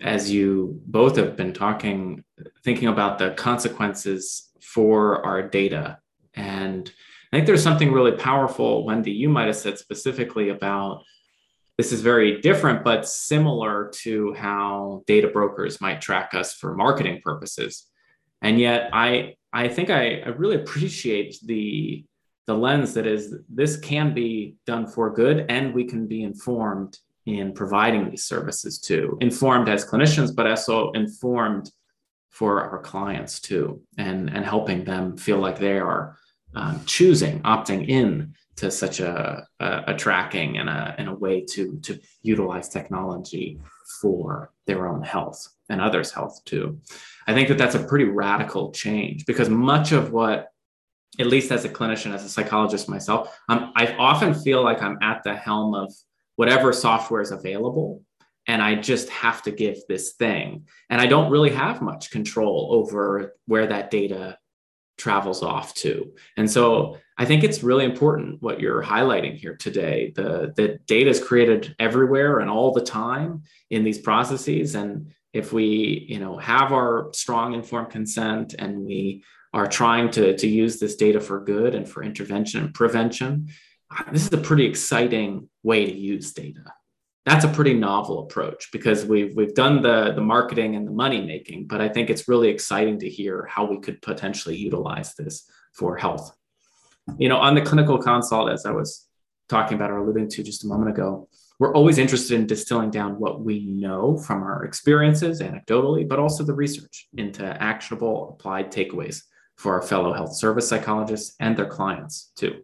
As 0.00 0.30
you 0.30 0.80
both 0.86 1.16
have 1.16 1.36
been 1.36 1.52
talking 1.52 2.24
thinking 2.64 2.88
about 2.88 3.18
the 3.18 3.30
consequences 3.32 4.47
for 4.74 5.24
our 5.24 5.42
data 5.42 5.98
and 6.34 6.90
I 7.32 7.36
think 7.36 7.46
there's 7.46 7.62
something 7.62 7.92
really 7.92 8.12
powerful, 8.12 8.86
Wendy, 8.86 9.12
you 9.12 9.28
might 9.28 9.48
have 9.48 9.56
said 9.56 9.78
specifically 9.78 10.48
about 10.48 11.02
this 11.76 11.92
is 11.92 12.00
very 12.00 12.40
different, 12.40 12.82
but 12.82 13.06
similar 13.06 13.90
to 14.02 14.32
how 14.32 15.02
data 15.06 15.28
brokers 15.28 15.80
might 15.80 16.00
track 16.00 16.34
us 16.34 16.54
for 16.54 16.74
marketing 16.74 17.20
purposes. 17.22 17.86
And 18.42 18.58
yet 18.58 18.90
I 18.92 19.34
I 19.52 19.68
think 19.68 19.90
I, 19.90 20.20
I 20.20 20.28
really 20.28 20.56
appreciate 20.56 21.36
the 21.44 22.04
the 22.46 22.54
lens 22.54 22.94
that 22.94 23.06
is 23.06 23.34
this 23.48 23.76
can 23.76 24.14
be 24.14 24.56
done 24.66 24.86
for 24.86 25.12
good 25.12 25.44
and 25.50 25.74
we 25.74 25.84
can 25.84 26.06
be 26.06 26.22
informed 26.22 26.98
in 27.26 27.52
providing 27.52 28.08
these 28.08 28.24
services 28.24 28.78
too 28.78 29.18
informed 29.20 29.68
as 29.68 29.84
clinicians 29.84 30.34
but 30.34 30.46
also 30.46 30.90
informed 30.92 31.70
for 32.30 32.62
our 32.62 32.80
clients 32.80 33.40
too 33.40 33.82
and 33.96 34.30
and 34.30 34.44
helping 34.44 34.84
them 34.84 35.16
feel 35.16 35.38
like 35.38 35.58
they 35.58 35.78
are 35.78 36.16
um, 36.54 36.80
choosing 36.86 37.40
opting 37.42 37.86
in 37.88 38.34
to 38.56 38.70
such 38.70 39.00
a, 39.00 39.46
a, 39.60 39.82
a, 39.88 39.94
tracking 39.94 40.58
and 40.58 40.68
a, 40.68 40.94
and 40.98 41.08
a 41.08 41.14
way 41.14 41.44
to 41.44 41.78
to 41.80 41.98
utilize 42.22 42.68
technology 42.68 43.60
for 44.00 44.50
their 44.66 44.88
own 44.88 45.02
health 45.02 45.46
and 45.68 45.80
others 45.80 46.10
health 46.10 46.40
too 46.44 46.78
i 47.26 47.34
think 47.34 47.48
that 47.48 47.58
that's 47.58 47.74
a 47.74 47.84
pretty 47.84 48.06
radical 48.06 48.72
change 48.72 49.26
because 49.26 49.48
much 49.48 49.92
of 49.92 50.12
what 50.12 50.48
at 51.18 51.26
least 51.26 51.50
as 51.50 51.64
a 51.64 51.68
clinician, 51.68 52.14
as 52.14 52.24
a 52.24 52.28
psychologist 52.28 52.88
myself, 52.88 53.36
um, 53.48 53.72
I 53.74 53.94
often 53.96 54.34
feel 54.34 54.62
like 54.62 54.82
I'm 54.82 54.98
at 55.02 55.22
the 55.24 55.34
helm 55.34 55.74
of 55.74 55.92
whatever 56.36 56.72
software 56.72 57.20
is 57.20 57.32
available. 57.32 58.02
And 58.48 58.62
I 58.62 58.74
just 58.74 59.10
have 59.10 59.42
to 59.42 59.50
give 59.50 59.78
this 59.88 60.14
thing. 60.14 60.66
And 60.90 61.00
I 61.00 61.06
don't 61.06 61.30
really 61.30 61.50
have 61.50 61.82
much 61.82 62.10
control 62.10 62.70
over 62.72 63.34
where 63.46 63.66
that 63.66 63.90
data 63.90 64.38
travels 64.96 65.42
off 65.42 65.74
to. 65.74 66.12
And 66.36 66.50
so 66.50 66.98
I 67.16 67.24
think 67.24 67.44
it's 67.44 67.62
really 67.62 67.84
important 67.84 68.42
what 68.42 68.60
you're 68.60 68.82
highlighting 68.82 69.36
here 69.36 69.54
today. 69.54 70.12
The, 70.16 70.52
the 70.56 70.78
data 70.86 71.10
is 71.10 71.22
created 71.22 71.74
everywhere 71.78 72.40
and 72.40 72.50
all 72.50 72.72
the 72.72 72.82
time 72.82 73.44
in 73.70 73.84
these 73.84 73.98
processes. 73.98 74.74
And 74.74 75.12
if 75.32 75.52
we, 75.52 76.06
you 76.08 76.18
know, 76.18 76.36
have 76.38 76.72
our 76.72 77.10
strong 77.12 77.54
informed 77.54 77.90
consent 77.90 78.54
and 78.58 78.84
we 78.84 79.24
are 79.52 79.66
trying 79.66 80.10
to, 80.12 80.36
to 80.36 80.48
use 80.48 80.78
this 80.78 80.96
data 80.96 81.20
for 81.20 81.40
good 81.40 81.74
and 81.74 81.88
for 81.88 82.02
intervention 82.02 82.64
and 82.64 82.74
prevention, 82.74 83.48
this 84.12 84.26
is 84.26 84.32
a 84.32 84.38
pretty 84.38 84.66
exciting 84.66 85.48
way 85.62 85.86
to 85.86 85.94
use 85.94 86.32
data. 86.32 86.72
That's 87.26 87.44
a 87.44 87.48
pretty 87.48 87.74
novel 87.74 88.20
approach 88.20 88.70
because 88.72 89.04
we've 89.04 89.36
we've 89.36 89.54
done 89.54 89.82
the 89.82 90.12
the 90.14 90.20
marketing 90.22 90.76
and 90.76 90.86
the 90.86 90.92
money 90.92 91.24
making, 91.24 91.66
but 91.66 91.80
I 91.80 91.88
think 91.88 92.08
it's 92.08 92.28
really 92.28 92.48
exciting 92.48 92.98
to 93.00 93.08
hear 93.08 93.46
how 93.50 93.66
we 93.66 93.78
could 93.80 94.00
potentially 94.00 94.56
utilize 94.56 95.14
this 95.14 95.50
for 95.74 95.96
health. 95.96 96.34
You 97.18 97.28
know, 97.28 97.36
on 97.36 97.54
the 97.54 97.62
clinical 97.62 97.98
consult, 97.98 98.50
as 98.50 98.64
I 98.64 98.70
was 98.70 99.06
talking 99.48 99.76
about 99.76 99.90
or 99.90 99.98
alluding 99.98 100.28
to 100.28 100.42
just 100.42 100.64
a 100.64 100.68
moment 100.68 100.90
ago, 100.90 101.28
we're 101.58 101.74
always 101.74 101.98
interested 101.98 102.38
in 102.38 102.46
distilling 102.46 102.90
down 102.90 103.18
what 103.18 103.40
we 103.40 103.66
know 103.66 104.16
from 104.16 104.42
our 104.42 104.64
experiences 104.64 105.40
anecdotally, 105.40 106.08
but 106.08 106.18
also 106.18 106.44
the 106.44 106.54
research 106.54 107.08
into 107.16 107.44
actionable 107.44 108.30
applied 108.30 108.70
takeaways 108.70 109.22
for 109.56 109.74
our 109.74 109.82
fellow 109.82 110.12
health 110.12 110.36
service 110.36 110.68
psychologists 110.68 111.34
and 111.40 111.56
their 111.56 111.66
clients 111.66 112.30
too. 112.36 112.62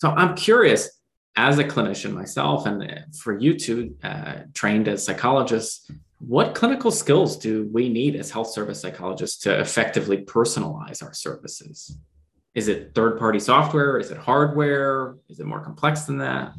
So 0.00 0.10
I'm 0.10 0.34
curious, 0.34 0.97
as 1.38 1.58
a 1.60 1.64
clinician 1.64 2.12
myself, 2.12 2.66
and 2.66 3.14
for 3.14 3.38
you 3.38 3.56
two, 3.56 3.94
uh, 4.02 4.40
trained 4.54 4.88
as 4.88 5.04
psychologists, 5.04 5.88
what 6.18 6.56
clinical 6.56 6.90
skills 6.90 7.36
do 7.36 7.70
we 7.72 7.88
need 7.88 8.16
as 8.16 8.28
health 8.28 8.50
service 8.50 8.80
psychologists 8.80 9.38
to 9.44 9.60
effectively 9.60 10.18
personalize 10.18 11.00
our 11.00 11.14
services? 11.14 11.96
Is 12.56 12.66
it 12.66 12.92
third 12.92 13.20
party 13.20 13.38
software? 13.38 13.98
Is 13.98 14.10
it 14.10 14.18
hardware? 14.18 15.14
Is 15.28 15.38
it 15.38 15.46
more 15.46 15.60
complex 15.60 16.02
than 16.02 16.18
that? 16.18 16.54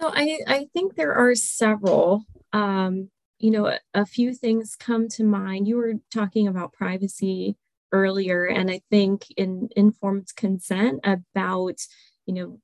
So 0.00 0.12
I, 0.14 0.38
I 0.46 0.68
think 0.72 0.94
there 0.94 1.14
are 1.14 1.34
several. 1.34 2.24
Um, 2.52 3.10
you 3.40 3.50
know, 3.50 3.66
a, 3.66 3.80
a, 3.92 4.06
few 4.06 4.34
things 4.34 4.76
come 4.78 5.08
to 5.08 5.24
mind. 5.24 5.66
You 5.66 5.78
were 5.78 5.94
talking 6.12 6.46
about 6.46 6.72
privacy 6.72 7.56
earlier 7.92 8.46
and 8.46 8.70
i 8.70 8.80
think 8.90 9.26
in 9.36 9.68
informed 9.76 10.26
consent 10.34 10.98
about 11.04 11.78
you 12.24 12.34
know 12.34 12.58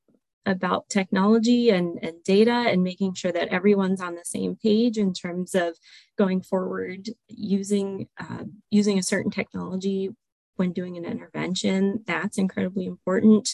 about 0.47 0.89
technology 0.89 1.71
and, 1.71 1.99
and 2.03 2.23
data 2.25 2.53
and 2.53 2.83
making 2.83 3.15
sure 3.15 3.33
that 3.33 3.49
everyone's 3.49 4.01
on 4.01 4.15
the 4.15 4.25
same 4.25 4.57
page 4.57 4.97
in 4.97 5.13
terms 5.13 5.55
of 5.55 5.77
going 6.17 6.41
forward 6.41 7.11
using 7.29 8.09
uh, 8.19 8.45
using 8.71 8.99
a 8.99 9.03
certain 9.03 9.31
technology 9.31 10.11
when 10.57 10.73
doing 10.73 10.97
an 10.97 11.05
intervention. 11.05 12.03
That's 12.07 12.39
incredibly 12.39 12.87
important. 12.87 13.51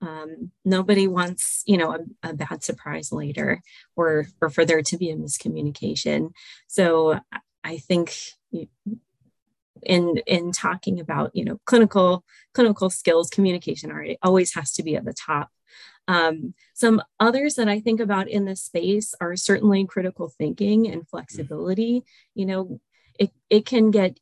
Um, 0.00 0.52
nobody 0.64 1.06
wants 1.06 1.62
you 1.66 1.76
know 1.76 1.92
a, 1.92 2.30
a, 2.30 2.34
bad 2.34 2.62
surprise 2.62 3.12
later 3.12 3.60
or 3.96 4.26
or 4.40 4.48
for 4.48 4.64
there 4.64 4.82
to 4.82 4.96
be 4.96 5.10
a 5.10 5.16
miscommunication. 5.16 6.30
So 6.66 7.20
i 7.64 7.76
think 7.78 8.14
in 9.82 10.18
in 10.26 10.52
talking 10.52 11.00
about 11.00 11.30
you 11.34 11.44
know 11.44 11.58
clinical 11.64 12.24
clinical 12.54 12.90
skills 12.90 13.30
communication 13.30 13.90
already 13.90 14.18
always 14.22 14.54
has 14.54 14.72
to 14.72 14.82
be 14.82 14.96
at 14.96 15.04
the 15.04 15.12
top 15.12 15.50
um, 16.08 16.54
some 16.74 17.00
others 17.20 17.54
that 17.54 17.68
i 17.68 17.78
think 17.78 18.00
about 18.00 18.28
in 18.28 18.44
this 18.44 18.62
space 18.62 19.14
are 19.20 19.36
certainly 19.36 19.86
critical 19.86 20.32
thinking 20.38 20.88
and 20.88 21.08
flexibility 21.08 22.02
you 22.34 22.46
know 22.46 22.80
it, 23.18 23.30
it 23.50 23.66
can 23.66 23.90
get 23.90 24.18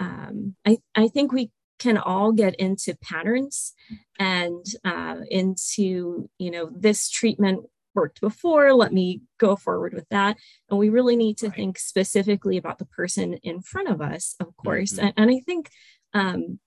um, 0.00 0.54
I, 0.64 0.78
I 0.94 1.08
think 1.08 1.32
we 1.32 1.50
can 1.78 1.96
all 1.96 2.32
get 2.32 2.54
into 2.56 2.96
patterns 2.96 3.72
and 4.18 4.64
uh, 4.84 5.16
into 5.30 6.28
you 6.38 6.50
know 6.50 6.70
this 6.72 7.08
treatment 7.08 7.64
worked 7.94 8.20
before. 8.20 8.74
Let 8.74 8.92
me 8.92 9.22
go 9.38 9.56
forward 9.56 9.92
with 9.92 10.08
that. 10.10 10.36
And 10.70 10.78
we 10.78 10.88
really 10.88 11.16
need 11.16 11.38
to 11.38 11.48
right. 11.48 11.56
think 11.56 11.78
specifically 11.78 12.56
about 12.56 12.78
the 12.78 12.84
person 12.84 13.34
in 13.42 13.60
front 13.60 13.88
of 13.88 14.00
us, 14.00 14.36
of 14.38 14.56
course. 14.56 14.92
Mm-hmm. 14.92 15.06
And, 15.06 15.14
and, 15.16 15.30
I 15.30 15.40
think 15.40 15.70
um, 16.14 16.60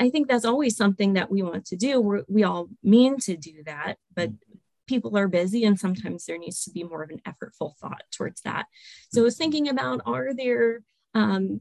I 0.00 0.08
think 0.08 0.28
that's 0.28 0.46
always 0.46 0.76
something 0.76 1.12
that 1.12 1.30
we 1.30 1.42
want 1.42 1.66
to 1.66 1.76
do. 1.76 2.00
We're, 2.00 2.22
we 2.28 2.42
all 2.42 2.68
mean 2.82 3.18
to 3.18 3.36
do 3.36 3.62
that, 3.66 3.98
but 4.14 4.30
mm-hmm. 4.30 4.58
people 4.86 5.16
are 5.16 5.28
busy 5.28 5.64
and 5.64 5.78
sometimes 5.78 6.24
there 6.24 6.38
needs 6.38 6.64
to 6.64 6.70
be 6.70 6.82
more 6.82 7.02
of 7.02 7.10
an 7.10 7.20
effortful 7.28 7.76
thought 7.76 8.02
towards 8.10 8.40
that. 8.42 8.66
So 9.12 9.20
I 9.20 9.24
was 9.24 9.36
thinking 9.36 9.68
about 9.68 10.00
are 10.06 10.34
there 10.34 10.80
um, 11.14 11.60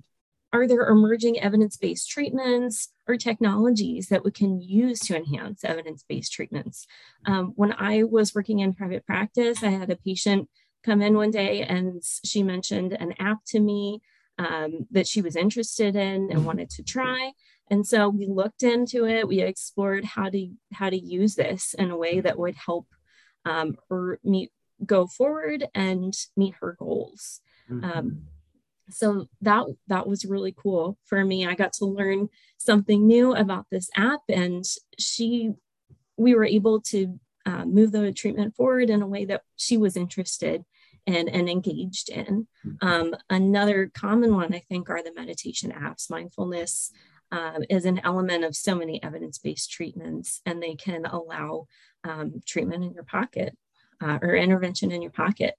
are 0.52 0.68
there 0.68 0.88
emerging 0.88 1.40
evidence-based 1.40 2.10
treatments 2.10 2.90
or 3.08 3.18
technologies 3.18 4.08
that 4.08 4.24
we 4.24 4.32
can 4.32 4.60
use 4.60 5.00
to 5.02 5.16
enhance 5.16 5.64
evidence-based 5.64 6.34
treatments? 6.34 6.88
Um, 7.26 7.54
when 7.56 7.74
I 7.74 8.04
was 8.04 8.34
working 8.34 8.60
in 8.60 8.74
private 8.74 9.06
practice, 9.06 9.64
I 9.64 9.70
had 9.70 9.92
a 9.92 9.96
patient 9.96 10.50
come 10.84 11.04
in 11.04 11.16
one 11.16 11.30
day 11.30 11.62
and 11.62 12.02
she 12.26 12.42
mentioned 12.42 12.94
an 12.94 13.14
app 13.20 13.40
to 13.50 13.60
me 13.60 14.02
um, 14.40 14.88
that 14.92 15.08
she 15.08 15.22
was 15.22 15.36
interested 15.36 15.96
in 15.96 16.32
and 16.32 16.46
wanted 16.46 16.70
to 16.72 16.84
try. 16.84 17.34
And 17.70 17.86
so 17.86 18.10
we 18.10 18.28
looked 18.28 18.64
into 18.64 19.06
it. 19.06 19.28
We 19.28 19.42
explored 19.42 20.04
how 20.04 20.30
to 20.30 20.50
how 20.74 20.90
to 20.90 20.98
use 20.98 21.36
this 21.36 21.74
in 21.74 21.92
a 21.92 21.98
way 21.98 22.20
that 22.20 22.40
would 22.40 22.56
help 22.56 22.88
um, 23.46 23.78
her 23.90 24.20
meet 24.24 24.52
go 24.86 25.08
forward 25.08 25.66
and 25.76 26.14
meet 26.36 26.56
her 26.62 26.76
goals. 26.80 27.42
Mm-hmm. 27.70 27.92
Um, 27.92 28.22
so 28.90 29.28
that 29.42 29.66
that 29.88 30.08
was 30.08 30.26
really 30.26 30.54
cool 30.58 30.98
for 31.06 31.24
me 31.24 31.46
i 31.46 31.54
got 31.54 31.74
to 31.74 31.86
learn 31.86 32.28
something 32.58 33.08
new 33.08 33.36
about 33.36 33.66
this 33.72 33.90
app 33.96 34.22
and 34.30 34.66
she 34.98 35.52
we 36.18 36.36
were 36.36 36.46
able 36.46 36.82
to 36.82 37.20
uh, 37.46 37.66
move 37.66 37.92
the 37.92 38.12
treatment 38.12 38.56
forward 38.56 38.90
in 38.90 39.02
a 39.02 39.08
way 39.08 39.26
that 39.26 39.42
she 39.56 39.78
was 39.78 39.96
interested 39.96 40.64
in 41.06 41.30
and 41.30 41.50
engaged 41.50 42.10
in 42.10 42.48
um, 42.82 43.16
another 43.30 43.92
common 43.94 44.34
one 44.36 44.54
i 44.54 44.60
think 44.70 44.90
are 44.90 45.04
the 45.04 45.14
meditation 45.14 45.72
apps 45.72 46.10
mindfulness 46.10 46.92
um, 47.32 47.64
is 47.70 47.86
an 47.86 48.02
element 48.04 48.44
of 48.44 48.56
so 48.56 48.76
many 48.76 49.02
evidence-based 49.04 49.72
treatments 49.72 50.42
and 50.46 50.62
they 50.62 50.76
can 50.76 51.06
allow 51.06 51.68
um, 52.04 52.42
treatment 52.46 52.84
in 52.84 52.94
your 52.94 53.04
pocket 53.04 53.58
uh, 54.02 54.20
or 54.22 54.36
intervention 54.36 54.92
in 54.92 55.02
your 55.02 55.12
pocket 55.12 55.56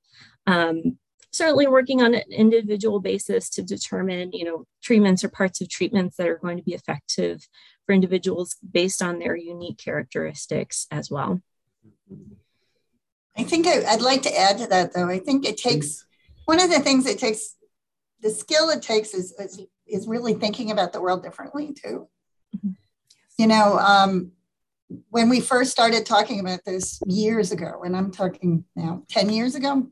um, 0.46 0.98
certainly 1.32 1.66
working 1.66 2.02
on 2.02 2.14
an 2.14 2.24
individual 2.30 3.00
basis 3.00 3.48
to 3.50 3.62
determine, 3.62 4.32
you 4.32 4.44
know, 4.44 4.64
treatments 4.82 5.22
or 5.22 5.28
parts 5.28 5.60
of 5.60 5.68
treatments 5.68 6.16
that 6.16 6.28
are 6.28 6.38
going 6.38 6.56
to 6.56 6.62
be 6.62 6.74
effective 6.74 7.46
for 7.86 7.92
individuals 7.92 8.56
based 8.72 9.02
on 9.02 9.18
their 9.18 9.36
unique 9.36 9.78
characteristics 9.78 10.86
as 10.90 11.10
well. 11.10 11.40
I 13.36 13.44
think 13.44 13.66
I, 13.66 13.94
would 13.94 14.02
like 14.02 14.22
to 14.22 14.36
add 14.36 14.58
to 14.58 14.66
that, 14.66 14.92
though. 14.92 15.08
I 15.08 15.18
think 15.18 15.46
it 15.46 15.56
takes 15.56 16.04
one 16.46 16.60
of 16.60 16.70
the 16.70 16.80
things 16.80 17.06
it 17.06 17.18
takes, 17.18 17.56
the 18.22 18.30
skill 18.30 18.70
it 18.70 18.82
takes 18.82 19.14
is, 19.14 19.32
is, 19.38 19.60
is 19.90 20.06
really 20.06 20.34
thinking 20.34 20.70
about 20.70 20.92
the 20.92 21.00
world 21.00 21.22
differently, 21.22 21.72
too. 21.72 22.08
Mm-hmm. 22.56 22.70
You 23.38 23.46
know, 23.46 23.78
um, 23.78 24.32
when 25.08 25.28
we 25.28 25.40
first 25.40 25.70
started 25.70 26.04
talking 26.04 26.40
about 26.40 26.64
this 26.64 27.00
years 27.06 27.52
ago, 27.52 27.82
and 27.84 27.96
I'm 27.96 28.10
talking 28.10 28.64
now 28.74 29.04
10 29.08 29.30
years 29.30 29.54
ago, 29.54 29.88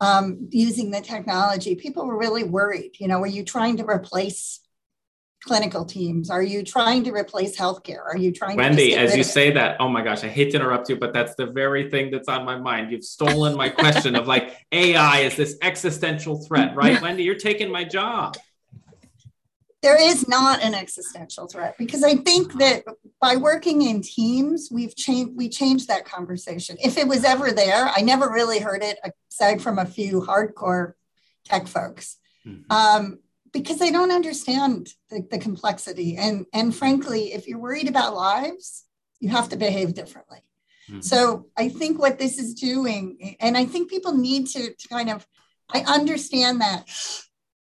um, 0.00 0.48
using 0.50 0.90
the 0.90 1.00
technology, 1.00 1.74
people 1.74 2.06
were 2.06 2.18
really 2.18 2.44
worried. 2.44 2.96
You 2.98 3.08
know, 3.08 3.18
were 3.18 3.26
you 3.26 3.44
trying 3.44 3.78
to 3.78 3.84
replace 3.84 4.60
clinical 5.42 5.84
teams? 5.84 6.28
Are 6.30 6.42
you 6.42 6.62
trying 6.62 7.04
to 7.04 7.12
replace 7.12 7.56
healthcare? 7.56 8.04
Are 8.04 8.16
you 8.16 8.32
trying 8.32 8.56
Wendy, 8.56 8.90
to 8.90 8.96
as 8.96 9.16
you 9.16 9.22
say 9.22 9.50
that, 9.52 9.76
oh 9.80 9.88
my 9.88 10.02
gosh, 10.02 10.24
I 10.24 10.28
hate 10.28 10.50
to 10.50 10.56
interrupt 10.56 10.88
you, 10.88 10.96
but 10.96 11.12
that's 11.12 11.34
the 11.36 11.46
very 11.46 11.90
thing 11.90 12.10
that's 12.10 12.28
on 12.28 12.44
my 12.44 12.58
mind. 12.58 12.90
You've 12.90 13.04
stolen 13.04 13.56
my 13.56 13.68
question 13.68 14.16
of 14.16 14.26
like 14.26 14.56
AI 14.72 15.20
is 15.20 15.36
this 15.36 15.56
existential 15.62 16.44
threat, 16.44 16.74
right? 16.74 17.00
Wendy, 17.02 17.22
you're 17.22 17.36
taking 17.36 17.70
my 17.70 17.84
job. 17.84 18.36
There 19.86 20.02
is 20.02 20.26
not 20.26 20.64
an 20.64 20.74
existential 20.74 21.46
threat 21.46 21.76
because 21.78 22.02
I 22.02 22.16
think 22.16 22.54
that 22.54 22.84
by 23.20 23.36
working 23.36 23.82
in 23.82 24.02
teams, 24.02 24.68
we've 24.76 24.96
changed 24.96 25.36
we 25.36 25.48
changed 25.48 25.86
that 25.86 26.04
conversation. 26.04 26.76
If 26.82 26.98
it 26.98 27.06
was 27.06 27.22
ever 27.22 27.52
there, 27.52 27.84
I 27.96 28.00
never 28.00 28.28
really 28.28 28.58
heard 28.58 28.82
it 28.82 28.98
aside 29.30 29.62
from 29.62 29.78
a 29.78 29.86
few 29.86 30.22
hardcore 30.22 30.94
tech 31.44 31.68
folks. 31.68 32.16
Mm-hmm. 32.44 32.72
Um, 32.78 33.18
because 33.52 33.78
they 33.78 33.92
don't 33.92 34.10
understand 34.10 34.88
the, 35.08 35.26
the 35.30 35.38
complexity. 35.38 36.16
And, 36.16 36.46
and 36.52 36.74
frankly, 36.74 37.32
if 37.32 37.46
you're 37.46 37.58
worried 37.58 37.88
about 37.88 38.14
lives, 38.14 38.84
you 39.20 39.28
have 39.30 39.48
to 39.50 39.56
behave 39.56 39.94
differently. 39.94 40.40
Mm-hmm. 40.90 41.00
So 41.00 41.46
I 41.56 41.68
think 41.68 41.98
what 41.98 42.18
this 42.18 42.38
is 42.38 42.54
doing, 42.54 43.36
and 43.40 43.56
I 43.56 43.64
think 43.64 43.88
people 43.88 44.14
need 44.16 44.48
to, 44.48 44.74
to 44.74 44.88
kind 44.88 45.10
of, 45.10 45.26
I 45.72 45.80
understand 45.98 46.60
that 46.60 46.90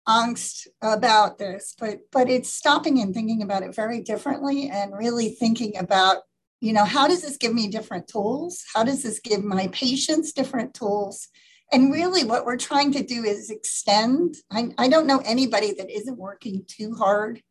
angst 0.08 0.68
about 0.82 1.38
this, 1.38 1.76
but 1.80 1.99
but 2.12 2.30
it's 2.30 2.53
stopping 2.53 3.01
and 3.01 3.14
thinking 3.14 3.41
about 3.41 3.64
it 3.64 3.76
very 3.76 4.01
differently 4.01 4.70
and 4.70 4.97
really 4.97 5.30
thinking 5.30 5.78
about, 5.78 6.18
you 6.62 6.74
know, 6.74 6.86
how 6.86 7.08
does 7.08 7.22
this 7.22 7.38
give 7.38 7.53
me 7.53 7.68
different 7.68 8.08
tools? 8.08 8.64
How 8.74 8.84
does 8.84 9.03
this 9.03 9.20
give 9.20 9.43
my 9.43 9.68
patients 9.68 10.32
different 10.32 10.74
tools? 10.74 11.28
And 11.72 11.91
really, 11.91 12.24
what 12.24 12.45
we're 12.45 12.58
trying 12.58 12.93
to 12.93 13.03
do 13.03 13.26
is 13.26 13.49
extend. 13.49 14.36
I, 14.49 14.70
I 14.78 14.88
don't 14.88 15.08
know 15.08 15.22
anybody 15.26 15.74
that 15.74 15.89
isn't 15.89 16.18
working 16.18 16.64
too 16.68 16.95
hard 16.95 17.41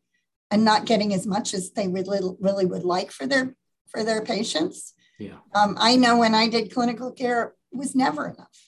and 0.49 0.65
not 0.65 0.85
getting 0.85 1.13
as 1.13 1.27
much 1.27 1.53
as 1.53 1.71
they 1.71 1.87
really, 1.87 2.19
really 2.39 2.65
would 2.65 2.83
like 2.83 3.11
for 3.11 3.27
their 3.27 3.55
for 3.89 4.03
their 4.03 4.23
patients. 4.23 4.93
Yeah. 5.19 5.37
Um, 5.53 5.77
I 5.79 5.95
know 5.95 6.17
when 6.17 6.35
I 6.35 6.47
did 6.47 6.73
clinical 6.73 7.11
care, 7.11 7.55
it 7.71 7.77
was 7.77 7.95
never 7.95 8.27
enough. 8.27 8.66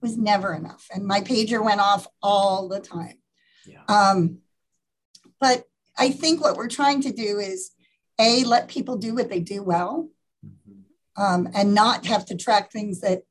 Was 0.00 0.16
never 0.16 0.54
enough, 0.54 0.86
and 0.94 1.04
my 1.04 1.20
pager 1.20 1.64
went 1.64 1.80
off 1.80 2.06
all 2.22 2.68
the 2.68 2.80
time. 2.80 3.18
Yeah. 3.66 3.82
Um, 3.88 4.38
but 5.40 5.64
I 5.98 6.10
think 6.10 6.40
what 6.40 6.56
we're 6.56 6.68
trying 6.68 7.00
to 7.02 7.12
do 7.12 7.38
is 7.38 7.70
a 8.20 8.44
let 8.44 8.68
people 8.68 8.96
do 8.96 9.14
what 9.14 9.30
they 9.30 9.40
do 9.40 9.62
well, 9.62 10.10
mm-hmm. 10.46 11.22
um, 11.22 11.48
and 11.54 11.74
not 11.74 12.06
have 12.06 12.26
to 12.26 12.36
track 12.36 12.70
things 12.70 13.00
that 13.00 13.22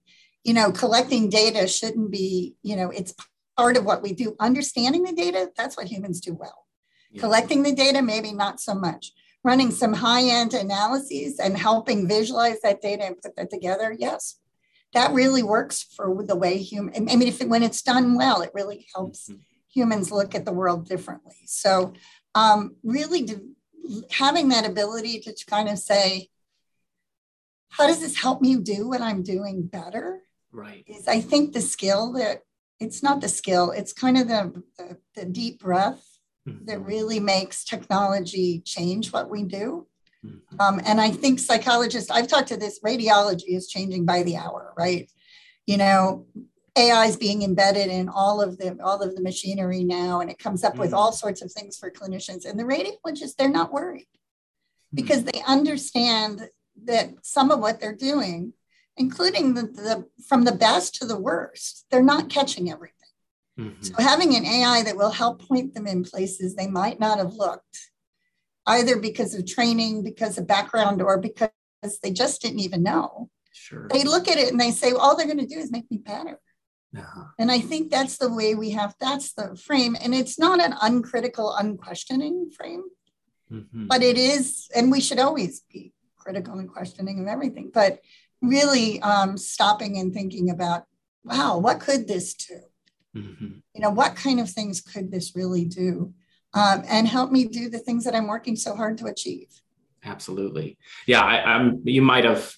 you 0.44 0.54
know, 0.54 0.72
collecting 0.72 1.30
data 1.30 1.68
shouldn't 1.68 2.12
be, 2.12 2.56
you 2.62 2.76
know, 2.76 2.90
it's 2.90 3.14
part 3.58 3.78
of 3.78 3.86
what 3.86 4.02
we 4.02 4.14
do. 4.14 4.36
Understanding 4.40 5.04
the 5.04 5.14
data, 5.14 5.50
that's 5.56 5.78
what 5.78 5.88
humans 5.88 6.20
do 6.20 6.34
well. 6.34 6.66
Yeah. 7.12 7.22
Collecting 7.22 7.64
the 7.64 7.74
data, 7.74 8.02
maybe 8.02 8.34
not 8.34 8.60
so 8.60 8.76
much. 8.76 9.14
Running 9.44 9.72
some 9.72 9.94
high 9.94 10.24
end 10.24 10.54
analyses 10.54 11.40
and 11.40 11.58
helping 11.58 12.08
visualize 12.08 12.60
that 12.62 12.82
data 12.82 13.06
and 13.06 13.22
put 13.22 13.36
that 13.36 13.50
together, 13.50 13.96
yes, 13.98 14.40
that 14.94 15.12
really 15.12 15.44
works 15.44 15.84
for 15.84 16.24
the 16.24 16.36
way 16.36 16.58
human. 16.58 17.10
I 17.10 17.16
mean, 17.16 17.28
if 17.28 17.42
it, 17.42 17.50
when 17.50 17.64
it's 17.64 17.82
done 17.82 18.16
well, 18.16 18.42
it 18.42 18.52
really 18.54 18.88
helps 18.94 19.30
mm-hmm. 19.30 19.40
humans 19.74 20.12
look 20.12 20.36
at 20.36 20.46
the 20.46 20.54
world 20.54 20.88
differently. 20.88 21.36
So, 21.46 21.94
um, 22.36 22.76
really, 22.84 23.28
having 24.12 24.50
that 24.50 24.66
ability 24.66 25.20
to 25.22 25.46
kind 25.46 25.70
of 25.70 25.78
say, 25.78 26.30
how 27.70 27.88
does 27.88 28.00
this 28.00 28.18
help 28.18 28.42
me 28.42 28.56
do 28.56 28.88
what 28.88 29.02
I'm 29.02 29.24
doing 29.24 29.64
better? 29.64 30.22
right 30.56 30.84
is 30.86 31.08
i 31.08 31.20
think 31.20 31.52
the 31.52 31.60
skill 31.60 32.14
that 32.14 32.44
it's 32.80 33.02
not 33.02 33.22
the 33.22 33.28
skill 33.28 33.72
it's 33.72 33.92
kind 33.92 34.18
of 34.20 34.28
the, 34.28 34.64
the, 34.78 34.98
the 35.16 35.26
deep 35.26 35.60
breath 35.60 36.14
mm-hmm. 36.48 36.66
that 36.66 36.86
really 36.86 37.20
makes 37.20 37.64
technology 37.64 38.62
change 38.66 39.12
what 39.12 39.30
we 39.30 39.44
do. 39.44 39.88
Um, 40.60 40.82
and 40.86 41.00
i 41.00 41.10
think 41.10 41.40
psychologists 41.40 42.10
i've 42.12 42.28
talked 42.28 42.48
to 42.48 42.58
this 42.58 42.80
radiology 42.82 43.56
is 43.56 43.68
changing 43.68 44.06
by 44.06 44.24
the 44.24 44.36
hour 44.36 44.74
right 44.78 45.10
you 45.66 45.78
know 45.78 46.26
ai 46.76 47.06
is 47.06 47.18
being 47.18 47.44
embedded 47.44 47.88
in 47.88 48.10
all 48.10 48.42
of 48.42 48.58
the 48.58 48.78
all 48.84 49.02
of 49.02 49.16
the 49.16 49.22
machinery 49.22 49.84
now 49.84 50.20
and 50.20 50.30
it 50.30 50.40
comes 50.40 50.64
up 50.64 50.74
mm-hmm. 50.74 50.82
with 50.82 50.94
all 50.94 51.12
sorts 51.12 51.42
of 51.42 51.52
things 51.52 51.78
for 51.78 51.92
clinicians 51.92 52.46
and 52.46 52.60
the 52.60 52.64
radiologists 52.64 53.36
they're 53.36 53.50
not 53.50 53.74
worried 53.74 54.02
mm-hmm. 54.04 54.96
because 54.96 55.24
they 55.24 55.42
understand 55.48 56.50
that 56.86 57.12
some 57.22 57.52
of 57.52 57.60
what 57.60 57.80
they're 57.80 57.96
doing 57.96 58.54
including 58.98 59.54
the, 59.54 59.64
the 59.64 60.08
from 60.28 60.44
the 60.44 60.52
best 60.52 60.96
to 60.96 61.06
the 61.06 61.20
worst. 61.20 61.86
They're 61.90 62.04
not 62.04 62.30
catching 62.30 62.72
everything. 62.72 62.98
Mm-hmm. 63.60 63.84
So 63.84 63.94
having 64.00 64.36
an 64.36 64.46
AI 64.46 64.84
that 64.84 64.98
will 64.98 65.12
help 65.12 65.48
point 65.48 65.74
them 65.74 65.88
in 65.88 66.04
places 66.04 66.56
they 66.56 66.68
might 66.68 67.00
not 67.00 67.18
have 67.18 67.34
looked, 67.34 67.92
either 68.66 68.98
because 68.98 69.34
of 69.34 69.46
training, 69.46 70.04
because 70.04 70.38
of 70.38 70.48
background, 70.48 71.02
or 71.02 71.18
because 71.18 71.50
they 72.02 72.12
just 72.12 72.42
didn't 72.42 72.60
even 72.60 72.84
know. 72.84 73.30
Sure. 73.52 73.88
They 73.92 74.04
look 74.04 74.28
at 74.28 74.38
it 74.38 74.52
and 74.52 74.60
they 74.60 74.72
say, 74.72 74.94
well, 74.94 75.02
all 75.02 75.16
they're 75.16 75.26
going 75.26 75.38
to 75.38 75.46
do 75.46 75.60
is 75.60 75.72
make 75.72 75.90
me 75.92 75.98
better. 75.98 76.40
Uh-huh. 76.98 77.26
And 77.40 77.52
I 77.52 77.60
think 77.60 77.90
that's 77.90 78.18
the 78.18 78.32
way 78.32 78.56
we 78.56 78.72
have, 78.72 78.96
that's 79.00 79.34
the 79.34 79.56
frame. 79.56 79.96
And 80.00 80.14
it's 80.14 80.38
not 80.38 80.62
an 80.62 80.76
uncritical, 80.82 81.56
unquestioning 81.56 82.52
frame, 82.56 82.84
mm-hmm. 83.52 83.88
but 83.88 84.04
it 84.04 84.18
is, 84.18 84.68
and 84.76 84.92
we 84.92 85.02
should 85.02 85.20
always 85.20 85.62
be 85.72 85.94
critical 86.18 86.60
and 86.60 86.70
questioning 86.70 87.20
of 87.20 87.28
everything. 87.28 87.72
But 87.74 88.00
really 88.42 89.02
um, 89.02 89.38
stopping 89.38 89.98
and 89.98 90.14
thinking 90.14 90.50
about, 90.50 90.84
wow, 91.24 91.58
what 91.58 91.80
could 91.80 92.08
this 92.08 92.34
do? 92.34 92.60
Mm-hmm. 93.16 93.48
You 93.74 93.82
know, 93.82 93.90
what 93.90 94.16
kind 94.16 94.40
of 94.40 94.50
things 94.50 94.82
could 94.82 95.12
this 95.12 95.36
really 95.36 95.66
do? 95.66 96.14
Um, 96.54 96.84
and 96.88 97.08
help 97.08 97.32
me 97.32 97.46
do 97.46 97.70
the 97.70 97.80
things 97.80 98.04
that 98.06 98.16
I'm 98.16 98.28
working 98.28 98.56
so 98.56 98.76
hard 98.76 98.98
to 99.00 99.06
achieve. 99.08 99.48
Absolutely. 100.06 100.78
Yeah, 101.08 101.22
I, 101.22 101.56
am 101.56 101.82
You 101.86 102.02
might 102.02 102.26
have 102.26 102.54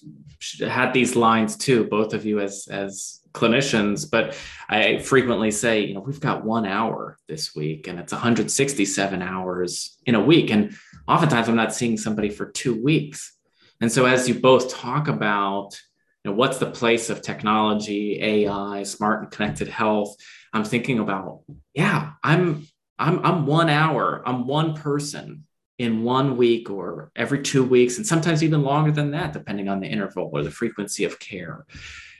had 0.60 0.92
these 0.92 1.16
lines 1.16 1.56
too, 1.56 1.84
both 1.84 2.12
of 2.12 2.26
you 2.26 2.40
as 2.40 2.68
as 2.70 3.20
clinicians. 3.36 4.10
But 4.10 4.36
I 4.68 4.98
frequently 4.98 5.50
say, 5.50 5.80
you 5.84 5.94
know, 5.94 6.00
we've 6.00 6.20
got 6.20 6.44
one 6.44 6.66
hour 6.66 7.18
this 7.28 7.54
week, 7.54 7.86
and 7.86 8.00
it's 8.00 8.12
167 8.12 9.22
hours 9.22 9.98
in 10.06 10.14
a 10.14 10.20
week, 10.20 10.50
and 10.50 10.74
oftentimes 11.06 11.48
I'm 11.48 11.56
not 11.56 11.74
seeing 11.74 11.96
somebody 11.96 12.30
for 12.30 12.50
two 12.50 12.82
weeks. 12.82 13.36
And 13.80 13.92
so, 13.92 14.06
as 14.06 14.28
you 14.28 14.34
both 14.40 14.74
talk 14.74 15.06
about, 15.06 15.78
you 16.24 16.30
know, 16.30 16.36
what's 16.36 16.58
the 16.58 16.70
place 16.70 17.10
of 17.10 17.22
technology, 17.22 18.20
AI, 18.20 18.82
smart 18.82 19.22
and 19.22 19.30
connected 19.30 19.68
health, 19.68 20.16
I'm 20.52 20.64
thinking 20.64 20.98
about, 20.98 21.42
yeah, 21.74 22.12
I'm 22.24 22.66
I'm 22.98 23.24
I'm 23.24 23.46
one 23.46 23.68
hour, 23.68 24.22
I'm 24.26 24.46
one 24.46 24.74
person 24.74 25.44
in 25.78 26.02
one 26.02 26.36
week 26.36 26.70
or 26.70 27.10
every 27.16 27.42
two 27.42 27.64
weeks, 27.64 27.98
and 27.98 28.06
sometimes 28.06 28.42
even 28.42 28.62
longer 28.62 28.92
than 28.92 29.10
that, 29.10 29.32
depending 29.32 29.68
on 29.68 29.80
the 29.80 29.86
interval 29.86 30.30
or 30.32 30.42
the 30.42 30.50
frequency 30.50 31.04
of 31.04 31.18
care. 31.18 31.66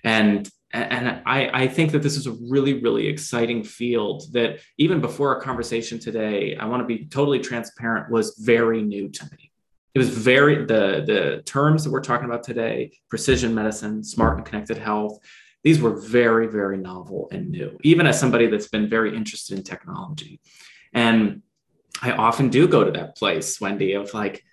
And 0.04 0.48
and 0.72 1.22
I, 1.24 1.62
I 1.62 1.68
think 1.68 1.92
that 1.92 2.02
this 2.02 2.16
is 2.16 2.26
a 2.26 2.36
really, 2.50 2.82
really 2.82 3.06
exciting 3.06 3.64
field 3.64 4.24
that 4.32 4.58
even 4.76 5.00
before 5.00 5.34
our 5.34 5.40
conversation 5.40 5.98
today, 5.98 6.56
I 6.56 6.66
want 6.66 6.82
to 6.82 6.86
be 6.86 7.06
totally 7.06 7.38
transparent, 7.38 8.10
was 8.10 8.36
very 8.38 8.82
new 8.82 9.08
to 9.08 9.24
me 9.32 9.52
it 9.96 9.98
was 9.98 10.10
very 10.10 10.66
the 10.66 11.02
the 11.06 11.42
terms 11.46 11.82
that 11.82 11.90
we're 11.90 12.02
talking 12.02 12.26
about 12.26 12.42
today 12.42 12.92
precision 13.08 13.54
medicine 13.54 14.04
smart 14.04 14.36
and 14.36 14.44
connected 14.44 14.76
health 14.76 15.18
these 15.66 15.80
were 15.80 15.96
very 15.96 16.46
very 16.46 16.78
novel 16.78 17.28
and 17.32 17.50
new 17.50 17.76
even 17.82 18.06
as 18.06 18.20
somebody 18.20 18.46
that's 18.46 18.68
been 18.68 18.88
very 18.88 19.16
interested 19.16 19.58
in 19.58 19.64
technology. 19.64 20.40
And 20.92 21.42
i 22.02 22.12
often 22.12 22.50
do 22.50 22.68
go 22.68 22.84
to 22.84 22.92
that 22.92 23.16
place 23.16 23.60
wendy 23.60 23.94
of 23.94 24.14
like 24.14 24.44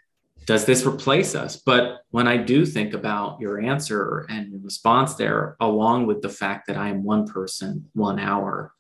does 0.46 0.66
this 0.66 0.86
replace 0.86 1.36
us? 1.36 1.56
But 1.56 1.84
when 2.10 2.28
i 2.28 2.36
do 2.36 2.66
think 2.66 2.96
about 2.96 3.40
your 3.40 3.62
answer 3.62 4.26
and 4.28 4.52
your 4.52 4.62
response 4.62 5.14
there 5.14 5.56
along 5.60 6.08
with 6.08 6.24
the 6.24 6.34
fact 6.42 6.66
that 6.68 6.78
i 6.78 6.88
am 6.90 7.04
one 7.04 7.28
person 7.28 7.72
one 7.94 8.20
hour 8.20 8.74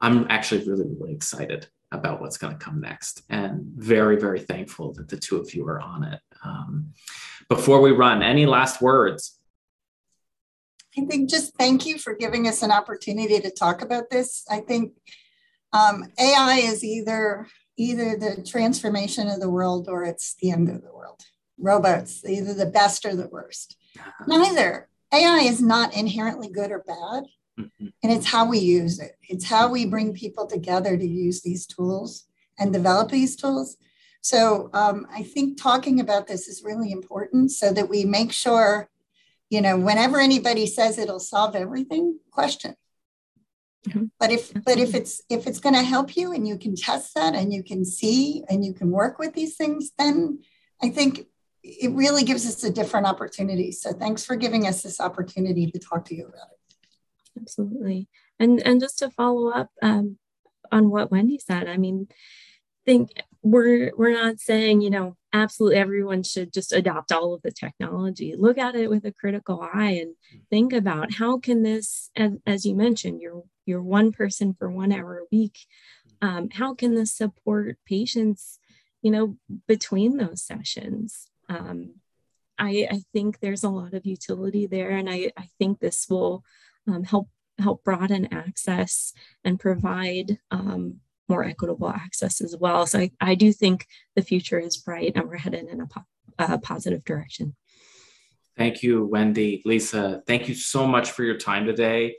i'm 0.00 0.26
actually 0.36 0.68
really 0.68 0.88
really 0.92 1.14
excited 1.14 1.68
about 1.92 2.20
what's 2.20 2.38
going 2.38 2.52
to 2.58 2.64
come 2.66 2.80
next 2.80 3.22
and 3.30 3.50
very 3.76 4.16
very 4.26 4.40
thankful 4.40 4.92
that 4.94 5.08
the 5.08 5.16
two 5.16 5.36
of 5.36 5.54
you 5.54 5.66
are 5.66 5.80
on 5.80 6.02
it. 6.02 6.20
Um, 6.44 6.92
before 7.48 7.80
we 7.80 7.92
run 7.92 8.22
any 8.22 8.46
last 8.46 8.82
words 8.82 9.37
i 10.98 11.06
think 11.06 11.30
just 11.30 11.56
thank 11.56 11.86
you 11.86 11.98
for 11.98 12.14
giving 12.14 12.46
us 12.46 12.62
an 12.62 12.70
opportunity 12.70 13.40
to 13.40 13.50
talk 13.50 13.82
about 13.82 14.10
this 14.10 14.44
i 14.50 14.58
think 14.60 14.92
um, 15.72 16.04
ai 16.18 16.58
is 16.58 16.82
either 16.82 17.46
either 17.76 18.16
the 18.16 18.42
transformation 18.42 19.28
of 19.28 19.40
the 19.40 19.50
world 19.50 19.88
or 19.88 20.04
it's 20.04 20.34
the 20.40 20.50
end 20.50 20.68
of 20.68 20.82
the 20.82 20.92
world 20.92 21.22
robots 21.58 22.24
either 22.26 22.54
the 22.54 22.66
best 22.66 23.04
or 23.04 23.14
the 23.14 23.28
worst 23.28 23.76
uh-huh. 23.98 24.24
neither 24.26 24.88
ai 25.12 25.40
is 25.40 25.60
not 25.60 25.94
inherently 25.94 26.48
good 26.48 26.70
or 26.70 26.84
bad 26.86 27.24
Mm-hmm. 27.58 27.86
And 28.02 28.12
it's 28.12 28.26
how 28.26 28.46
we 28.46 28.58
use 28.58 29.00
it. 29.00 29.16
It's 29.28 29.44
how 29.44 29.68
we 29.68 29.86
bring 29.86 30.12
people 30.12 30.46
together 30.46 30.96
to 30.96 31.06
use 31.06 31.42
these 31.42 31.66
tools 31.66 32.24
and 32.58 32.72
develop 32.72 33.10
these 33.10 33.36
tools. 33.36 33.76
So 34.20 34.70
um, 34.72 35.06
I 35.12 35.22
think 35.22 35.60
talking 35.60 36.00
about 36.00 36.26
this 36.26 36.48
is 36.48 36.64
really 36.64 36.92
important 36.92 37.50
so 37.50 37.72
that 37.72 37.88
we 37.88 38.04
make 38.04 38.32
sure, 38.32 38.88
you 39.50 39.60
know, 39.60 39.78
whenever 39.78 40.20
anybody 40.20 40.66
says 40.66 40.98
it'll 40.98 41.20
solve 41.20 41.56
everything, 41.56 42.18
question. 42.30 42.74
Mm-hmm. 43.88 44.04
But 44.18 44.30
if 44.30 44.52
but 44.64 44.78
if 44.78 44.94
it's 44.94 45.22
if 45.30 45.46
it's 45.46 45.60
going 45.60 45.74
to 45.74 45.82
help 45.82 46.16
you 46.16 46.32
and 46.32 46.46
you 46.46 46.58
can 46.58 46.74
test 46.74 47.14
that 47.14 47.34
and 47.34 47.52
you 47.52 47.62
can 47.62 47.84
see 47.84 48.44
and 48.48 48.64
you 48.64 48.74
can 48.74 48.90
work 48.90 49.18
with 49.18 49.34
these 49.34 49.56
things, 49.56 49.92
then 49.96 50.40
I 50.82 50.90
think 50.90 51.26
it 51.62 51.92
really 51.92 52.24
gives 52.24 52.46
us 52.46 52.62
a 52.64 52.70
different 52.70 53.06
opportunity. 53.06 53.72
So 53.72 53.92
thanks 53.92 54.24
for 54.24 54.36
giving 54.36 54.66
us 54.66 54.82
this 54.82 55.00
opportunity 55.00 55.70
to 55.70 55.78
talk 55.78 56.04
to 56.06 56.14
you 56.14 56.26
about 56.26 56.48
it. 56.52 57.40
Absolutely. 57.40 58.08
And 58.38 58.60
and 58.66 58.80
just 58.80 58.98
to 58.98 59.10
follow 59.10 59.50
up 59.50 59.70
um, 59.80 60.18
on 60.72 60.90
what 60.90 61.10
Wendy 61.10 61.38
said, 61.38 61.68
I 61.68 61.76
mean, 61.76 62.08
think 62.88 63.10
we're 63.42 63.92
we're 63.96 64.14
not 64.14 64.40
saying 64.40 64.80
you 64.80 64.88
know 64.88 65.16
absolutely 65.32 65.78
everyone 65.78 66.22
should 66.22 66.52
just 66.52 66.72
adopt 66.72 67.12
all 67.12 67.34
of 67.34 67.42
the 67.42 67.50
technology. 67.50 68.34
Look 68.36 68.58
at 68.58 68.74
it 68.74 68.90
with 68.90 69.04
a 69.04 69.12
critical 69.12 69.60
eye 69.72 70.00
and 70.00 70.14
think 70.50 70.72
about 70.72 71.14
how 71.14 71.38
can 71.38 71.62
this 71.62 72.10
as, 72.16 72.32
as 72.46 72.64
you 72.66 72.74
mentioned 72.74 73.20
you're 73.20 73.42
you're 73.66 73.82
one 73.82 74.12
person 74.12 74.54
for 74.58 74.70
one 74.70 74.92
hour 74.92 75.18
a 75.18 75.26
week. 75.30 75.58
Um, 76.22 76.48
how 76.50 76.74
can 76.74 76.94
this 76.94 77.12
support 77.12 77.78
patients 77.86 78.58
you 79.02 79.10
know 79.10 79.36
between 79.66 80.16
those 80.16 80.42
sessions? 80.42 81.28
Um, 81.48 81.94
I, 82.58 82.88
I 82.90 83.02
think 83.12 83.38
there's 83.38 83.62
a 83.62 83.68
lot 83.68 83.94
of 83.94 84.04
utility 84.04 84.66
there 84.66 84.90
and 84.90 85.08
i, 85.08 85.30
I 85.36 85.48
think 85.58 85.78
this 85.78 86.08
will 86.10 86.44
um, 86.88 87.04
help 87.04 87.28
help 87.58 87.84
broaden 87.84 88.32
access 88.32 89.12
and 89.44 89.58
provide 89.58 90.38
um, 90.50 91.00
more 91.28 91.44
equitable 91.44 91.88
access 91.90 92.40
as 92.40 92.56
well. 92.58 92.86
So 92.86 93.00
I, 93.00 93.10
I 93.20 93.34
do 93.34 93.52
think 93.52 93.86
the 94.16 94.22
future 94.22 94.58
is 94.58 94.76
bright 94.76 95.12
and 95.14 95.28
we're 95.28 95.36
headed 95.36 95.68
in 95.68 95.80
a, 95.80 95.86
po- 95.86 96.06
a 96.38 96.58
positive 96.58 97.04
direction. 97.04 97.54
Thank 98.56 98.82
you, 98.82 99.06
Wendy. 99.06 99.62
Lisa, 99.64 100.22
thank 100.26 100.48
you 100.48 100.54
so 100.54 100.86
much 100.86 101.12
for 101.12 101.22
your 101.22 101.36
time 101.36 101.64
today. 101.64 102.16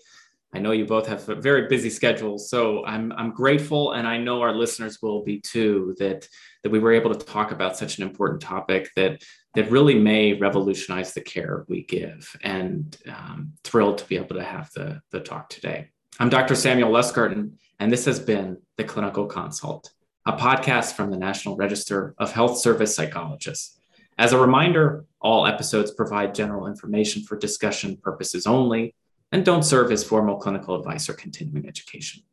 I 0.54 0.60
know 0.60 0.72
you 0.72 0.86
both 0.86 1.06
have 1.08 1.28
a 1.30 1.36
very 1.36 1.68
busy 1.68 1.92
schedules, 1.92 2.50
so 2.50 2.84
I'm, 2.84 3.12
I'm 3.12 3.32
grateful, 3.32 3.92
and 3.92 4.08
I 4.08 4.18
know 4.18 4.42
our 4.42 4.56
listeners 4.56 5.00
will 5.00 5.24
be 5.24 5.40
too, 5.42 5.96
that, 6.00 6.28
that 6.64 6.72
we 6.72 6.80
were 6.80 6.94
able 6.94 7.14
to 7.14 7.26
talk 7.26 7.52
about 7.52 7.78
such 7.78 8.00
an 8.00 8.04
important 8.04 8.42
topic 8.42 8.90
that, 8.96 9.22
that 9.54 9.70
really 9.70 9.94
may 9.94 10.34
revolutionize 10.34 11.14
the 11.14 11.22
care 11.22 11.66
we 11.68 11.84
give. 11.84 12.36
And 12.42 12.98
um, 13.08 13.54
thrilled 13.64 14.00
to 14.00 14.06
be 14.06 14.16
able 14.16 14.38
to 14.38 14.44
have 14.44 14.72
the, 14.74 15.02
the 15.12 15.20
talk 15.20 15.50
today. 15.50 15.90
I'm 16.18 16.30
Dr. 16.30 16.56
Samuel 16.56 16.92
Leskarton, 16.92 17.52
and 17.80 17.92
this 17.92 18.06
has 18.06 18.20
been 18.20 18.58
The 18.78 18.84
Clinical 18.84 19.26
Consult, 19.26 19.92
a 20.26 20.34
podcast 20.34 20.94
from 20.94 21.12
the 21.12 21.18
National 21.18 21.56
Register 21.56 22.16
of 22.18 22.32
Health 22.32 22.58
Service 22.58 22.96
Psychologists. 22.96 23.80
As 24.18 24.34
a 24.34 24.40
reminder, 24.40 25.06
all 25.22 25.46
episodes 25.46 25.92
provide 25.92 26.36
general 26.36 26.68
information 26.68 27.24
for 27.24 27.38
discussion 27.38 27.96
purposes 27.98 28.48
only 28.48 28.96
and 29.32 29.46
don't 29.46 29.64
serve 29.64 29.92
as 29.92 30.04
formal 30.04 30.38
clinical 30.38 30.76
advice 30.76 31.08
or 31.08 31.14
continuing 31.14 31.68
education. 31.68 32.24